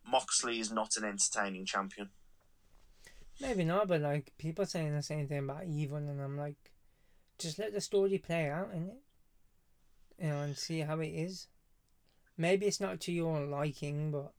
Moxley 0.05 0.59
is 0.59 0.71
not 0.71 0.97
an 0.97 1.05
entertaining 1.05 1.65
champion. 1.65 2.09
maybe 3.39 3.63
not. 3.63 3.87
But 3.87 4.01
like 4.01 4.33
people 4.37 4.65
saying 4.65 4.95
the 4.95 5.03
same 5.03 5.27
thing 5.27 5.39
about 5.39 5.65
Evil, 5.65 5.97
and 5.97 6.21
I'm 6.21 6.37
like, 6.37 6.55
just 7.37 7.59
let 7.59 7.73
the 7.73 7.81
story 7.81 8.17
play 8.17 8.49
out, 8.49 8.71
and 8.73 8.89
it, 8.89 8.97
you 10.17 10.29
know, 10.29 10.41
and 10.41 10.57
see 10.57 10.79
how 10.79 10.99
it 10.99 11.07
is. 11.09 11.47
Maybe 12.37 12.65
it's 12.65 12.81
not 12.81 13.01
to 13.01 13.11
your 13.11 13.41
liking, 13.41 14.11
but 14.11 14.33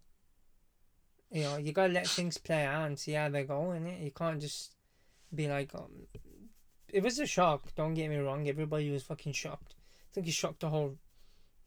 you 1.30 1.42
know, 1.42 1.56
you 1.56 1.72
gotta 1.72 1.92
let 1.92 2.08
things 2.08 2.38
play 2.38 2.64
out 2.64 2.86
and 2.86 2.98
see 2.98 3.12
how 3.12 3.28
they 3.28 3.44
go, 3.44 3.70
and. 3.70 3.86
You 4.02 4.10
can't 4.10 4.40
just 4.40 4.74
be 5.34 5.48
like, 5.48 5.74
um, 5.74 6.06
it 6.88 7.02
was 7.02 7.18
a 7.18 7.26
shock. 7.26 7.74
Don't 7.76 7.94
get 7.94 8.10
me 8.10 8.16
wrong. 8.16 8.48
Everybody 8.48 8.90
was 8.90 9.04
fucking 9.04 9.32
shocked. 9.32 9.74
I 9.78 10.14
think 10.14 10.26
it 10.26 10.32
shocked 10.32 10.60
the 10.60 10.70
whole 10.70 10.96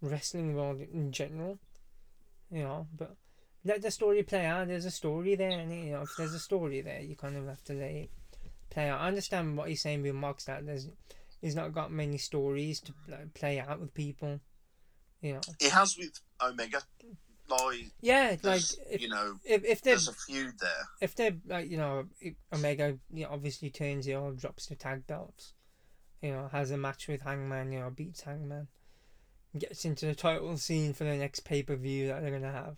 wrestling 0.02 0.56
world 0.56 0.82
in 0.82 1.12
general. 1.12 1.60
You 2.52 2.64
know, 2.64 2.88
but 2.96 3.16
let 3.64 3.82
the 3.82 3.92
story 3.92 4.24
play 4.24 4.46
out. 4.46 4.68
There's 4.68 4.86
a 4.86 4.92
story 4.92 5.36
there, 5.36 5.52
and 5.52 5.72
you 5.72 5.94
know, 5.94 6.02
if 6.02 6.16
there's 6.18 6.34
a 6.34 6.40
story 6.40 6.82
there, 6.82 7.02
you 7.02 7.16
kind 7.16 7.38
of 7.38 7.48
have 7.48 7.64
to 7.66 7.74
let 7.74 7.92
it 7.92 8.10
play 8.70 8.90
out. 8.90 9.02
I 9.02 9.08
understand 9.08 9.58
what 9.58 9.70
he's 9.70 9.82
saying 9.82 10.02
with 10.02 10.16
Mox 10.16 10.46
that 10.46 10.66
there's 10.66 10.90
he's 11.42 11.56
not 11.56 11.74
got 11.74 11.92
many 11.92 12.18
stories 12.18 12.82
to 12.82 12.94
like, 13.08 13.34
play 13.34 13.60
out 13.60 13.80
with 13.80 13.94
people. 13.94 14.40
You 15.22 15.34
know, 15.34 15.42
It 15.60 15.72
has 15.72 15.98
with 15.98 16.20
Omega, 16.42 16.82
like 17.50 17.92
yeah, 18.02 18.36
like 18.42 18.62
if 18.90 19.02
you 19.02 19.10
know, 19.10 19.38
if, 19.44 19.64
if 19.66 19.82
there's 19.82 20.08
a 20.08 20.14
feud 20.14 20.54
there. 20.60 20.88
if 21.02 21.16
they're 21.16 21.36
like 21.48 21.70
you 21.70 21.78
know 21.78 22.06
Omega 22.54 22.98
you 23.12 23.24
know, 23.24 23.30
obviously 23.32 23.70
turns 23.70 24.06
heel, 24.06 24.32
drops 24.32 24.68
the 24.68 24.76
tag 24.76 25.06
belts, 25.08 25.54
you 26.22 26.32
know 26.32 26.50
has 26.52 26.72
a 26.72 26.78
match 26.78 27.08
with 27.08 27.22
Hangman, 27.22 27.72
you 27.72 27.80
know 27.80 27.90
beats 27.90 28.22
Hangman, 28.22 28.68
gets 29.58 29.86
into 29.86 30.06
the 30.06 30.16
title 30.16 30.56
scene 30.58 30.94
for 30.94 31.04
the 31.04 31.16
next 31.16 31.42
pay 31.42 31.64
per 31.64 31.76
view 31.76 32.08
that 32.08 32.22
they're 32.22 32.32
gonna 32.32 32.52
have, 32.52 32.78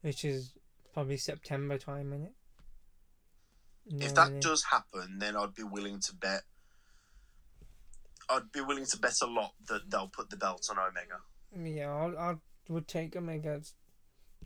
which 0.00 0.24
is 0.24 0.54
probably 0.94 1.16
September 1.16 1.78
time 1.78 2.12
in 2.12 2.22
it. 2.22 2.32
If 3.86 4.14
that 4.14 4.40
does 4.40 4.64
happen, 4.64 5.18
then 5.18 5.36
I'd 5.36 5.54
be 5.54 5.64
willing 5.64 6.00
to 6.00 6.14
bet. 6.14 6.42
I'd 8.28 8.52
be 8.52 8.60
willing 8.60 8.86
to 8.86 8.98
bet 8.98 9.14
a 9.22 9.26
lot 9.26 9.54
that 9.68 9.90
they'll 9.90 10.08
put 10.08 10.30
the 10.30 10.36
belt 10.36 10.68
on 10.70 10.78
Omega. 10.78 11.18
yeah, 11.68 12.12
I 12.18 12.34
would 12.68 12.86
take 12.86 13.16
Omega 13.16 13.60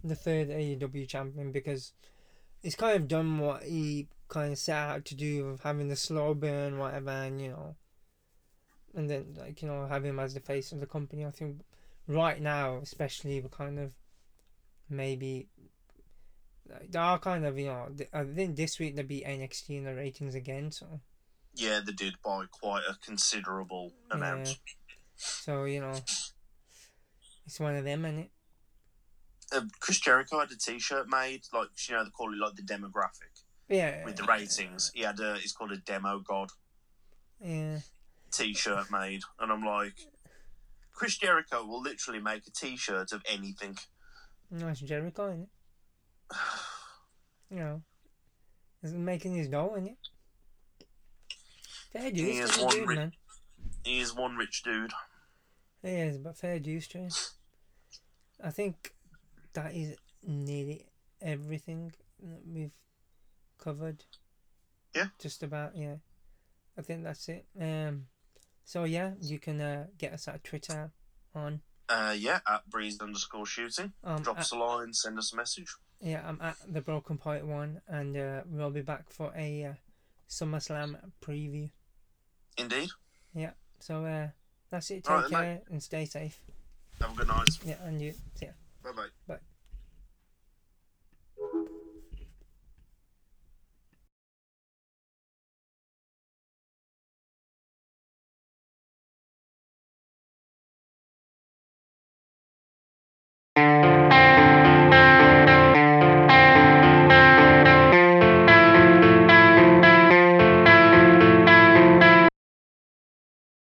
the 0.09 0.15
third 0.15 0.49
AEW 0.49 1.09
champion 1.09 1.53
because 1.53 1.93
he's 2.63 2.77
kind 2.77 2.97
of 2.97 3.09
done 3.09 3.39
what 3.39 3.63
he 3.63 4.09
kind 4.29 4.53
of 4.53 4.59
set 4.59 4.77
out 4.77 5.05
to 5.07 5.15
do 5.15 5.49
of 5.49 5.61
having 5.61 5.89
the 5.89 5.97
slow 5.97 6.35
burn, 6.35 6.79
whatever, 6.79 7.11
and 7.11 7.41
you 7.41 7.49
know, 7.49 7.77
and 8.95 9.09
then 9.09 9.37
like 9.39 9.63
you 9.63 9.69
know 9.69 9.87
have 9.87 10.05
him 10.05 10.19
as 10.19 10.35
the 10.35 10.41
face 10.41 10.73
of 10.73 10.81
the 10.81 10.87
company. 10.87 11.25
I 11.25 11.31
think 11.31 11.61
right 12.09 12.41
now, 12.41 12.79
especially, 12.83 13.41
we're 13.41 13.49
kind 13.49 13.79
of 13.79 13.95
maybe 14.89 15.49
like, 16.69 16.91
they 16.91 16.99
are 16.99 17.19
kind 17.19 17.45
of 17.45 17.59
you 17.59 17.67
know 17.67 17.89
I 18.13 18.25
think 18.25 18.57
this 18.57 18.79
week 18.79 18.97
they 18.97 19.03
beat 19.03 19.25
NXT 19.25 19.79
in 19.79 19.85
the 19.85 19.95
ratings 19.95 20.35
again, 20.35 20.71
so 20.71 21.01
Yeah, 21.55 21.81
they 21.85 21.93
did 21.93 22.15
by 22.25 22.45
quite 22.51 22.83
a 22.89 22.97
considerable 23.05 23.93
amount. 24.11 24.49
Yeah. 24.49 24.55
so 25.17 25.65
you 25.65 25.81
know 25.81 25.95
it's 27.47 27.61
one 27.61 27.77
of 27.77 27.85
them, 27.85 28.05
and 28.05 28.21
it 28.21 28.31
Uh, 29.53 29.63
Chris 29.81 30.01
Jericho 30.01 30.41
had 30.41 30.51
a 30.51 30.57
T-shirt 30.57 31.07
made, 31.09 31.43
like 31.53 31.69
you 31.89 31.95
know 31.95 32.05
they 32.05 32.11
call 32.11 32.33
it 32.33 32.39
like 32.39 32.57
the 32.57 32.63
demographic 32.63 33.43
yeah 33.69 34.05
with 34.05 34.17
the 34.17 34.25
ratings. 34.25 34.91
He 34.95 35.03
had 35.03 35.21
a, 35.21 35.35
it's 35.35 35.53
called 35.53 35.73
a 35.73 35.77
demo 35.77 36.21
god 36.21 36.51
yeah. 37.41 37.79
T-shirt 38.33 38.91
made, 38.91 39.23
and 39.41 39.53
I'm 39.53 39.65
like, 39.65 39.95
Chris 40.93 41.17
Jericho 41.17 41.65
will 41.65 41.83
literally 41.83 42.21
make 42.21 42.47
a 42.47 42.51
T-shirt 42.51 43.13
of 43.13 43.23
anything. 43.31 43.77
Nice 44.51 44.81
Jericho, 44.81 45.33
innit? 45.33 45.49
You 47.49 47.59
know, 47.59 47.83
he's 48.83 48.93
making 48.93 49.37
his 49.37 49.47
dough, 49.47 49.77
innit? 49.79 49.95
Fair 51.93 52.11
dues 52.11 52.29
He 52.29 52.39
is 52.39 52.59
one 52.59 52.75
dude, 52.75 52.89
ri- 52.89 52.97
man. 52.97 53.13
He 53.85 54.01
is 54.01 54.13
one 54.13 54.37
rich 54.37 54.65
dude. 54.65 54.91
He 55.81 55.91
is, 55.91 56.19
but 56.19 56.37
fair 56.37 56.59
dues 56.59 56.89
to 56.89 56.99
him. 56.99 57.11
I 58.43 58.51
think 58.51 58.96
that 59.57 59.75
is 59.75 59.97
nearly 60.23 60.87
everything 61.21 61.93
that 62.23 62.43
we've 62.47 62.77
covered. 63.59 64.05
Yeah. 64.95 65.09
Just 65.19 65.43
about, 65.43 65.77
yeah. 65.77 65.97
I 66.79 66.83
think 66.83 67.03
that's 67.05 67.29
it. 67.29 67.47
Um. 67.61 68.07
So 68.65 68.85
yeah, 68.85 69.13
you 69.21 69.39
can 69.39 69.61
uh, 69.61 69.87
get 69.99 70.13
us 70.13 70.29
at 70.29 70.43
Twitter 70.45 70.91
on 71.35 71.61
Uh, 71.89 72.15
yeah, 72.19 72.41
at 72.49 72.69
breeze 72.69 72.99
underscore 73.01 73.47
shooting. 73.47 73.93
um 74.05 74.23
Drop 74.23 74.37
at- 74.37 74.43
us 74.43 74.53
a 74.53 74.57
line, 74.57 74.93
send 74.93 75.19
us 75.19 75.33
a 75.33 75.37
message. 75.37 75.69
Yeah, 76.01 76.23
I'm 76.29 76.41
at 76.43 76.57
the 76.69 76.81
Broken 76.83 77.17
Point 77.17 77.47
one, 77.47 77.81
and 77.89 78.17
uh, 78.17 78.43
we'll 78.47 78.71
be 78.71 78.83
back 78.83 79.11
for 79.11 79.33
a 79.37 79.65
uh, 79.65 79.75
SummerSlam 80.29 80.97
preview. 81.25 81.71
Indeed. 82.59 82.91
Yeah. 83.35 83.53
So 83.81 84.05
uh, 84.05 84.29
that's 84.71 84.91
it. 84.91 85.05
Take 85.05 85.21
then, 85.23 85.31
care 85.31 85.61
and 85.71 85.83
stay 85.83 86.05
safe. 86.05 86.39
Have 87.01 87.13
a 87.13 87.17
good 87.17 87.29
night. 87.29 87.49
Yeah, 87.65 87.77
and 87.85 88.03
you. 88.03 88.13
See 88.35 88.47
ya. 88.47 88.53
Bye 88.97 89.09
bye. 89.29 89.56